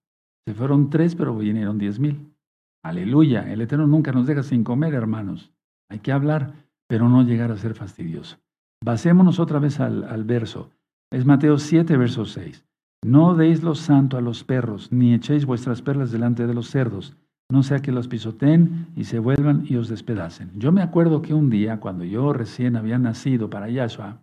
Se 0.46 0.54
fueron 0.54 0.90
tres, 0.90 1.16
pero 1.16 1.38
vinieron 1.38 1.78
diez 1.78 2.00
mil. 2.02 2.36
Aleluya, 2.84 3.50
el 3.50 3.62
Eterno 3.62 3.88
nunca 3.88 4.12
nos 4.12 4.28
deja 4.28 4.44
sin 4.44 4.66
comer, 4.66 4.96
hermanos. 4.96 5.54
Hay 5.90 6.00
que 6.00 6.12
hablar, 6.12 6.54
pero 6.90 7.08
no 7.08 7.24
llegar 7.24 7.50
a 7.54 7.58
ser 7.58 7.76
fastidioso. 7.76 8.40
Basémonos 8.84 9.40
otra 9.40 9.60
vez 9.60 9.80
al, 9.80 10.04
al 10.04 10.26
verso. 10.26 10.70
Es 11.14 11.26
Mateo 11.26 11.58
7, 11.58 11.96
verso 11.96 12.26
6. 12.26 12.66
No 13.04 13.34
deis 13.36 13.64
lo 13.64 13.76
santo 13.76 14.18
a 14.18 14.22
los 14.22 14.44
perros, 14.44 14.92
ni 14.92 15.14
echéis 15.14 15.46
vuestras 15.46 15.82
perlas 15.82 16.12
delante 16.12 16.46
de 16.46 16.54
los 16.54 16.70
cerdos, 16.70 17.16
no 17.52 17.64
sea 17.64 17.80
que 17.80 17.92
los 17.92 18.08
pisoteen 18.08 18.88
y 18.96 19.06
se 19.06 19.20
vuelvan 19.20 19.66
y 19.68 19.78
os 19.78 19.90
despedacen. 19.90 20.52
Yo 20.56 20.72
me 20.72 20.82
acuerdo 20.82 21.22
que 21.22 21.34
un 21.34 21.50
día, 21.50 21.80
cuando 21.80 22.04
yo 22.04 22.32
recién 22.34 22.76
había 22.76 23.00
nacido 23.00 23.50
para 23.50 23.70
Yahshua, 23.70 24.22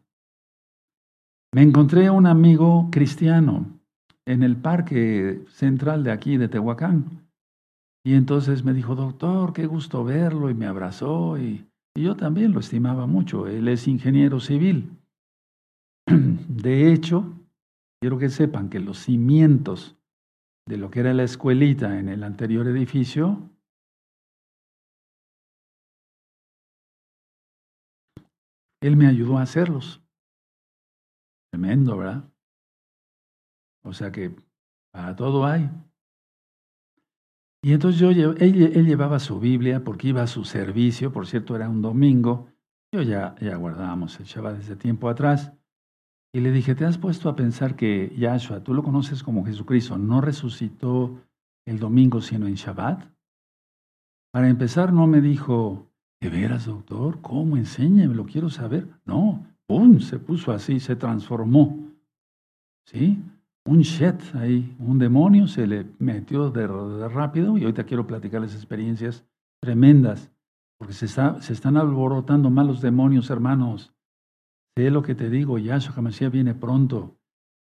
me 1.53 1.63
encontré 1.63 2.11
un 2.11 2.27
amigo 2.27 2.89
cristiano 2.93 3.67
en 4.27 4.43
el 4.43 4.57
parque 4.57 5.43
central 5.49 6.05
de 6.05 6.13
aquí, 6.13 6.37
de 6.37 6.49
Tehuacán. 6.49 7.27
Y 8.05 8.15
entonces 8.15 8.63
me 8.63 8.75
dijo, 8.75 8.95
doctor, 8.95 9.53
qué 9.53 9.67
gusto 9.67 10.05
verlo, 10.05 10.51
y 10.51 10.55
me 10.55 10.67
abrazó, 10.67 11.39
y 11.39 11.67
yo 11.97 12.15
también 12.15 12.53
lo 12.53 12.61
estimaba 12.61 13.07
mucho. 13.07 13.49
Él 13.49 13.67
es 13.69 13.89
ingeniero 13.89 14.39
civil. 14.39 14.91
De 16.07 16.93
hecho, 16.93 17.36
quiero 18.01 18.19
que 18.19 18.29
sepan 18.29 18.69
que 18.69 18.81
los 18.81 18.99
cimientos 18.99 19.97
de 20.69 20.77
lo 20.77 20.91
que 20.91 21.01
era 21.01 21.15
la 21.15 21.23
escuelita 21.23 21.99
en 21.99 22.09
el 22.09 22.23
anterior 22.25 22.67
edificio, 22.67 23.51
él 28.81 28.97
me 28.97 29.07
ayudó 29.07 29.39
a 29.39 29.43
hacerlos. 29.43 30.03
Tremendo, 31.51 31.97
¿verdad? 31.97 32.31
O 33.85 33.93
sea 33.93 34.11
que 34.11 34.35
para 34.93 35.15
todo 35.15 35.47
hay. 35.47 35.71
Y 37.63 37.73
entonces 37.73 38.01
yo, 38.01 38.11
él, 38.11 38.87
llevaba 38.87 39.19
su 39.19 39.41
Biblia 39.41 39.83
porque 39.83 40.09
iba 40.09 40.23
a 40.23 40.27
su 40.27 40.45
servicio, 40.45 41.13
por 41.13 41.27
cierto 41.27 41.57
era 41.57 41.69
un 41.69 41.83
domingo, 41.83 42.49
yo 42.93 43.03
ya, 43.03 43.35
ya 43.41 43.57
guardábamos 43.57 44.19
el 44.21 44.27
Shabbat 44.27 44.59
desde 44.59 44.77
tiempo 44.77 45.09
atrás, 45.09 45.53
y 46.33 46.41
le 46.41 46.53
dije, 46.53 46.75
¿te 46.75 46.85
has 46.85 46.99
puesto 46.99 47.29
a 47.29 47.37
pensar 47.37 47.77
que 47.77 48.15
Yahshua, 48.17 48.63
tú 48.63 48.75
lo 48.75 48.83
conoces 48.83 49.23
como 49.23 49.45
Jesucristo, 49.45 49.97
no 49.97 50.21
resucitó 50.21 51.19
el 51.67 51.79
domingo 51.79 52.21
sino 52.21 52.47
en 52.47 52.55
Shabbat? 52.55 53.05
Para 54.33 54.49
empezar, 54.49 54.93
no 54.93 55.07
me 55.07 55.23
dijo, 55.23 55.91
¿de 56.21 56.29
veras, 56.29 56.67
doctor? 56.67 57.23
¿Cómo? 57.23 57.57
Enséñeme, 57.57 58.15
lo 58.15 58.27
quiero 58.27 58.51
saber. 58.51 58.87
No, 59.07 59.47
¡pum! 59.67 59.99
Se 60.01 60.19
puso 60.19 60.53
así, 60.53 60.79
se 60.79 60.95
transformó. 60.95 61.91
¿Sí? 62.85 63.19
Un 63.65 63.81
shet 63.81 64.23
ahí, 64.35 64.77
un 64.79 64.99
demonio 64.99 65.49
se 65.49 65.67
le 65.67 65.87
metió 65.99 66.51
de, 66.51 66.67
rápido 67.09 67.57
y 67.59 67.63
ahorita 67.63 67.85
quiero 67.85 68.07
platicarles 68.07 68.55
experiencias 68.55 69.25
tremendas, 69.61 70.31
porque 70.79 70.93
se, 70.93 71.07
está, 71.07 71.41
se 71.41 71.53
están 71.53 71.77
alborotando 71.77 72.51
malos 72.51 72.81
demonios, 72.81 73.31
hermanos. 73.31 73.96
Sé 74.77 74.91
lo 74.91 75.03
que 75.03 75.15
te 75.15 75.31
digo, 75.31 75.59
Yahshua 75.59 75.95
HaMashiach 75.97 76.31
viene 76.31 76.55
pronto. 76.55 77.17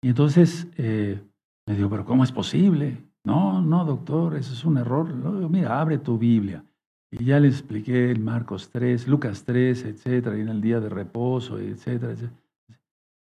Y 0.03 0.09
entonces 0.09 0.67
eh, 0.77 1.19
me 1.65 1.75
dijo, 1.75 1.89
pero 1.89 2.05
¿cómo 2.05 2.23
es 2.23 2.31
posible? 2.31 3.11
No, 3.23 3.61
no, 3.61 3.85
doctor, 3.85 4.35
eso 4.35 4.53
es 4.53 4.63
un 4.65 4.77
error. 4.77 5.13
mira, 5.49 5.79
abre 5.79 5.97
tu 5.97 6.17
Biblia. 6.17 6.63
Y 7.11 7.25
ya 7.25 7.39
le 7.39 7.47
expliqué 7.47 8.11
el 8.11 8.19
Marcos 8.19 8.69
3, 8.69 9.07
Lucas 9.07 9.43
3, 9.43 9.85
etcétera, 9.85 10.37
y 10.37 10.41
en 10.41 10.49
el 10.49 10.61
día 10.61 10.79
de 10.79 10.89
reposo, 10.89 11.59
etcétera, 11.59 12.13
etcétera. 12.13 12.39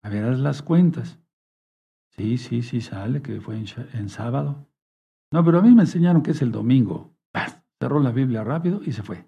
A 0.03 0.09
ver, 0.09 0.25
haz 0.25 0.39
las 0.39 0.61
cuentas. 0.61 1.17
Sí, 2.15 2.37
sí, 2.37 2.61
sí, 2.61 2.81
sale, 2.81 3.21
que 3.21 3.39
fue 3.41 3.55
en, 3.57 4.09
sábado. 4.09 4.67
No, 5.31 5.43
pero 5.43 5.59
a 5.59 5.61
mí 5.61 5.73
me 5.73 5.83
enseñaron 5.83 6.21
que 6.21 6.31
es 6.31 6.41
el 6.41 6.51
domingo. 6.51 7.13
Cerró 7.79 7.99
la 7.99 8.11
Biblia 8.11 8.43
rápido 8.43 8.81
y 8.85 8.91
se 8.91 9.03
fue. 9.03 9.25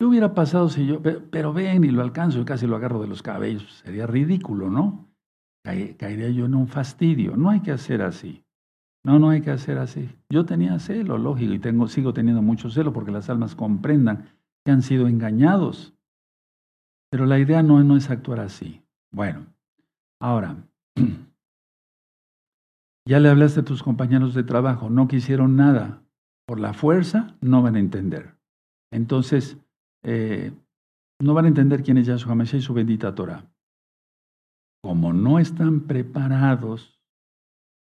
¿Qué 0.00 0.06
hubiera 0.06 0.32
pasado 0.32 0.70
si 0.70 0.86
yo, 0.86 1.02
pero 1.02 1.52
ven 1.52 1.84
y 1.84 1.90
lo 1.90 2.00
alcanzo 2.00 2.40
y 2.40 2.46
casi 2.46 2.66
lo 2.66 2.76
agarro 2.76 3.02
de 3.02 3.06
los 3.06 3.22
cabellos? 3.22 3.82
Sería 3.84 4.06
ridículo, 4.06 4.70
¿no? 4.70 5.10
Caería 5.62 6.30
yo 6.30 6.46
en 6.46 6.54
un 6.54 6.68
fastidio. 6.68 7.36
No 7.36 7.50
hay 7.50 7.60
que 7.60 7.70
hacer 7.70 8.00
así. 8.00 8.42
No, 9.04 9.18
no 9.18 9.28
hay 9.28 9.42
que 9.42 9.50
hacer 9.50 9.76
así. 9.76 10.08
Yo 10.30 10.46
tenía 10.46 10.78
celo, 10.78 11.18
lógico, 11.18 11.52
y 11.52 11.58
tengo, 11.58 11.86
sigo 11.86 12.14
teniendo 12.14 12.40
mucho 12.40 12.70
celo 12.70 12.94
porque 12.94 13.10
las 13.10 13.28
almas 13.28 13.54
comprendan 13.54 14.30
que 14.64 14.72
han 14.72 14.80
sido 14.80 15.06
engañados. 15.06 15.92
Pero 17.10 17.26
la 17.26 17.38
idea 17.38 17.62
no, 17.62 17.84
no 17.84 17.98
es 17.98 18.08
actuar 18.08 18.40
así. 18.40 18.80
Bueno, 19.12 19.48
ahora, 20.18 20.56
ya 23.06 23.20
le 23.20 23.28
hablaste 23.28 23.60
a 23.60 23.64
tus 23.66 23.82
compañeros 23.82 24.32
de 24.32 24.44
trabajo, 24.44 24.88
no 24.88 25.08
quisieron 25.08 25.56
nada. 25.56 26.02
Por 26.46 26.58
la 26.58 26.72
fuerza, 26.72 27.36
no 27.42 27.60
van 27.60 27.76
a 27.76 27.80
entender. 27.80 28.34
Entonces, 28.90 29.58
eh, 30.02 30.52
no 31.20 31.34
van 31.34 31.44
a 31.44 31.48
entender 31.48 31.82
quién 31.82 31.98
es 31.98 32.06
Yahshua 32.06 32.34
Mashiach 32.34 32.60
y 32.60 32.64
su 32.64 32.74
bendita 32.74 33.14
Torah. 33.14 33.44
Como 34.82 35.12
no 35.12 35.38
están 35.38 35.80
preparados, 35.80 36.98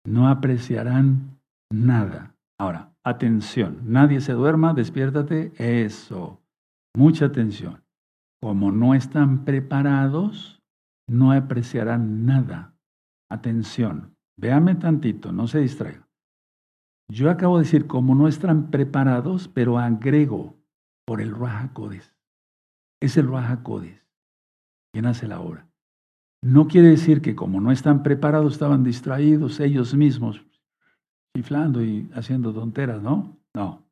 no 0.06 0.28
apreciarán 0.28 1.38
nada. 1.70 2.34
Ahora, 2.58 2.94
atención, 3.04 3.80
nadie 3.84 4.20
se 4.20 4.32
duerma, 4.32 4.72
despiértate, 4.72 5.52
eso. 5.58 6.40
Mucha 6.96 7.26
atención. 7.26 7.82
Como 8.40 8.72
no 8.72 8.94
están 8.94 9.44
preparados, 9.44 10.62
no 11.08 11.32
apreciarán 11.32 12.24
nada. 12.24 12.74
Atención, 13.30 14.16
véame 14.38 14.74
tantito, 14.76 15.32
no 15.32 15.46
se 15.46 15.60
distraiga. 15.60 16.08
Yo 17.08 17.30
acabo 17.30 17.58
de 17.58 17.64
decir, 17.64 17.86
como 17.86 18.14
no 18.14 18.26
están 18.28 18.70
preparados, 18.70 19.48
pero 19.48 19.78
agrego, 19.78 20.56
por 21.06 21.20
el 21.20 21.34
Raja 21.34 21.70
Es 23.00 23.16
el 23.16 23.28
Raja 23.28 23.62
quien 24.92 25.06
hace 25.06 25.28
la 25.28 25.40
obra. 25.40 25.66
No 26.42 26.68
quiere 26.68 26.88
decir 26.88 27.22
que 27.22 27.34
como 27.34 27.60
no 27.60 27.70
están 27.72 28.02
preparados, 28.02 28.54
estaban 28.54 28.84
distraídos 28.84 29.60
ellos 29.60 29.94
mismos, 29.94 30.44
chiflando 31.34 31.82
y 31.82 32.10
haciendo 32.14 32.52
tonteras, 32.52 33.00
¿no? 33.02 33.36
No, 33.54 33.82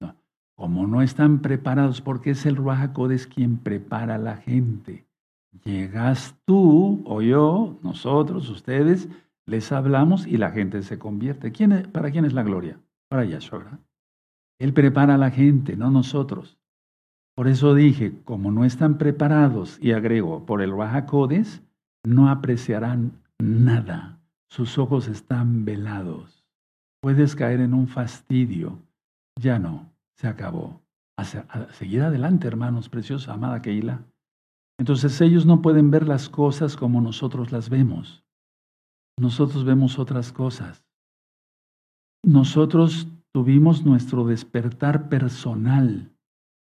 no. 0.00 0.16
Como 0.56 0.86
no 0.86 1.00
están 1.00 1.40
preparados, 1.40 2.00
porque 2.00 2.30
es 2.30 2.44
el 2.44 2.56
Raja 2.56 2.92
quien 3.32 3.58
prepara 3.58 4.16
a 4.16 4.18
la 4.18 4.36
gente. 4.36 5.06
Llegas 5.64 6.36
tú 6.44 7.02
o 7.06 7.22
yo, 7.22 7.78
nosotros, 7.82 8.50
ustedes, 8.50 9.08
les 9.46 9.70
hablamos 9.72 10.26
y 10.26 10.36
la 10.38 10.50
gente 10.50 10.82
se 10.82 10.98
convierte. 10.98 11.52
¿Quién 11.52 11.90
¿Para 11.92 12.10
quién 12.10 12.24
es 12.24 12.32
la 12.32 12.42
gloria? 12.42 12.80
Para 13.08 13.24
Yahshua. 13.24 13.78
Él 14.58 14.72
prepara 14.72 15.14
a 15.14 15.18
la 15.18 15.30
gente, 15.30 15.76
no 15.76 15.90
nosotros. 15.90 16.58
Por 17.36 17.48
eso 17.48 17.74
dije, 17.74 18.22
como 18.24 18.52
no 18.52 18.64
están 18.64 18.96
preparados, 18.96 19.78
y 19.80 19.92
agrego, 19.92 20.46
por 20.46 20.62
el 20.62 20.76
Rajacodes, 20.76 21.62
no 22.04 22.28
apreciarán 22.28 23.20
nada. 23.40 24.20
Sus 24.48 24.78
ojos 24.78 25.08
están 25.08 25.64
velados. 25.64 26.44
Puedes 27.02 27.34
caer 27.34 27.60
en 27.60 27.74
un 27.74 27.88
fastidio. 27.88 28.78
Ya 29.40 29.58
no, 29.58 29.92
se 30.14 30.28
acabó. 30.28 30.80
A, 31.16 31.24
seguir 31.24 32.02
adelante, 32.02 32.46
hermanos 32.46 32.88
preciosos, 32.88 33.28
amada 33.28 33.62
Keila. 33.62 34.04
Entonces 34.78 35.20
ellos 35.20 35.44
no 35.44 35.60
pueden 35.60 35.90
ver 35.90 36.06
las 36.06 36.28
cosas 36.28 36.76
como 36.76 37.00
nosotros 37.00 37.50
las 37.50 37.68
vemos. 37.68 38.24
Nosotros 39.18 39.64
vemos 39.64 39.98
otras 39.98 40.32
cosas. 40.32 40.84
Nosotros 42.24 43.08
tuvimos 43.32 43.84
nuestro 43.84 44.24
despertar 44.24 45.08
personal 45.08 46.13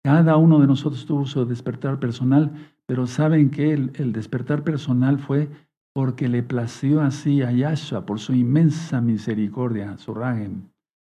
cada 0.08 0.38
uno 0.38 0.58
de 0.58 0.66
nosotros 0.66 1.04
tuvo 1.04 1.26
su 1.26 1.44
despertar 1.44 2.00
personal, 2.00 2.50
pero 2.86 3.06
saben 3.06 3.50
que 3.50 3.74
el, 3.74 4.12
despertar 4.14 4.64
personal 4.64 5.18
fue 5.18 5.50
porque 5.94 6.28
le 6.28 6.42
plació 6.42 7.02
así 7.02 7.42
a 7.42 7.52
Yahshua 7.52 8.06
por 8.06 8.18
su 8.18 8.32
inmensa 8.32 9.02
misericordia, 9.02 9.98
su 9.98 10.14
ragen, 10.14 10.72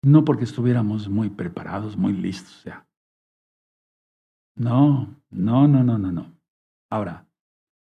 no 0.04 0.24
porque 0.24 0.42
estuviéramos 0.42 1.08
muy 1.08 1.30
preparados, 1.30 1.96
muy 1.96 2.14
listos 2.14 2.64
ya. 2.64 2.84
No, 4.56 5.14
no, 5.30 5.68
no, 5.68 5.84
no, 5.84 5.96
no, 5.96 6.10
no. 6.10 6.34
Ahora, 6.90 7.28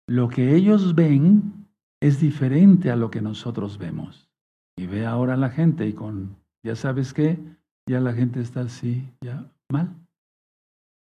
lo 0.09 0.31
que 0.31 0.57
ellos 0.57 0.95
ven 0.95 1.69
es 2.01 2.23
diferente 2.23 2.91
a 2.91 2.97
lo 2.97 3.11
que 3.11 3.21
nosotros 3.21 3.77
vemos. 3.77 4.31
Y 4.79 4.87
ve 4.87 5.05
ahora 5.05 5.37
la 5.37 5.51
gente 5.51 5.87
y 5.87 5.93
con, 5.93 6.37
ya 6.65 6.75
sabes 6.75 7.13
qué, 7.13 7.39
ya 7.87 8.01
la 8.01 8.15
gente 8.15 8.41
está 8.41 8.63
así, 8.63 9.07
ya 9.21 9.53
mal. 9.71 10.06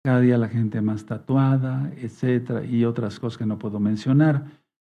Cada 0.06 0.20
día 0.20 0.38
la 0.38 0.50
gente 0.50 0.82
más 0.82 1.08
tatuada, 1.08 1.92
etcétera, 1.98 2.64
y 2.64 2.86
otras 2.86 3.20
cosas 3.20 3.40
que 3.40 3.48
no 3.48 3.58
puedo 3.58 3.80
mencionar. 3.80 4.46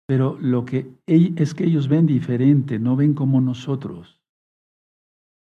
Pero 0.07 0.39
lo 0.41 0.65
que 0.65 0.89
es 1.05 1.53
que 1.53 1.65
ellos 1.65 1.87
ven 1.87 2.07
diferente, 2.07 2.79
no 2.79 2.95
ven 2.95 3.13
como 3.13 3.39
nosotros. 3.39 4.19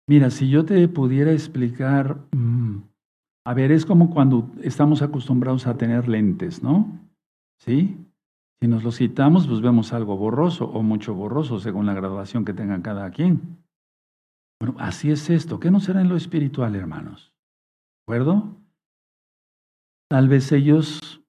Mira, 0.08 0.30
si 0.30 0.50
yo 0.50 0.64
te 0.64 0.88
pudiera 0.88 1.34
explicar, 1.34 2.22
mm, 2.32 2.78
a 3.46 3.54
ver, 3.54 3.74
es 3.74 3.86
como 3.86 4.12
cuando 4.12 4.50
estamos 4.62 5.02
acostumbrados 5.02 5.68
a 5.68 5.76
tener 5.76 6.08
lentes, 6.08 6.64
¿no? 6.64 6.98
¿Sí? 7.60 7.98
Si 8.62 8.68
nos 8.70 8.86
los 8.86 8.98
quitamos, 8.98 9.46
pues 9.46 9.60
vemos 9.60 9.92
algo 9.92 10.16
borroso 10.16 10.70
o 10.70 10.82
mucho 10.84 11.14
borroso 11.14 11.60
según 11.60 11.86
la 11.86 11.94
graduación 11.94 12.46
que 12.46 12.54
tenga 12.54 12.82
cada 12.82 13.12
quien. 13.12 13.58
Bueno, 14.62 14.78
así 14.80 15.12
es 15.12 15.30
esto. 15.30 15.60
¿Qué 15.60 15.70
no 15.70 15.82
será 15.82 16.00
en 16.00 16.08
lo 16.08 16.16
espiritual, 16.16 16.78
hermanos? 16.78 17.34
¿De 18.08 18.14
acuerdo? 18.14 18.59
Tal 20.10 20.28
vez 20.28 20.52
ellos, 20.52 21.22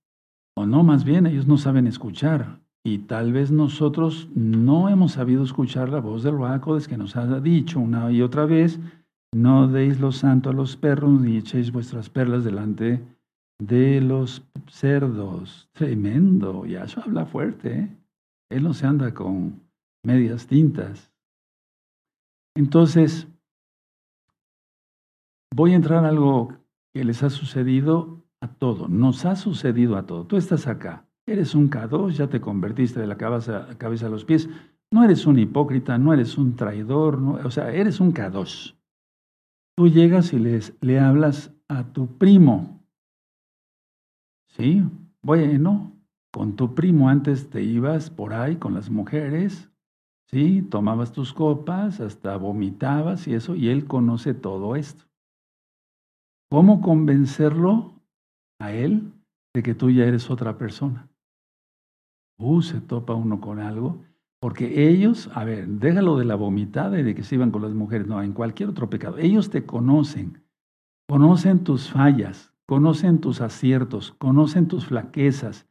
o 0.57 0.64
no, 0.64 0.83
más 0.83 1.05
bien, 1.05 1.26
ellos 1.26 1.47
no 1.47 1.59
saben 1.59 1.87
escuchar. 1.87 2.61
Y 2.83 3.01
tal 3.01 3.35
vez 3.35 3.51
nosotros 3.51 4.28
no 4.35 4.89
hemos 4.89 5.12
sabido 5.12 5.45
escuchar 5.45 5.91
la 5.91 6.01
voz 6.01 6.22
del 6.22 6.37
Ruacodes 6.37 6.89
que 6.89 6.97
nos 6.97 7.14
ha 7.14 7.41
dicho 7.41 7.78
una 7.78 8.11
y 8.11 8.22
otra 8.22 8.47
vez, 8.47 8.81
no 9.35 9.68
deis 9.68 10.01
lo 10.01 10.12
santo 10.12 10.49
a 10.49 10.55
los 10.55 10.78
perros 10.78 11.20
ni 11.20 11.37
echéis 11.37 11.70
vuestras 11.70 12.09
perlas 12.09 12.43
delante 12.43 13.05
de 13.61 14.01
los 14.01 14.43
cerdos. 14.66 15.68
Tremendo, 15.72 16.64
y 16.64 16.76
eso 16.76 17.03
habla 17.05 17.26
fuerte. 17.26 17.81
¿eh? 17.81 17.97
Él 18.51 18.62
no 18.62 18.72
se 18.72 18.87
anda 18.87 19.12
con 19.12 19.61
medias 20.03 20.47
tintas. 20.47 21.12
Entonces, 22.57 23.28
voy 25.55 25.72
a 25.72 25.76
entrar 25.76 26.07
a 26.07 26.09
algo 26.09 26.55
que 26.95 27.05
les 27.05 27.22
ha 27.22 27.28
sucedido 27.28 28.19
a 28.41 28.49
todo, 28.49 28.88
nos 28.88 29.24
ha 29.24 29.36
sucedido 29.36 29.97
a 29.97 30.07
todo. 30.07 30.24
Tú 30.24 30.36
estás 30.36 30.66
acá, 30.66 31.07
eres 31.26 31.55
un 31.55 31.70
K2, 31.70 32.12
ya 32.12 32.28
te 32.28 32.41
convertiste 32.41 33.01
de 33.01 33.07
la 33.07 33.16
cabeza, 33.16 33.68
a 33.68 34.09
los 34.09 34.24
pies. 34.24 34.49
No 34.91 35.05
eres 35.05 35.26
un 35.26 35.38
hipócrita, 35.38 35.99
no 35.99 36.12
eres 36.12 36.36
un 36.38 36.57
traidor, 36.57 37.20
o 37.45 37.51
sea, 37.51 37.72
eres 37.72 38.01
un 38.01 38.12
K2. 38.12 38.76
Tú 39.76 39.88
llegas 39.88 40.32
y 40.32 40.38
les, 40.38 40.76
le 40.80 40.99
hablas 40.99 41.53
a 41.68 41.84
tu 41.93 42.18
primo. 42.18 42.82
¿Sí? 44.49 44.82
Bueno, 45.22 45.93
con 46.32 46.57
tu 46.57 46.74
primo 46.74 47.09
antes 47.09 47.51
te 47.51 47.62
ibas 47.62 48.11
por 48.11 48.34
ahí 48.34 48.57
con 48.57 48.74
las 48.74 48.91
mujeres, 48.91 49.70
¿sí? 50.26 50.62
Tomabas 50.62 51.12
tus 51.12 51.32
copas, 51.32 52.01
hasta 52.01 52.36
vomitabas 52.36 53.28
y 53.28 53.34
eso, 53.34 53.55
y 53.55 53.68
él 53.68 53.86
conoce 53.86 54.34
todo 54.34 54.74
esto. 54.76 55.05
¿Cómo 56.51 56.80
convencerlo 56.80 57.99
a 58.61 58.72
él 58.72 59.12
de 59.52 59.64
que 59.64 59.74
tú 59.74 59.90
ya 59.90 60.04
eres 60.04 60.30
otra 60.30 60.56
persona? 60.56 61.08
Uh, 62.38 62.62
se 62.62 62.80
topa 62.80 63.14
uno 63.14 63.40
con 63.40 63.58
algo. 63.58 64.04
Porque 64.40 64.88
ellos, 64.88 65.28
a 65.34 65.44
ver, 65.44 65.66
déjalo 65.68 66.16
de 66.16 66.24
la 66.24 66.34
vomitada 66.34 66.98
y 66.98 67.02
de 67.02 67.14
que 67.14 67.24
se 67.24 67.34
iban 67.34 67.50
con 67.50 67.61
las 67.61 67.74
mujeres, 67.74 68.06
no, 68.06 68.22
en 68.22 68.32
cualquier 68.32 68.70
otro 68.70 68.88
pecado. 68.88 69.18
Ellos 69.18 69.50
te 69.50 69.66
conocen, 69.66 70.42
conocen 71.06 71.62
tus 71.62 71.90
fallas, 71.90 72.54
conocen 72.66 73.18
tus 73.18 73.42
aciertos, 73.42 74.12
conocen 74.12 74.66
tus 74.66 74.86
flaquezas, 74.86 75.66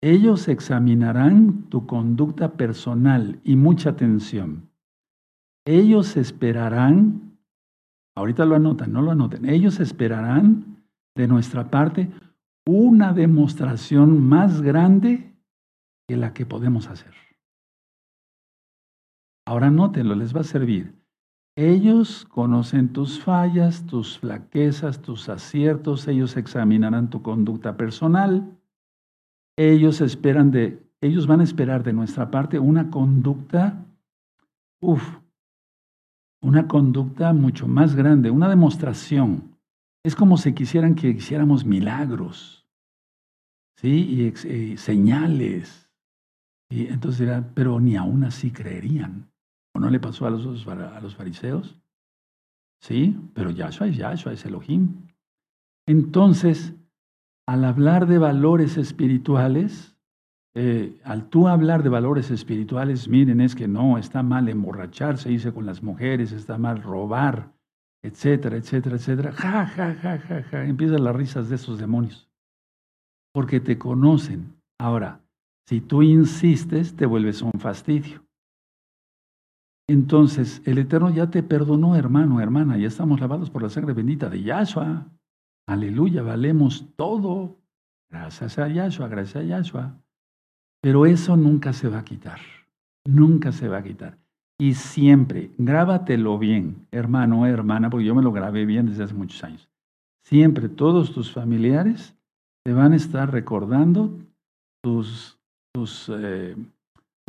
ellos 0.00 0.48
examinarán 0.48 1.64
tu 1.68 1.86
conducta 1.86 2.52
personal 2.52 3.40
y 3.42 3.56
mucha 3.56 3.90
atención. 3.90 4.68
Ellos 5.64 6.16
esperarán, 6.16 7.38
ahorita 8.16 8.44
lo 8.44 8.54
anotan, 8.54 8.92
no 8.92 9.02
lo 9.02 9.12
anoten, 9.12 9.48
ellos 9.48 9.80
esperarán 9.80 10.84
de 11.16 11.26
nuestra 11.26 11.70
parte 11.70 12.10
una 12.66 13.12
demostración 13.12 14.22
más 14.28 14.62
grande 14.62 15.34
que 16.08 16.16
la 16.16 16.32
que 16.32 16.46
podemos 16.46 16.88
hacer. 16.88 17.14
Ahora 19.46 19.68
anótenlo, 19.68 20.14
les 20.14 20.34
va 20.34 20.40
a 20.40 20.44
servir. 20.44 20.94
Ellos 21.56 22.24
conocen 22.26 22.92
tus 22.92 23.20
fallas, 23.20 23.86
tus 23.86 24.18
flaquezas, 24.18 25.02
tus 25.02 25.28
aciertos, 25.28 26.08
ellos 26.08 26.36
examinarán 26.36 27.10
tu 27.10 27.22
conducta 27.22 27.76
personal 27.76 28.58
ellos 29.56 30.00
esperan 30.00 30.50
de, 30.50 30.82
ellos 31.00 31.26
van 31.26 31.40
a 31.40 31.44
esperar 31.44 31.82
de 31.82 31.92
nuestra 31.92 32.30
parte 32.30 32.58
una 32.58 32.90
conducta, 32.90 33.84
uff, 34.80 35.18
una 36.40 36.66
conducta 36.68 37.32
mucho 37.32 37.68
más 37.68 37.94
grande, 37.94 38.30
una 38.30 38.48
demostración. 38.48 39.51
Es 40.04 40.16
como 40.16 40.36
si 40.36 40.52
quisieran 40.52 40.94
que 40.94 41.08
hiciéramos 41.08 41.64
milagros, 41.64 42.66
¿sí? 43.76 44.32
Y, 44.48 44.76
señales. 44.76 45.90
Y 46.70 46.86
entonces 46.86 47.20
dirán, 47.20 47.52
pero 47.54 47.78
ni 47.78 47.96
aún 47.96 48.24
así 48.24 48.50
creerían. 48.50 49.30
¿O 49.74 49.80
no 49.80 49.90
le 49.90 50.00
pasó 50.00 50.26
a 50.26 50.30
los, 50.30 50.66
a 50.66 51.00
los 51.00 51.14
fariseos? 51.14 51.78
Sí, 52.80 53.16
pero 53.34 53.50
Yahshua 53.50 53.86
es 53.86 53.96
Yahshua, 53.96 54.32
es 54.32 54.44
Elohim. 54.44 55.06
Entonces, 55.86 56.74
al 57.46 57.64
hablar 57.64 58.06
de 58.06 58.18
valores 58.18 58.76
espirituales, 58.76 59.96
eh, 60.54 61.00
al 61.04 61.28
tú 61.28 61.48
hablar 61.48 61.82
de 61.82 61.88
valores 61.88 62.30
espirituales, 62.30 63.08
miren, 63.08 63.40
es 63.40 63.54
que 63.54 63.68
no, 63.68 63.98
está 63.98 64.22
mal 64.22 64.48
emborracharse, 64.48 65.28
dice 65.28 65.52
con 65.52 65.64
las 65.64 65.82
mujeres, 65.82 66.32
está 66.32 66.58
mal 66.58 66.82
robar, 66.82 67.52
etcétera, 68.02 68.56
etcétera, 68.56 68.96
etcétera. 68.96 69.32
Ja, 69.32 69.66
ja, 69.66 69.94
ja, 69.94 70.18
ja, 70.18 70.42
ja. 70.42 70.64
Empiezan 70.64 71.04
las 71.04 71.16
risas 71.16 71.48
de 71.48 71.56
esos 71.56 71.78
demonios. 71.78 72.28
Porque 73.32 73.60
te 73.60 73.78
conocen. 73.78 74.60
Ahora, 74.78 75.20
si 75.68 75.80
tú 75.80 76.02
insistes, 76.02 76.96
te 76.96 77.06
vuelves 77.06 77.42
un 77.42 77.52
fastidio. 77.58 78.24
Entonces, 79.88 80.62
el 80.64 80.78
Eterno 80.78 81.10
ya 81.10 81.30
te 81.30 81.42
perdonó, 81.42 81.96
hermano, 81.96 82.40
hermana, 82.40 82.76
ya 82.78 82.88
estamos 82.88 83.20
lavados 83.20 83.50
por 83.50 83.62
la 83.62 83.68
sangre 83.68 83.92
bendita 83.92 84.28
de 84.28 84.42
Yahshua. 84.42 85.06
Aleluya, 85.68 86.22
valemos 86.22 86.88
todo. 86.96 87.58
Gracias 88.10 88.58
a 88.58 88.68
Yahshua, 88.68 89.08
gracias 89.08 89.44
a 89.44 89.46
Yahshua. 89.46 89.98
Pero 90.80 91.06
eso 91.06 91.36
nunca 91.36 91.72
se 91.72 91.88
va 91.88 91.98
a 91.98 92.04
quitar. 92.04 92.40
Nunca 93.06 93.52
se 93.52 93.68
va 93.68 93.78
a 93.78 93.82
quitar. 93.82 94.18
Y 94.62 94.74
siempre, 94.74 95.50
grábatelo 95.58 96.38
bien, 96.38 96.86
hermano, 96.92 97.46
hermana, 97.46 97.90
porque 97.90 98.06
yo 98.06 98.14
me 98.14 98.22
lo 98.22 98.30
grabé 98.30 98.64
bien 98.64 98.86
desde 98.86 99.02
hace 99.02 99.12
muchos 99.12 99.42
años. 99.42 99.68
Siempre 100.24 100.68
todos 100.68 101.12
tus 101.12 101.32
familiares 101.32 102.14
te 102.64 102.72
van 102.72 102.92
a 102.92 102.96
estar 102.96 103.32
recordando 103.32 104.16
tus, 104.80 105.36
tus 105.74 106.08
eh, 106.14 106.54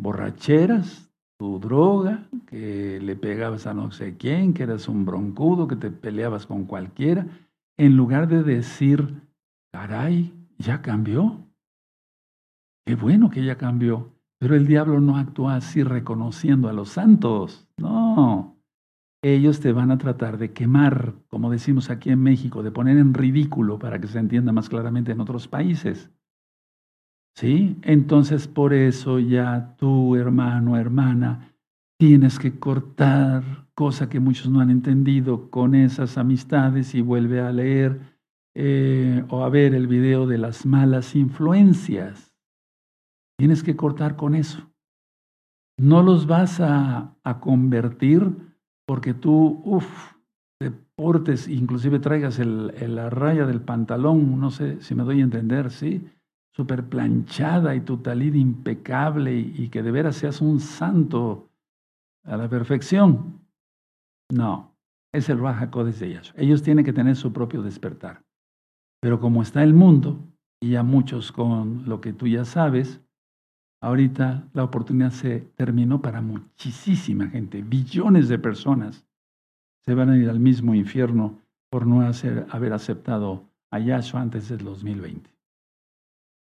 borracheras, 0.00 1.10
tu 1.36 1.58
droga, 1.58 2.28
que 2.46 3.00
le 3.00 3.16
pegabas 3.16 3.66
a 3.66 3.74
no 3.74 3.90
sé 3.90 4.16
quién, 4.16 4.54
que 4.54 4.62
eras 4.62 4.86
un 4.88 5.04
broncudo, 5.04 5.66
que 5.66 5.74
te 5.74 5.90
peleabas 5.90 6.46
con 6.46 6.66
cualquiera 6.66 7.26
en 7.76 7.96
lugar 7.96 8.28
de 8.28 8.44
decir, 8.44 9.12
caray, 9.72 10.32
ya 10.58 10.82
cambió. 10.82 11.40
Qué 12.86 12.94
bueno 12.94 13.28
que 13.28 13.44
ya 13.44 13.58
cambió. 13.58 14.13
Pero 14.44 14.56
el 14.56 14.66
diablo 14.66 15.00
no 15.00 15.16
actúa 15.16 15.56
así 15.56 15.82
reconociendo 15.82 16.68
a 16.68 16.74
los 16.74 16.90
santos. 16.90 17.66
No. 17.78 18.60
Ellos 19.22 19.58
te 19.60 19.72
van 19.72 19.90
a 19.90 19.96
tratar 19.96 20.36
de 20.36 20.52
quemar, 20.52 21.14
como 21.28 21.50
decimos 21.50 21.88
aquí 21.88 22.10
en 22.10 22.22
México, 22.22 22.62
de 22.62 22.70
poner 22.70 22.98
en 22.98 23.14
ridículo 23.14 23.78
para 23.78 23.98
que 23.98 24.06
se 24.06 24.18
entienda 24.18 24.52
más 24.52 24.68
claramente 24.68 25.12
en 25.12 25.20
otros 25.20 25.48
países. 25.48 26.10
¿Sí? 27.34 27.78
Entonces 27.80 28.46
por 28.46 28.74
eso 28.74 29.18
ya 29.18 29.76
tú, 29.78 30.14
hermano, 30.14 30.76
hermana, 30.76 31.54
tienes 31.98 32.38
que 32.38 32.58
cortar 32.58 33.70
cosa 33.72 34.10
que 34.10 34.20
muchos 34.20 34.50
no 34.50 34.60
han 34.60 34.68
entendido 34.68 35.48
con 35.48 35.74
esas 35.74 36.18
amistades 36.18 36.94
y 36.94 37.00
vuelve 37.00 37.40
a 37.40 37.50
leer 37.50 37.98
eh, 38.54 39.24
o 39.30 39.42
a 39.42 39.48
ver 39.48 39.74
el 39.74 39.86
video 39.86 40.26
de 40.26 40.36
las 40.36 40.66
malas 40.66 41.16
influencias. 41.16 42.33
Tienes 43.38 43.62
que 43.62 43.76
cortar 43.76 44.16
con 44.16 44.34
eso. 44.34 44.70
No 45.78 46.02
los 46.02 46.26
vas 46.26 46.60
a, 46.60 47.16
a 47.24 47.40
convertir 47.40 48.30
porque 48.86 49.14
tú, 49.14 49.60
uff, 49.64 50.14
te 50.58 50.70
portes, 50.70 51.48
inclusive 51.48 51.98
traigas 51.98 52.38
el, 52.38 52.72
la 52.94 53.10
raya 53.10 53.46
del 53.46 53.60
pantalón, 53.60 54.40
no 54.40 54.50
sé 54.50 54.80
si 54.80 54.94
me 54.94 55.04
doy 55.04 55.20
a 55.20 55.24
entender, 55.24 55.70
¿sí? 55.70 56.08
Súper 56.54 56.84
planchada 56.88 57.74
y 57.74 57.80
tu 57.80 57.98
talid 57.98 58.34
impecable 58.34 59.36
y, 59.36 59.68
que 59.68 59.82
de 59.82 59.90
veras 59.90 60.16
seas 60.16 60.40
un 60.40 60.60
santo 60.60 61.50
a 62.24 62.36
la 62.36 62.48
perfección. 62.48 63.40
No, 64.32 64.76
es 65.12 65.28
el 65.28 65.40
Raja 65.40 65.66
de 65.66 66.06
ellos. 66.06 66.32
Ellos 66.36 66.62
tienen 66.62 66.84
que 66.84 66.92
tener 66.92 67.16
su 67.16 67.32
propio 67.32 67.62
despertar. 67.62 68.22
Pero 69.00 69.18
como 69.18 69.42
está 69.42 69.64
el 69.64 69.74
mundo 69.74 70.20
y 70.62 70.70
ya 70.70 70.82
muchos 70.84 71.32
con 71.32 71.88
lo 71.88 72.00
que 72.00 72.12
tú 72.12 72.28
ya 72.28 72.44
sabes, 72.44 73.02
ahorita 73.84 74.48
la 74.54 74.64
oportunidad 74.64 75.10
se 75.10 75.40
terminó 75.56 76.00
para 76.00 76.22
muchísima 76.22 77.28
gente, 77.28 77.62
billones 77.62 78.28
de 78.28 78.38
personas 78.38 79.04
se 79.84 79.94
van 79.94 80.08
a 80.08 80.16
ir 80.16 80.30
al 80.30 80.40
mismo 80.40 80.74
infierno 80.74 81.38
por 81.70 81.86
no 81.86 82.00
haber 82.00 82.72
aceptado 82.72 83.44
a 83.70 83.78
Yahshua 83.78 84.22
antes 84.22 84.48
del 84.48 84.64
2020. 84.64 85.30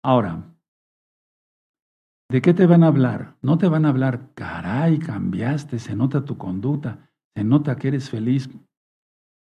Ahora, 0.02 0.42
¿de 2.30 2.42
qué 2.42 2.52
te 2.52 2.66
van 2.66 2.82
a 2.82 2.88
hablar? 2.88 3.36
No 3.42 3.58
te 3.58 3.68
van 3.68 3.84
a 3.84 3.90
hablar, 3.90 4.34
caray, 4.34 4.98
cambiaste, 4.98 5.78
se 5.78 5.94
nota 5.94 6.24
tu 6.24 6.36
conducta, 6.36 7.10
se 7.36 7.44
nota 7.44 7.76
que 7.76 7.88
eres 7.88 8.10
feliz. 8.10 8.50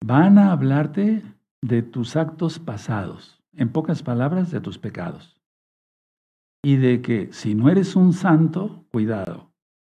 Van 0.04 0.38
a 0.38 0.52
hablarte 0.52 1.24
de 1.62 1.84
tus 1.84 2.18
actos 2.18 2.60
pasados, 2.60 3.42
en 3.54 3.70
pocas 3.70 4.04
palabras, 4.04 4.52
de 4.52 4.60
tus 4.60 4.78
pecados. 4.78 5.41
Y 6.64 6.78
de 6.78 7.02
que 7.02 7.32
si 7.34 7.56
no 7.56 7.70
eres 7.70 7.96
un 7.96 8.14
santo, 8.14 8.86
cuidado, 8.92 9.52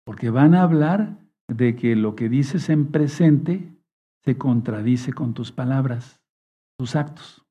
porque 0.06 0.30
van 0.30 0.54
a 0.54 0.64
hablar 0.64 1.18
de 1.48 1.76
que 1.76 1.96
lo 1.96 2.16
que 2.16 2.30
dices 2.30 2.70
en 2.70 2.92
presente 2.92 3.76
se 4.24 4.38
contradice 4.38 5.14
con 5.14 5.34
tus 5.34 5.52
palabras, 5.52 6.22
tus 6.78 6.96
actos. 6.96 7.46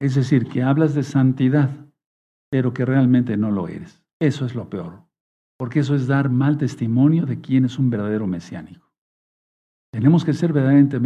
Es 0.00 0.14
decir, 0.14 0.46
que 0.48 0.62
hablas 0.62 0.94
de 0.94 1.02
santidad, 1.02 1.70
pero 2.50 2.74
que 2.74 2.84
realmente 2.84 3.36
no 3.36 3.50
lo 3.50 3.68
eres. 3.68 4.04
Eso 4.20 4.44
es 4.44 4.54
lo 4.54 4.68
peor, 4.68 5.04
porque 5.58 5.80
eso 5.80 5.94
es 5.94 6.06
dar 6.06 6.28
mal 6.28 6.58
testimonio 6.58 7.24
de 7.24 7.40
quién 7.40 7.64
es 7.64 7.78
un 7.78 7.88
verdadero 7.88 8.26
mesiánico. 8.26 8.92
Tenemos 9.92 10.24
que 10.24 10.32
ser 10.32 10.52
verdaderamente 10.52 10.98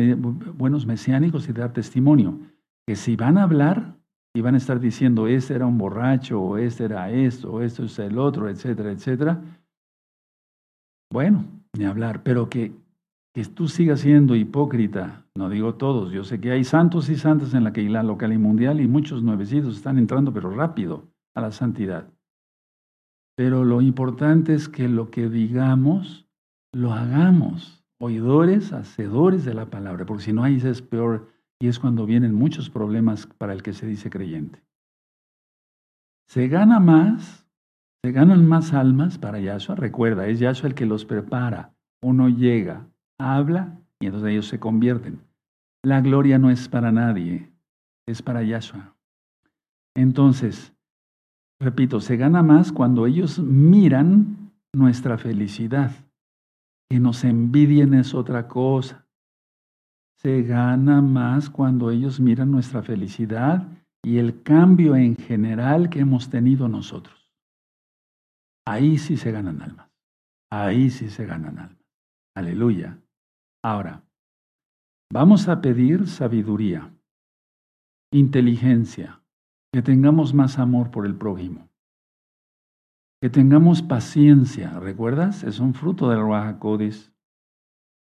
buenos 0.53 0.87
mesiánicos 0.87 1.49
y 1.49 1.53
dar 1.53 1.73
testimonio, 1.73 2.41
que 2.87 2.97
si 2.97 3.17
van 3.17 3.37
a 3.39 3.43
hablar 3.43 3.97
y 4.37 4.43
van 4.43 4.55
a 4.55 4.59
estar 4.59 4.79
diciendo, 4.79 5.27
este 5.29 5.55
era 5.55 5.65
un 5.65 5.79
borracho, 5.79 6.39
o 6.39 6.59
este 6.59 6.85
era 6.85 7.11
esto, 7.11 7.51
o 7.51 7.63
esto 7.63 7.85
es 7.85 7.99
el 7.99 8.19
otro, 8.19 8.51
etcétera, 8.51 8.91
etcétera, 8.91 9.41
bueno, 11.11 11.47
ni 11.73 11.87
hablar, 11.87 12.23
pero 12.23 12.51
que, 12.51 12.75
que 13.33 13.45
tú 13.47 13.67
sigas 13.67 14.01
siendo 14.01 14.37
hipócrita, 14.37 15.25
no 15.35 15.49
digo 15.49 15.77
todos, 15.77 16.13
yo 16.13 16.23
sé 16.23 16.39
que 16.39 16.53
hay 16.53 16.65
santos 16.65 17.09
y 17.09 17.17
santas 17.17 17.55
en 17.55 17.65
la 17.65 17.73
Keilah 17.73 18.03
local 18.03 18.31
y 18.35 18.37
mundial 18.37 18.83
y 18.83 18.87
muchos 18.87 19.23
nuevecitos 19.23 19.75
están 19.75 19.97
entrando, 19.97 20.35
pero 20.35 20.51
rápido, 20.51 21.09
a 21.35 21.41
la 21.41 21.51
santidad. 21.51 22.07
Pero 23.39 23.65
lo 23.65 23.81
importante 23.81 24.53
es 24.53 24.69
que 24.69 24.87
lo 24.87 25.11
que 25.11 25.31
digamos, 25.31 26.29
lo 26.75 26.93
hagamos, 26.93 27.83
oidores, 27.99 28.75
hacedores 28.75 29.47
de 29.47 29.55
la 29.55 29.71
palabra, 29.71 30.05
porque 30.05 30.25
si 30.25 30.35
no 30.35 30.45
ahí 30.45 30.57
es 30.57 30.83
peor 30.83 31.36
y 31.61 31.69
es 31.69 31.79
cuando 31.79 32.07
vienen 32.07 32.35
muchos 32.35 32.71
problemas 32.71 33.27
para 33.27 33.53
el 33.53 33.63
que 33.63 33.73
se 33.73 33.87
dice 33.87 34.11
creyente. 34.11 34.63
Se 36.29 36.49
gana 36.49 36.81
más, 36.81 37.47
se 38.05 38.13
ganan 38.13 38.47
más 38.47 38.73
almas 38.73 39.19
para 39.19 39.41
Yahshua, 39.41 39.77
recuerda, 39.77 40.27
es 40.27 40.39
Yahshua 40.39 40.69
el 40.69 40.75
que 40.75 40.87
los 40.87 41.05
prepara. 41.05 41.75
Uno 42.03 42.29
llega, 42.29 42.87
habla 43.19 43.81
y 44.01 44.07
entonces 44.07 44.31
ellos 44.31 44.49
se 44.49 44.59
convierten. 44.59 45.21
La 45.85 46.01
gloria 46.01 46.39
no 46.39 46.51
es 46.51 46.69
para 46.69 46.93
nadie, 46.93 47.51
es 48.07 48.23
para 48.23 48.43
Yahshua. 48.43 48.97
Entonces, 49.95 50.75
repito, 51.61 52.01
se 52.01 52.17
gana 52.17 52.43
más 52.43 52.73
cuando 52.73 53.07
ellos 53.07 53.39
miran 53.39 54.53
nuestra 54.75 55.17
felicidad. 55.17 55.93
Que 56.91 57.01
nos 57.01 57.25
envidien 57.25 57.95
es 57.95 58.15
otra 58.15 58.47
cosa. 58.47 59.06
Se 60.27 60.43
gana 60.43 61.03
más 61.03 61.49
cuando 61.49 61.93
ellos 61.93 62.19
miran 62.19 62.51
nuestra 62.51 62.83
felicidad 62.83 63.69
y 64.05 64.19
el 64.19 64.43
cambio 64.43 64.97
en 64.97 65.15
general 65.15 65.89
que 65.89 66.01
hemos 66.01 66.31
tenido 66.31 66.67
nosotros. 66.67 67.31
Ahí 68.67 68.99
sí 68.99 69.17
se 69.17 69.31
ganan 69.31 69.63
almas. 69.63 69.89
Ahí 70.51 70.91
sí 70.91 71.11
se 71.11 71.27
ganan 71.27 71.61
almas. 71.61 71.87
Aleluya. 72.35 73.01
Ahora, 73.65 74.03
vamos 75.13 75.47
a 75.47 75.61
pedir 75.61 76.09
sabiduría, 76.09 76.93
inteligencia, 78.13 79.23
que 79.73 79.81
tengamos 79.81 80.35
más 80.35 80.59
amor 80.59 80.91
por 80.91 81.07
el 81.07 81.15
prójimo, 81.15 81.69
que 83.23 83.31
tengamos 83.31 83.81
paciencia. 83.81 84.81
¿Recuerdas? 84.81 85.45
Es 85.45 85.61
un 85.61 85.73
fruto 85.73 86.11
del 86.11 86.59
Codis. 86.59 87.13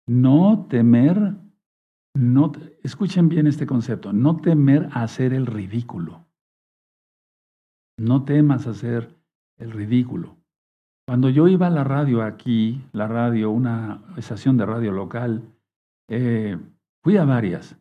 No 0.06 0.68
temer, 0.68 1.42
no, 2.14 2.52
escuchen 2.82 3.28
bien 3.28 3.46
este 3.46 3.66
concepto, 3.66 4.12
no 4.12 4.36
temer 4.36 4.88
a 4.92 5.02
hacer 5.02 5.32
el 5.32 5.46
ridículo. 5.46 6.24
No 7.98 8.24
temas 8.24 8.66
hacer 8.66 9.14
el 9.58 9.70
ridículo. 9.70 10.36
Cuando 11.06 11.28
yo 11.28 11.48
iba 11.48 11.66
a 11.66 11.70
la 11.70 11.84
radio 11.84 12.22
aquí, 12.22 12.82
la 12.92 13.06
radio, 13.06 13.50
una 13.50 14.02
estación 14.16 14.56
de 14.56 14.66
radio 14.66 14.92
local, 14.92 15.42
eh, 16.08 16.58
fui 17.02 17.16
a 17.16 17.24
varias, 17.24 17.76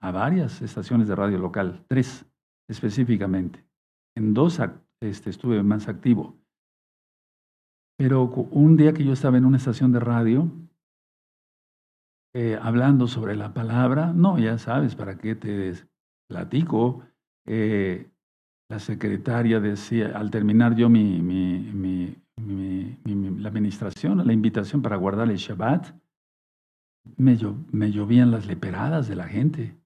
a 0.00 0.10
varias 0.10 0.60
estaciones 0.60 1.08
de 1.08 1.16
radio 1.16 1.38
local, 1.38 1.84
tres 1.88 2.26
específicamente. 2.68 3.64
En 4.16 4.34
dos 4.34 4.60
este, 5.00 5.30
estuve 5.30 5.62
más 5.62 5.88
activo. 5.88 6.36
Pero 7.96 8.24
un 8.24 8.76
día 8.76 8.92
que 8.92 9.04
yo 9.04 9.12
estaba 9.12 9.38
en 9.38 9.44
una 9.44 9.56
estación 9.56 9.92
de 9.92 10.00
radio, 10.00 10.50
eh, 12.34 12.58
hablando 12.60 13.06
sobre 13.06 13.36
la 13.36 13.52
palabra, 13.52 14.12
no, 14.12 14.38
ya 14.38 14.58
sabes, 14.58 14.94
¿para 14.94 15.18
qué 15.18 15.34
te 15.34 15.72
platico? 16.28 17.02
Eh, 17.46 18.10
la 18.70 18.78
secretaria 18.78 19.60
decía, 19.60 20.12
al 20.16 20.30
terminar 20.30 20.74
yo 20.74 20.88
mi, 20.88 21.20
mi 21.20 22.22
la 22.36 23.48
administración, 23.48 24.26
la 24.26 24.32
invitación 24.32 24.82
para 24.82 24.96
guardar 24.96 25.30
el 25.30 25.36
Shabbat, 25.36 25.94
me, 27.16 27.36
me 27.72 27.90
llovían 27.90 28.30
las 28.30 28.46
leperadas 28.46 29.08
de 29.08 29.16
la 29.16 29.28
gente, 29.28 29.76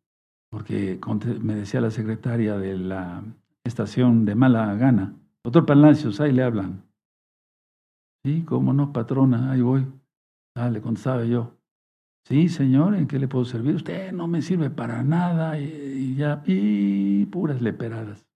porque 0.50 1.00
me 1.40 1.54
decía 1.54 1.80
la 1.80 1.90
secretaria 1.90 2.56
de 2.58 2.76
la 2.76 3.24
estación 3.64 4.24
de 4.24 4.34
mala 4.34 4.74
gana, 4.74 5.14
doctor 5.42 5.66
Palacios, 5.66 6.20
ahí 6.20 6.32
le 6.32 6.42
hablan. 6.42 6.84
Sí, 8.24 8.42
cómo 8.42 8.72
no, 8.72 8.92
patrona, 8.92 9.52
ahí 9.52 9.60
voy. 9.60 9.86
Ah, 10.56 10.70
le 10.70 10.80
contestaba 10.80 11.24
yo. 11.24 11.52
Sí, 12.26 12.48
señor, 12.48 12.96
¿en 12.96 13.06
qué 13.06 13.20
le 13.20 13.28
puedo 13.28 13.44
servir? 13.44 13.76
Usted 13.76 14.10
no 14.10 14.26
me 14.26 14.42
sirve 14.42 14.68
para 14.68 15.04
nada 15.04 15.60
y, 15.60 16.16
ya, 16.16 16.42
y 16.44 17.24
puras 17.26 17.62
leperadas. 17.62 18.26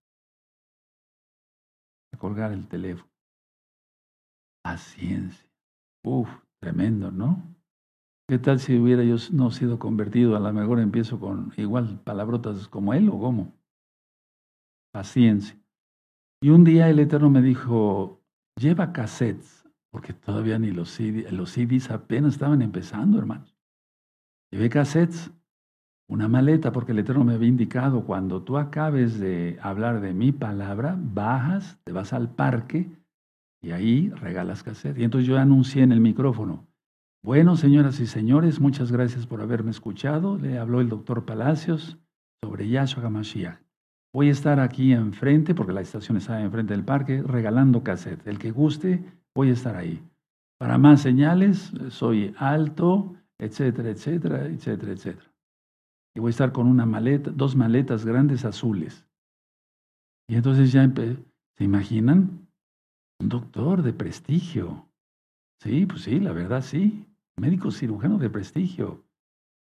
A 2.14 2.16
colgar 2.16 2.52
el 2.52 2.68
teléfono. 2.68 3.10
Paciencia. 4.62 5.44
Uf, 6.04 6.28
tremendo, 6.60 7.10
¿no? 7.10 7.42
¿Qué 8.28 8.38
tal 8.38 8.60
si 8.60 8.78
hubiera 8.78 9.02
yo 9.02 9.16
no 9.32 9.50
sido 9.50 9.80
convertido? 9.80 10.36
A 10.36 10.38
lo 10.40 10.52
mejor 10.52 10.78
empiezo 10.78 11.18
con 11.18 11.52
igual 11.56 12.00
palabrotas 12.04 12.68
como 12.68 12.94
él 12.94 13.08
o 13.08 13.18
cómo. 13.18 13.52
Paciencia. 14.92 15.60
Y 16.40 16.50
un 16.50 16.62
día 16.62 16.88
el 16.88 17.00
Eterno 17.00 17.28
me 17.28 17.42
dijo, 17.42 18.22
lleva 18.54 18.92
cassettes, 18.92 19.68
porque 19.90 20.12
todavía 20.12 20.60
ni 20.60 20.70
los 20.70 20.90
CDs, 20.90 21.32
los 21.32 21.50
CDs 21.50 21.90
apenas 21.90 22.34
estaban 22.34 22.62
empezando, 22.62 23.18
hermanos. 23.18 23.59
Llevé 24.50 24.68
cassettes, 24.68 25.30
una 26.08 26.26
maleta, 26.26 26.72
porque 26.72 26.92
el 26.92 26.98
Eterno 26.98 27.24
me 27.24 27.34
había 27.34 27.48
indicado, 27.48 28.04
cuando 28.04 28.42
tú 28.42 28.58
acabes 28.58 29.20
de 29.20 29.58
hablar 29.62 30.00
de 30.00 30.12
mi 30.12 30.32
palabra, 30.32 30.98
bajas, 30.98 31.78
te 31.84 31.92
vas 31.92 32.12
al 32.12 32.34
parque 32.34 32.90
y 33.62 33.70
ahí 33.70 34.10
regalas 34.10 34.64
cassette. 34.64 34.98
Y 34.98 35.04
entonces 35.04 35.28
yo 35.28 35.38
anuncié 35.38 35.82
en 35.82 35.92
el 35.92 36.00
micrófono, 36.00 36.66
bueno, 37.22 37.54
señoras 37.54 38.00
y 38.00 38.06
señores, 38.06 38.60
muchas 38.60 38.90
gracias 38.90 39.26
por 39.26 39.42
haberme 39.42 39.70
escuchado. 39.70 40.38
Le 40.38 40.58
habló 40.58 40.80
el 40.80 40.88
doctor 40.88 41.26
Palacios 41.26 41.98
sobre 42.42 42.66
Yahshua 42.68 43.04
HaMashiach. 43.04 43.60
Voy 44.12 44.28
a 44.28 44.32
estar 44.32 44.58
aquí 44.58 44.92
enfrente, 44.92 45.54
porque 45.54 45.74
la 45.74 45.82
estación 45.82 46.16
está 46.16 46.40
enfrente 46.40 46.72
del 46.72 46.84
parque, 46.84 47.22
regalando 47.22 47.84
cassette. 47.84 48.26
El 48.26 48.38
que 48.38 48.50
guste, 48.50 49.04
voy 49.34 49.50
a 49.50 49.52
estar 49.52 49.76
ahí. 49.76 50.02
Para 50.58 50.78
más 50.78 51.02
señales, 51.02 51.72
soy 51.90 52.34
alto, 52.38 53.14
etcétera, 53.40 53.90
etcétera, 53.90 54.46
etcétera, 54.46 54.92
etcétera. 54.92 55.34
Y 56.14 56.20
voy 56.20 56.28
a 56.28 56.30
estar 56.30 56.52
con 56.52 56.66
una 56.66 56.86
maleta, 56.86 57.30
dos 57.30 57.56
maletas 57.56 58.04
grandes 58.04 58.44
azules. 58.44 59.06
Y 60.28 60.36
entonces 60.36 60.72
ya 60.72 60.88
¿se 61.56 61.64
imaginan? 61.64 62.48
Un 63.20 63.28
doctor 63.28 63.82
de 63.82 63.92
prestigio. 63.92 64.88
Sí, 65.60 65.86
pues 65.86 66.02
sí, 66.02 66.20
la 66.20 66.32
verdad 66.32 66.62
sí. 66.62 67.06
Médico 67.36 67.70
cirujano 67.70 68.18
de 68.18 68.30
prestigio. 68.30 69.04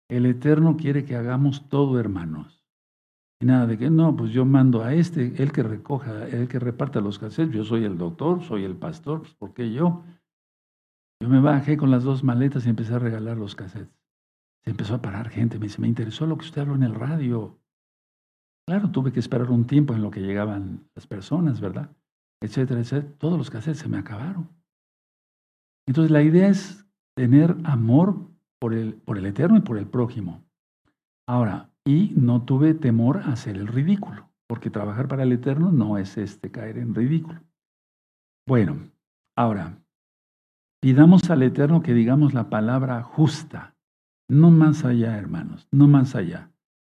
El 0.09 0.25
Eterno 0.25 0.75
quiere 0.75 1.05
que 1.05 1.15
hagamos 1.15 1.69
todo, 1.69 1.99
hermanos. 1.99 2.65
Y 3.41 3.45
nada 3.45 3.67
de 3.67 3.77
que 3.77 3.89
no, 3.89 4.15
pues 4.15 4.31
yo 4.31 4.43
mando 4.43 4.83
a 4.83 4.93
este, 4.93 5.41
el 5.41 5.51
que 5.51 5.63
recoja, 5.63 6.27
el 6.27 6.47
que 6.47 6.59
reparta 6.59 6.99
los 6.99 7.19
cassettes. 7.19 7.55
Yo 7.55 7.63
soy 7.63 7.85
el 7.85 7.97
doctor, 7.97 8.43
soy 8.43 8.65
el 8.65 8.75
pastor, 8.75 9.21
pues 9.21 9.33
¿por 9.35 9.53
qué 9.53 9.71
yo? 9.71 10.03
Yo 11.21 11.27
me 11.27 11.41
bajé 11.41 11.75
con 11.75 11.91
las 11.91 12.03
dos 12.03 12.23
maletas 12.23 12.65
y 12.65 12.69
empecé 12.69 12.93
a 12.93 12.99
regalar 12.99 13.37
los 13.37 13.55
cassettes. 13.55 13.93
Se 14.63 14.71
empezó 14.71 14.95
a 14.95 15.01
parar 15.01 15.29
gente, 15.29 15.59
me 15.59 15.67
dice, 15.67 15.81
me 15.81 15.87
interesó 15.87 16.25
lo 16.25 16.37
que 16.37 16.45
usted 16.45 16.61
habló 16.61 16.75
en 16.75 16.83
el 16.83 16.95
radio. 16.95 17.59
Claro, 18.67 18.91
tuve 18.91 19.11
que 19.11 19.19
esperar 19.19 19.49
un 19.49 19.65
tiempo 19.65 19.93
en 19.93 20.01
lo 20.01 20.11
que 20.11 20.21
llegaban 20.21 20.87
las 20.95 21.07
personas, 21.07 21.59
¿verdad? 21.59 21.89
Etcétera, 22.41 22.79
etcétera. 22.79 23.13
Todos 23.17 23.37
los 23.37 23.49
cassettes 23.49 23.79
se 23.79 23.89
me 23.89 23.97
acabaron. 23.97 24.49
Entonces 25.87 26.11
la 26.11 26.21
idea 26.21 26.47
es 26.47 26.85
tener 27.15 27.57
amor 27.63 28.29
por 28.59 28.73
el, 28.73 28.93
por 28.93 29.17
el 29.17 29.25
eterno 29.25 29.57
y 29.57 29.61
por 29.61 29.77
el 29.77 29.87
prójimo. 29.87 30.43
Ahora, 31.27 31.71
y 31.85 32.13
no 32.15 32.45
tuve 32.45 32.73
temor 32.75 33.17
a 33.17 33.31
hacer 33.31 33.57
el 33.57 33.67
ridículo, 33.67 34.29
porque 34.47 34.69
trabajar 34.69 35.07
para 35.07 35.23
el 35.23 35.31
eterno 35.31 35.71
no 35.71 35.97
es 35.97 36.17
este 36.17 36.51
caer 36.51 36.77
en 36.77 36.93
ridículo. 36.93 37.41
Bueno, 38.47 38.91
ahora, 39.35 39.79
pidamos 40.79 41.29
al 41.29 41.43
eterno 41.43 41.81
que 41.81 41.93
digamos 41.93 42.33
la 42.33 42.49
palabra 42.49 43.03
justa, 43.03 43.75
no 44.27 44.51
más 44.51 44.85
allá, 44.85 45.17
hermanos, 45.17 45.67
no 45.71 45.87
más 45.87 46.15
allá. 46.15 46.51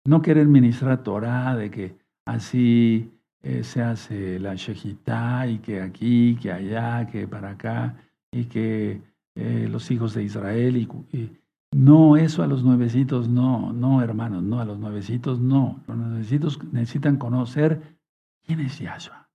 No 0.07 0.23
querer 0.23 0.47
ministrar 0.47 1.03
Torah 1.03 1.57
de 1.57 1.71
que 1.71 1.97
así 2.27 3.11
eh, 3.43 3.65
se 3.65 3.83
hace 3.83 4.39
la 4.39 4.55
shejitá 4.55 5.47
y 5.47 5.59
que 5.59 5.81
aquí, 5.81 6.37
que 6.41 6.53
allá, 6.53 7.07
que 7.07 7.27
para 7.27 7.51
acá, 7.51 7.97
y 8.31 8.45
que 8.45 9.03
eh, 9.35 9.69
los 9.71 9.91
hijos 9.91 10.15
de 10.15 10.25
Israel. 10.25 10.77
Y, 10.77 11.31
no, 11.73 12.17
eso 12.17 12.43
a 12.43 12.47
los 12.47 12.63
nuevecitos 12.63 13.29
no, 13.29 13.73
no, 13.73 14.01
hermanos, 14.01 14.43
no, 14.43 14.61
a 14.61 14.65
los 14.65 14.79
nuevecitos 14.79 15.41
no. 15.41 15.83
Los 15.89 15.97
nuevecitos 15.97 16.63
necesitan 16.73 17.17
conocer 17.17 17.99
quién 18.47 18.61
es 18.61 18.79
Yahshua, 18.79 19.29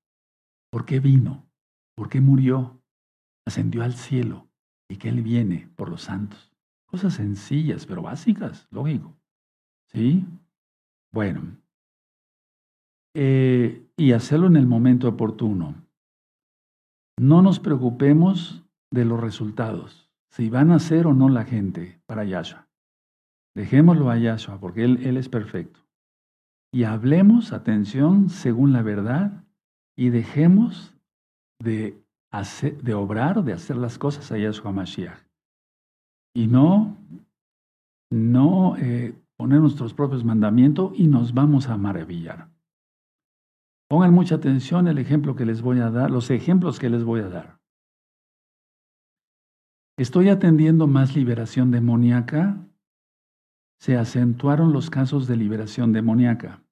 por 0.71 0.85
qué 0.85 0.99
vino, 0.99 1.45
por 1.95 2.07
qué 2.07 2.21
murió, 2.21 2.78
ascendió 3.49 3.83
al 3.83 3.93
cielo 3.93 4.47
y 4.87 4.97
que 4.97 5.09
Él 5.09 5.21
viene 5.21 5.69
por 5.75 5.89
los 5.89 6.03
santos. 6.03 6.51
Cosas 6.85 7.13
sencillas, 7.13 7.85
pero 7.85 8.01
básicas, 8.01 8.67
lógico. 8.71 9.15
¿Sí? 9.87 10.25
Bueno, 11.11 11.41
eh, 13.15 13.87
y 13.97 14.13
hacerlo 14.13 14.47
en 14.47 14.55
el 14.55 14.65
momento 14.65 15.07
oportuno. 15.07 15.75
No 17.19 17.41
nos 17.41 17.59
preocupemos 17.59 18.63
de 18.91 19.05
los 19.05 19.19
resultados, 19.19 20.09
si 20.29 20.49
van 20.49 20.71
a 20.71 20.79
ser 20.79 21.05
o 21.05 21.13
no 21.13 21.29
la 21.29 21.43
gente 21.43 22.01
para 22.05 22.23
Yahshua. 22.23 22.67
Dejémoslo 23.55 24.09
a 24.09 24.17
Yahshua 24.17 24.59
porque 24.59 24.85
él, 24.85 25.05
él 25.05 25.17
es 25.17 25.27
perfecto. 25.27 25.79
Y 26.71 26.83
hablemos, 26.83 27.51
atención, 27.51 28.29
según 28.29 28.73
la 28.73 28.83
verdad 28.83 29.43
y 29.99 30.11
dejemos 30.11 30.95
de, 31.61 32.01
de 32.31 32.93
obrar, 32.93 33.43
de 33.43 33.53
hacer 33.53 33.77
las 33.77 33.97
cosas 33.97 34.31
a 34.31 34.37
Yahshua 34.37 34.71
Mashiach. 34.71 35.19
Y 36.35 36.47
no, 36.47 36.95
no 38.11 38.77
eh, 38.77 39.15
poner 39.35 39.59
nuestros 39.59 39.93
propios 39.93 40.23
mandamientos 40.23 40.91
y 40.95 41.07
nos 41.07 41.33
vamos 41.33 41.69
a 41.69 41.77
maravillar. 41.77 42.49
Pongan 43.89 44.13
mucha 44.13 44.35
atención 44.35 44.87
el 44.87 44.99
ejemplo 44.99 45.35
que 45.35 45.45
les 45.45 45.61
voy 45.61 45.79
a 45.79 45.89
dar, 45.89 46.11
los 46.11 46.29
ejemplos 46.29 46.77
que 46.79 46.89
les 46.89 47.03
voy 47.03 47.21
a 47.21 47.29
dar. 47.29 47.59
Estoy 49.97 50.29
atendiendo 50.29 50.87
más 50.87 51.15
liberación 51.15 51.71
demoníaca. 51.71 52.57
Se 53.81 53.97
acentuaron 53.97 54.71
los 54.71 54.89
casos 54.89 55.27
de 55.27 55.35
liberación 55.35 55.91
demoníaca. 55.91 56.63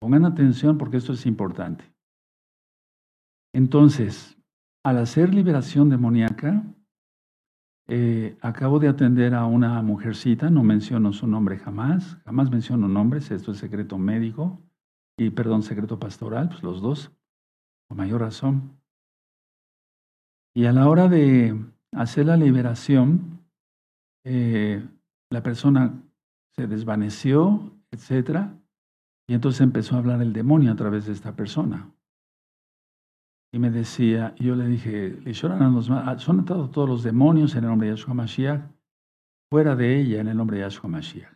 Pongan 0.00 0.24
atención 0.24 0.78
porque 0.78 0.98
esto 0.98 1.14
es 1.14 1.26
importante. 1.26 1.92
Entonces, 3.52 4.37
al 4.84 4.98
hacer 4.98 5.34
liberación 5.34 5.88
demoníaca, 5.88 6.64
eh, 7.90 8.36
acabo 8.42 8.78
de 8.78 8.88
atender 8.88 9.34
a 9.34 9.46
una 9.46 9.80
mujercita, 9.82 10.50
no 10.50 10.62
menciono 10.62 11.12
su 11.12 11.26
nombre 11.26 11.58
jamás, 11.58 12.18
jamás 12.24 12.50
menciono 12.50 12.86
nombres, 12.86 13.30
esto 13.30 13.52
es 13.52 13.58
secreto 13.58 13.96
médico 13.96 14.60
y, 15.16 15.30
perdón, 15.30 15.62
secreto 15.62 15.98
pastoral, 15.98 16.50
pues 16.50 16.62
los 16.62 16.82
dos, 16.82 17.10
con 17.88 17.96
mayor 17.96 18.20
razón. 18.20 18.78
Y 20.54 20.66
a 20.66 20.72
la 20.72 20.88
hora 20.88 21.08
de 21.08 21.58
hacer 21.92 22.26
la 22.26 22.36
liberación, 22.36 23.40
eh, 24.24 24.86
la 25.30 25.42
persona 25.42 26.02
se 26.56 26.66
desvaneció, 26.66 27.72
etc. 27.90 28.50
Y 29.26 29.34
entonces 29.34 29.60
empezó 29.62 29.94
a 29.94 29.98
hablar 29.98 30.20
el 30.20 30.32
demonio 30.32 30.72
a 30.72 30.76
través 30.76 31.06
de 31.06 31.12
esta 31.12 31.36
persona. 31.36 31.90
Y 33.52 33.58
me 33.58 33.70
decía, 33.70 34.34
yo 34.38 34.54
le 34.54 34.66
dije, 34.66 35.34
son 35.34 36.40
atados 36.40 36.70
todos 36.70 36.88
los 36.88 37.02
demonios 37.02 37.54
en 37.54 37.64
el 37.64 37.70
nombre 37.70 37.88
de 37.88 37.96
Yahshua 37.96 38.14
Mashiach, 38.14 38.70
fuera 39.50 39.74
de 39.74 39.98
ella 39.98 40.20
en 40.20 40.28
el 40.28 40.36
nombre 40.36 40.58
de 40.58 40.64
Yahshua 40.64 40.90
Mashiach. 40.90 41.32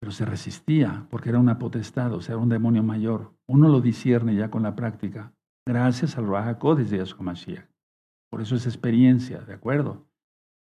Pero 0.00 0.12
se 0.12 0.24
resistía 0.24 1.06
porque 1.10 1.28
era 1.28 1.38
una 1.38 1.58
potestad, 1.58 2.12
o 2.14 2.20
sea, 2.20 2.34
era 2.34 2.42
un 2.42 2.48
demonio 2.48 2.82
mayor. 2.82 3.34
Uno 3.46 3.68
lo 3.68 3.80
discierne 3.80 4.34
ya 4.34 4.50
con 4.50 4.62
la 4.62 4.74
práctica, 4.76 5.34
gracias 5.66 6.16
al 6.16 6.26
Raja 6.26 6.54
de 6.54 6.84
Yahshua 6.84 7.22
Mashiach. 7.22 7.68
Por 8.30 8.40
eso 8.40 8.56
es 8.56 8.66
experiencia, 8.66 9.40
¿de 9.40 9.54
acuerdo? 9.54 10.06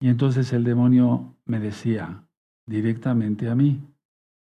Y 0.01 0.09
entonces 0.09 0.53
el 0.53 0.65
demonio 0.65 1.37
me 1.45 1.61
decía 1.61 2.29
directamente 2.67 3.49
a 3.49 3.55
mí, 3.55 3.81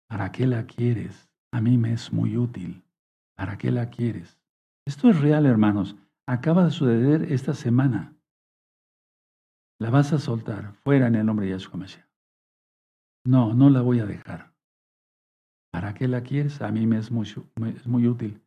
¿para 0.10 0.32
qué 0.32 0.46
la 0.48 0.66
quieres? 0.66 1.30
A 1.54 1.62
mí 1.62 1.78
me 1.78 1.94
es 1.94 2.12
muy 2.12 2.38
útil. 2.38 2.84
¿Para 3.36 3.58
qué 3.58 3.72
la 3.72 3.90
quieres? 3.90 4.37
Esto 4.88 5.10
es 5.10 5.20
real, 5.20 5.46
hermanos. 5.46 5.98
Acaba 6.26 6.64
de 6.64 6.72
suceder 6.72 7.34
esta 7.34 7.54
semana. 7.54 8.16
La 9.82 9.90
vas 9.90 10.14
a 10.14 10.18
soltar 10.18 10.76
fuera 10.76 11.08
en 11.08 11.16
el 11.16 11.26
nombre 11.26 11.46
de 11.46 11.52
Yahshua 11.52 11.78
Mashiach. 11.78 12.08
No, 13.26 13.54
no 13.54 13.70
la 13.70 13.82
voy 13.82 14.00
a 14.00 14.06
dejar. 14.06 14.54
¿Para 15.74 15.94
qué 15.94 16.08
la 16.08 16.24
quieres? 16.24 16.62
A 16.62 16.72
mí 16.72 16.88
me 16.88 17.00
es 17.00 17.12
muy, 17.12 18.08
útil. 18.08 18.42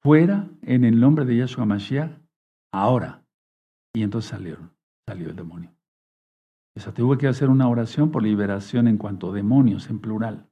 Fuera 0.00 0.48
en 0.62 0.84
el 0.84 1.00
nombre 1.00 1.24
de 1.24 1.38
Yahshua 1.38 1.66
Mashiach, 1.66 2.20
ahora. 2.72 3.26
Y 3.92 4.04
entonces 4.04 4.30
salieron, 4.30 4.70
salió 5.08 5.28
el 5.28 5.34
demonio. 5.34 5.74
O 6.76 6.80
sea, 6.80 6.94
tuve 6.94 7.18
que 7.18 7.26
hacer 7.26 7.48
una 7.50 7.68
oración 7.68 8.12
por 8.12 8.22
liberación 8.22 8.86
en 8.86 8.96
cuanto 8.96 9.32
a 9.32 9.34
demonios, 9.34 9.90
en 9.90 9.98
plural. 9.98 10.48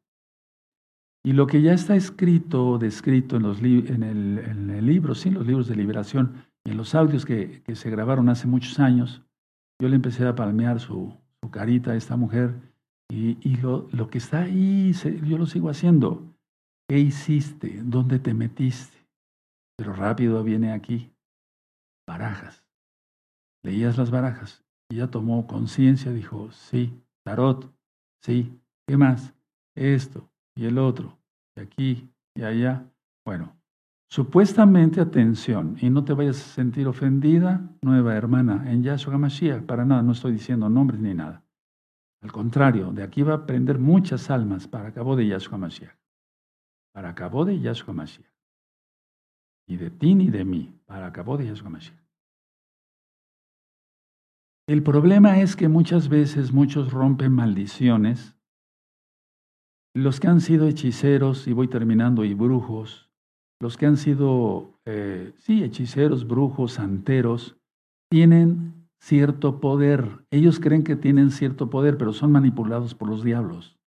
Y 1.25 1.33
lo 1.35 1.47
que 1.47 1.63
ya 1.63 1.73
está 1.73 1.95
escrito, 1.95 2.79
descrito 2.79 3.37
en, 3.37 3.43
los 3.43 3.61
en, 3.61 4.03
el, 4.03 4.87
libro, 4.87 5.15
sí, 5.15 5.31
los 5.31 5.47
libros 5.47 5.69
de 5.69 5.77
liberación 5.77 6.45
y 6.65 6.73
en 6.73 6.77
los 6.77 6.95
audios 6.95 7.25
que, 7.25 7.63
se 7.75 7.91
grabaron 7.91 8.29
hace 8.29 8.49
muchos 8.49 8.81
años, 8.81 9.23
yo 9.81 9.89
le 9.89 9.97
empecé 9.97 10.27
a 10.27 10.35
palmear 10.35 10.81
su, 10.81 11.17
carita 11.51 11.93
a 11.93 11.97
esta 11.97 12.17
mujer 12.17 12.55
y, 13.09 13.57
lo, 13.57 13.89
lo, 13.93 14.09
que 14.09 14.19
está 14.19 14.43
ahí, 14.43 14.93
yo 14.93 15.39
lo 15.39 15.47
sigo 15.47 15.69
haciendo. 15.69 16.35
¿Qué 16.89 16.99
hiciste? 16.99 17.81
¿Dónde 17.85 18.19
te 18.19 18.35
metiste? 18.35 18.99
Pero 19.77 19.93
rápido 19.93 20.43
viene 20.43 20.73
aquí. 20.73 21.13
Barajas. 22.07 22.65
Leías 23.63 23.97
las 23.97 24.11
barajas 24.11 24.65
y 24.91 24.97
ya 24.97 25.11
tomó 25.11 25.47
conciencia, 25.47 26.13
dijo, 26.13 26.51
sí, 26.51 27.01
tarot, 27.25 27.73
sí, 28.23 28.61
¿qué 28.87 28.97
más? 28.97 29.35
Esto, 29.77 30.32
y 30.55 30.67
el 30.67 30.79
otro, 30.79 31.19
y 31.57 31.61
aquí 31.61 32.11
y 32.35 32.43
allá. 32.43 32.85
Bueno, 33.25 33.57
supuestamente 34.11 35.01
atención, 35.01 35.77
y 35.81 35.91
no 35.91 36.05
te 36.05 36.13
vayas 36.13 36.37
a 36.37 36.55
sentir 36.55 36.87
ofendida, 36.89 37.69
nueva 37.83 38.15
hermana, 38.15 38.71
en 38.71 38.83
Yahshua 38.83 39.19
Mashiach, 39.19 39.65
para 39.65 39.85
nada, 39.85 40.03
no 40.03 40.13
estoy 40.13 40.33
diciendo 40.33 40.69
nombres 40.69 41.01
ni 41.01 41.15
nada. 41.15 41.45
Al 42.23 42.31
contrario, 42.31 42.93
de 42.93 43.03
aquí 43.03 43.23
va 43.23 43.33
a 43.33 43.37
aprender 43.39 43.79
muchas 43.79 44.31
almas 44.31 44.69
para 44.69 44.93
cabo 44.93 45.17
de 45.17 45.27
Yahshua 45.27 45.59
Mashiach. 45.59 45.97
Para 46.93 47.15
cabo 47.15 47.45
de 47.45 47.59
Yahshua 47.59 47.95
Mashiach. 47.95 48.31
Y 49.67 49.77
de 49.77 49.91
ti 49.91 50.15
ni 50.15 50.31
de 50.31 50.45
mí, 50.45 50.79
para 50.87 51.13
cabo 51.13 51.37
de 51.37 51.47
Yahshua 51.47 51.71
Mashiach. 51.71 52.03
El 54.69 54.85
problema 54.85 55.41
es 55.41 55.57
que 55.57 55.69
muchas 55.69 56.09
veces 56.09 56.53
muchos 56.53 56.93
rompen 56.93 57.33
maldiciones 57.33 58.37
los 59.95 60.21
que 60.21 60.29
han 60.29 60.41
sido 60.41 60.67
hechiceros, 60.67 61.47
y 61.47 61.53
voy 61.53 61.69
terminando, 61.69 62.25
y 62.25 62.35
brujos, 62.35 63.11
los 63.61 63.77
que 63.77 63.87
han 63.87 63.97
sido, 63.97 64.81
eh, 64.87 65.33
sí, 65.37 65.63
hechiceros, 65.63 66.27
brujos, 66.27 66.73
santeros, 66.73 67.57
tienen 68.11 68.89
cierto 69.01 69.61
poder. 69.61 70.25
Ellos 70.31 70.61
creen 70.61 70.85
que 70.85 70.97
tienen 70.97 71.31
cierto 71.31 71.71
poder, 71.71 71.97
pero 71.99 72.13
son 72.13 72.33
manipulados 72.33 72.95
por 72.95 73.09
los 73.09 73.23
diablos. 73.23 73.79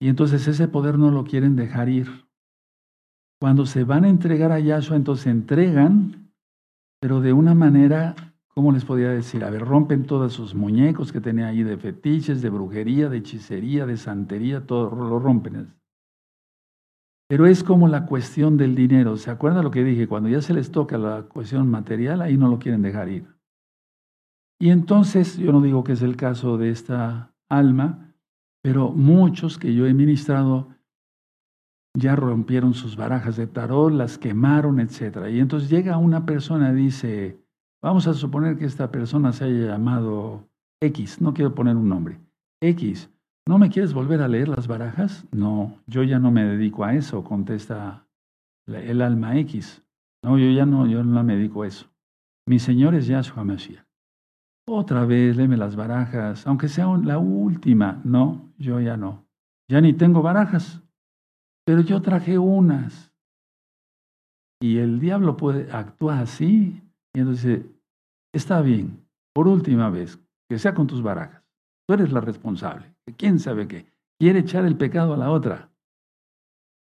Y 0.00 0.08
entonces 0.08 0.46
ese 0.46 0.68
poder 0.68 0.98
no 0.98 1.10
lo 1.10 1.24
quieren 1.24 1.56
dejar 1.56 1.88
ir. 1.88 2.26
Cuando 3.40 3.66
se 3.66 3.84
van 3.84 4.04
a 4.04 4.08
entregar 4.08 4.52
a 4.52 4.60
Yahshua, 4.60 4.96
entonces 4.96 5.26
entregan, 5.26 6.32
pero 7.00 7.20
de 7.20 7.32
una 7.32 7.54
manera 7.54 8.14
¿cómo 8.56 8.72
les 8.72 8.86
podía 8.86 9.10
decir? 9.10 9.44
A 9.44 9.50
ver, 9.50 9.62
rompen 9.62 10.06
todos 10.06 10.32
sus 10.32 10.54
muñecos 10.54 11.12
que 11.12 11.20
tenía 11.20 11.48
ahí 11.48 11.62
de 11.62 11.76
fetiches, 11.76 12.40
de 12.40 12.48
brujería, 12.48 13.10
de 13.10 13.18
hechicería, 13.18 13.84
de 13.84 13.98
santería, 13.98 14.66
todo 14.66 14.90
lo 14.96 15.18
rompen. 15.18 15.74
Pero 17.28 17.46
es 17.46 17.62
como 17.62 17.86
la 17.86 18.06
cuestión 18.06 18.56
del 18.56 18.74
dinero. 18.74 19.18
¿Se 19.18 19.30
acuerdan 19.30 19.62
lo 19.62 19.70
que 19.70 19.84
dije? 19.84 20.08
Cuando 20.08 20.30
ya 20.30 20.40
se 20.40 20.54
les 20.54 20.70
toca 20.70 20.96
la 20.96 21.24
cuestión 21.24 21.70
material, 21.70 22.22
ahí 22.22 22.38
no 22.38 22.48
lo 22.48 22.58
quieren 22.58 22.80
dejar 22.80 23.10
ir. 23.10 23.26
Y 24.58 24.70
entonces, 24.70 25.36
yo 25.36 25.52
no 25.52 25.60
digo 25.60 25.84
que 25.84 25.92
es 25.92 26.00
el 26.00 26.16
caso 26.16 26.56
de 26.56 26.70
esta 26.70 27.34
alma, 27.50 28.14
pero 28.62 28.90
muchos 28.90 29.58
que 29.58 29.74
yo 29.74 29.86
he 29.86 29.92
ministrado 29.92 30.68
ya 31.94 32.16
rompieron 32.16 32.72
sus 32.72 32.96
barajas 32.96 33.36
de 33.36 33.48
tarot, 33.48 33.92
las 33.92 34.16
quemaron, 34.16 34.80
etc. 34.80 35.28
Y 35.30 35.40
entonces 35.40 35.68
llega 35.68 35.98
una 35.98 36.24
persona 36.24 36.72
y 36.72 36.76
dice, 36.76 37.45
vamos 37.86 38.08
a 38.08 38.14
suponer 38.14 38.58
que 38.58 38.64
esta 38.64 38.90
persona 38.90 39.32
se 39.32 39.44
haya 39.44 39.68
llamado 39.68 40.48
X, 40.82 41.20
no 41.20 41.32
quiero 41.32 41.54
poner 41.54 41.76
un 41.76 41.88
nombre, 41.88 42.18
X, 42.60 43.08
¿no 43.46 43.58
me 43.58 43.70
quieres 43.70 43.94
volver 43.94 44.20
a 44.22 44.28
leer 44.28 44.48
las 44.48 44.66
barajas? 44.66 45.24
No, 45.30 45.78
yo 45.86 46.02
ya 46.02 46.18
no 46.18 46.32
me 46.32 46.44
dedico 46.44 46.84
a 46.84 46.94
eso, 46.94 47.22
contesta 47.22 48.06
el 48.66 49.00
alma 49.00 49.38
X. 49.38 49.82
No, 50.24 50.36
yo 50.36 50.50
ya 50.50 50.66
no, 50.66 50.86
yo 50.86 51.04
no 51.04 51.22
me 51.22 51.36
dedico 51.36 51.62
a 51.62 51.68
eso. 51.68 51.86
Mi 52.48 52.58
Señor 52.58 52.96
es 52.96 53.06
Yahshua 53.06 53.44
Mashiach. 53.44 53.84
Otra 54.68 55.04
vez, 55.04 55.36
léeme 55.36 55.56
las 55.56 55.76
barajas, 55.76 56.44
aunque 56.48 56.66
sea 56.66 56.88
la 57.04 57.18
última. 57.18 58.00
No, 58.02 58.52
yo 58.58 58.80
ya 58.80 58.96
no. 58.96 59.24
Ya 59.70 59.80
ni 59.80 59.92
tengo 59.92 60.22
barajas 60.22 60.82
pero 61.66 61.80
yo 61.80 62.00
traje 62.00 62.38
unas. 62.38 63.12
Y 64.62 64.78
el 64.78 65.00
diablo 65.00 65.36
puede 65.36 65.70
actuar 65.72 66.22
así. 66.22 66.80
Y 67.12 67.20
entonces 67.20 67.66
está 68.36 68.60
bien, 68.60 69.06
por 69.34 69.48
última 69.48 69.90
vez, 69.90 70.18
que 70.48 70.58
sea 70.58 70.74
con 70.74 70.86
tus 70.86 71.02
barajas. 71.02 71.42
Tú 71.86 71.94
eres 71.94 72.12
la 72.12 72.20
responsable. 72.20 72.94
¿Quién 73.16 73.38
sabe 73.38 73.68
qué? 73.68 73.86
Quiere 74.18 74.40
echar 74.40 74.64
el 74.64 74.76
pecado 74.76 75.14
a 75.14 75.16
la 75.16 75.30
otra. 75.30 75.70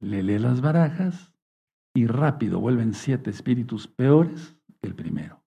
Le 0.01 0.23
lee 0.23 0.39
las 0.39 0.61
barajas 0.61 1.33
y 1.95 2.07
rápido 2.07 2.61
vuelven 2.61 2.95
siete 2.95 3.31
espíritus 3.31 3.87
peores 3.87 4.57
que 4.81 4.89
el 4.89 4.95
primero. 4.95 5.43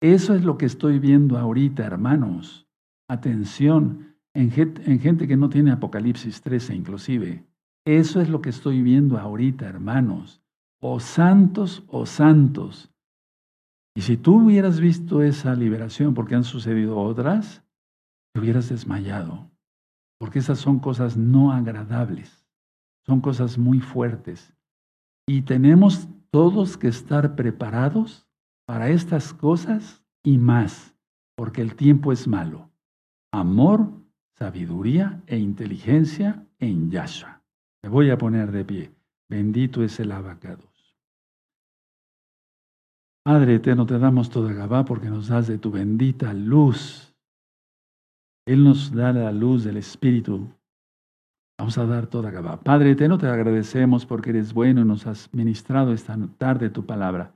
Eso 0.00 0.34
es 0.34 0.44
lo 0.44 0.58
que 0.58 0.66
estoy 0.66 0.98
viendo 0.98 1.38
ahorita, 1.38 1.84
hermanos. 1.84 2.68
Atención, 3.08 4.16
en 4.34 4.50
gente, 4.50 4.82
en 4.90 4.98
gente 5.00 5.26
que 5.26 5.36
no 5.36 5.48
tiene 5.48 5.72
Apocalipsis 5.72 6.42
13 6.42 6.74
inclusive. 6.74 7.46
Eso 7.86 8.20
es 8.20 8.28
lo 8.28 8.42
que 8.42 8.50
estoy 8.50 8.82
viendo 8.82 9.18
ahorita, 9.18 9.66
hermanos. 9.66 10.42
O 10.80 11.00
santos 11.00 11.84
o 11.88 12.04
santos. 12.04 12.92
Y 13.96 14.02
si 14.02 14.18
tú 14.18 14.42
hubieras 14.42 14.78
visto 14.78 15.22
esa 15.22 15.54
liberación, 15.54 16.12
porque 16.12 16.34
han 16.34 16.44
sucedido 16.44 16.98
otras, 16.98 17.64
te 18.34 18.40
hubieras 18.40 18.68
desmayado. 18.68 19.50
Porque 20.18 20.38
esas 20.38 20.58
son 20.58 20.80
cosas 20.80 21.16
no 21.16 21.50
agradables. 21.50 22.46
Son 23.06 23.22
cosas 23.22 23.56
muy 23.56 23.80
fuertes. 23.80 24.52
Y 25.26 25.42
tenemos 25.42 26.08
todos 26.30 26.76
que 26.76 26.88
estar 26.88 27.36
preparados 27.36 28.28
para 28.66 28.90
estas 28.90 29.32
cosas 29.32 30.04
y 30.22 30.36
más, 30.36 30.94
porque 31.34 31.62
el 31.62 31.74
tiempo 31.74 32.12
es 32.12 32.28
malo. 32.28 32.70
Amor, 33.32 33.90
sabiduría 34.34 35.22
e 35.26 35.38
inteligencia 35.38 36.46
en 36.58 36.90
Yahshua. 36.90 37.42
Me 37.82 37.88
voy 37.88 38.10
a 38.10 38.18
poner 38.18 38.52
de 38.52 38.64
pie. 38.66 38.94
Bendito 39.30 39.82
es 39.82 39.98
el 40.00 40.12
abacados. 40.12 40.75
Padre 43.26 43.56
eterno, 43.56 43.86
te 43.86 43.98
damos 43.98 44.30
toda 44.30 44.52
Gabá 44.52 44.84
porque 44.84 45.10
nos 45.10 45.26
das 45.26 45.48
de 45.48 45.58
tu 45.58 45.72
bendita 45.72 46.32
luz. 46.32 47.12
Él 48.46 48.62
nos 48.62 48.92
da 48.92 49.12
la 49.12 49.32
luz 49.32 49.64
del 49.64 49.78
Espíritu. 49.78 50.46
Vamos 51.58 51.76
a 51.76 51.86
dar 51.86 52.06
toda 52.06 52.30
Gabá. 52.30 52.60
Padre 52.60 52.92
eterno, 52.92 53.18
te 53.18 53.26
agradecemos 53.26 54.06
porque 54.06 54.30
eres 54.30 54.54
bueno 54.54 54.82
y 54.82 54.84
nos 54.84 55.08
has 55.08 55.28
ministrado 55.34 55.92
esta 55.92 56.16
tarde 56.38 56.70
tu 56.70 56.86
palabra. 56.86 57.34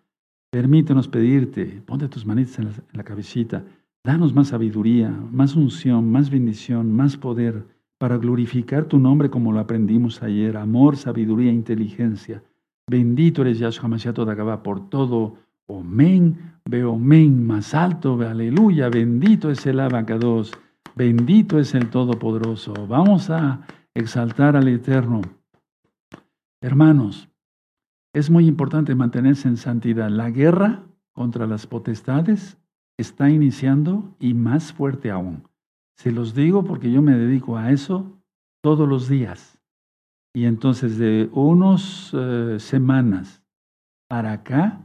Permítenos 0.53 1.09
pedirte, 1.09 1.83
ponte 1.85 2.07
tus 2.07 2.25
manitas 2.25 2.61
en 2.61 2.73
la, 2.93 3.03
cabecita, 3.03 3.65
danos 4.05 4.33
más 4.33 4.47
sabiduría, 4.47 5.11
más 5.11 5.57
unción, 5.57 6.09
más 6.13 6.31
bendición, 6.31 6.93
más 6.93 7.17
poder 7.17 7.67
para 7.99 8.17
glorificar 8.17 8.85
tu 8.85 9.01
nombre 9.01 9.29
como 9.29 9.51
lo 9.51 9.59
aprendimos 9.59 10.23
ayer, 10.23 10.57
amor, 10.57 10.97
sabiduría, 10.97 11.51
inteligencia. 11.51 12.45
Bendito 12.89 13.43
eres 13.43 13.59
Yahshua 13.59 13.89
Mashiach 13.89 14.15
Todagabá 14.15 14.63
por 14.63 14.89
todo. 14.89 15.50
Omen, 15.71 16.55
veo 16.65 16.93
omen, 16.93 17.47
más 17.47 17.75
alto, 17.75 18.17
ve 18.17 18.27
aleluya, 18.27 18.89
bendito 18.89 19.51
es 19.51 19.65
el 19.67 19.79
abacados, 19.79 20.53
bendito 20.97 21.61
es 21.61 21.75
el 21.75 21.91
Todopoderoso. 21.91 22.75
Vamos 22.89 23.31
a 23.31 23.61
exaltar 23.95 24.57
al 24.57 24.67
Eterno. 24.67 25.21
Hermanos, 26.61 27.29
es 28.13 28.31
muy 28.31 28.49
importante 28.49 28.97
mantenerse 28.97 29.47
en 29.47 29.57
santidad. 29.57 30.11
La 30.11 30.31
guerra 30.31 30.83
contra 31.13 31.47
las 31.47 31.69
potestades 31.69 32.59
está 32.99 33.31
iniciando 33.31 34.17
y 34.19 34.35
más 34.35 34.73
fuerte 34.73 35.11
aún. 35.11 35.49
Se 35.97 36.11
los 36.11 36.35
digo 36.35 36.65
porque 36.65 36.91
yo 36.91 37.01
me 37.01 37.17
dedico 37.17 37.57
a 37.57 37.71
eso 37.71 38.21
todos 38.61 38.89
los 38.89 39.09
días. 39.09 39.61
Y 40.35 40.47
entonces 40.47 40.99
de 40.99 41.31
unas 41.33 42.11
eh, 42.13 42.57
semanas 42.59 43.43
para 44.09 44.33
acá, 44.33 44.81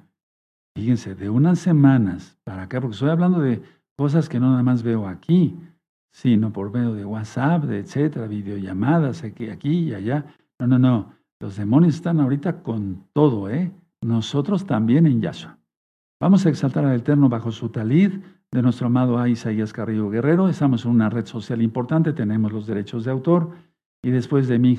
fíjense, 0.76 1.16
de 1.16 1.30
unas 1.30 1.60
semanas 1.60 2.38
para 2.44 2.64
acá, 2.64 2.82
porque 2.82 2.94
estoy 2.94 3.10
hablando 3.10 3.40
de 3.40 3.62
cosas 3.98 4.28
que 4.28 4.40
no 4.40 4.52
nada 4.52 4.64
más 4.64 4.84
veo 4.84 5.08
aquí, 5.08 5.58
sino 6.12 6.52
por 6.52 6.72
medio 6.72 6.94
de 6.94 7.06
WhatsApp, 7.06 7.64
de 7.64 7.80
etcétera, 7.80 8.28
videollamadas 8.28 9.24
aquí, 9.24 9.50
aquí 9.50 9.90
y 9.90 9.94
allá. 9.94 10.26
No, 10.60 10.68
no, 10.68 10.80
no. 10.80 11.14
Los 11.40 11.58
demonios 11.58 11.96
están 11.96 12.20
ahorita 12.20 12.62
con 12.62 13.04
todo, 13.14 13.50
¿eh? 13.50 13.72
Nosotros 14.02 14.66
también 14.66 15.08
en 15.08 15.22
Yahshua. 15.22 15.58
Vamos 16.22 16.46
a 16.46 16.50
exaltar 16.50 16.86
al 16.86 16.96
Eterno 16.96 17.28
bajo 17.28 17.52
su 17.52 17.70
talid 17.70 18.14
de 18.52 18.62
nuestro 18.62 18.88
amado 18.88 19.18
A. 19.18 19.28
Isaías 19.28 19.74
Carrillo 19.74 20.10
Guerrero. 20.10 20.48
Estamos 20.48 20.86
en 20.86 20.92
una 20.92 21.10
red 21.10 21.26
social 21.26 21.62
importante, 21.62 22.14
tenemos 22.14 22.54
los 22.54 22.66
derechos 22.68 23.04
de 23.04 23.12
autor. 23.12 23.52
Y 24.02 24.12
después 24.12 24.48
de 24.48 24.60
mi 24.60 24.72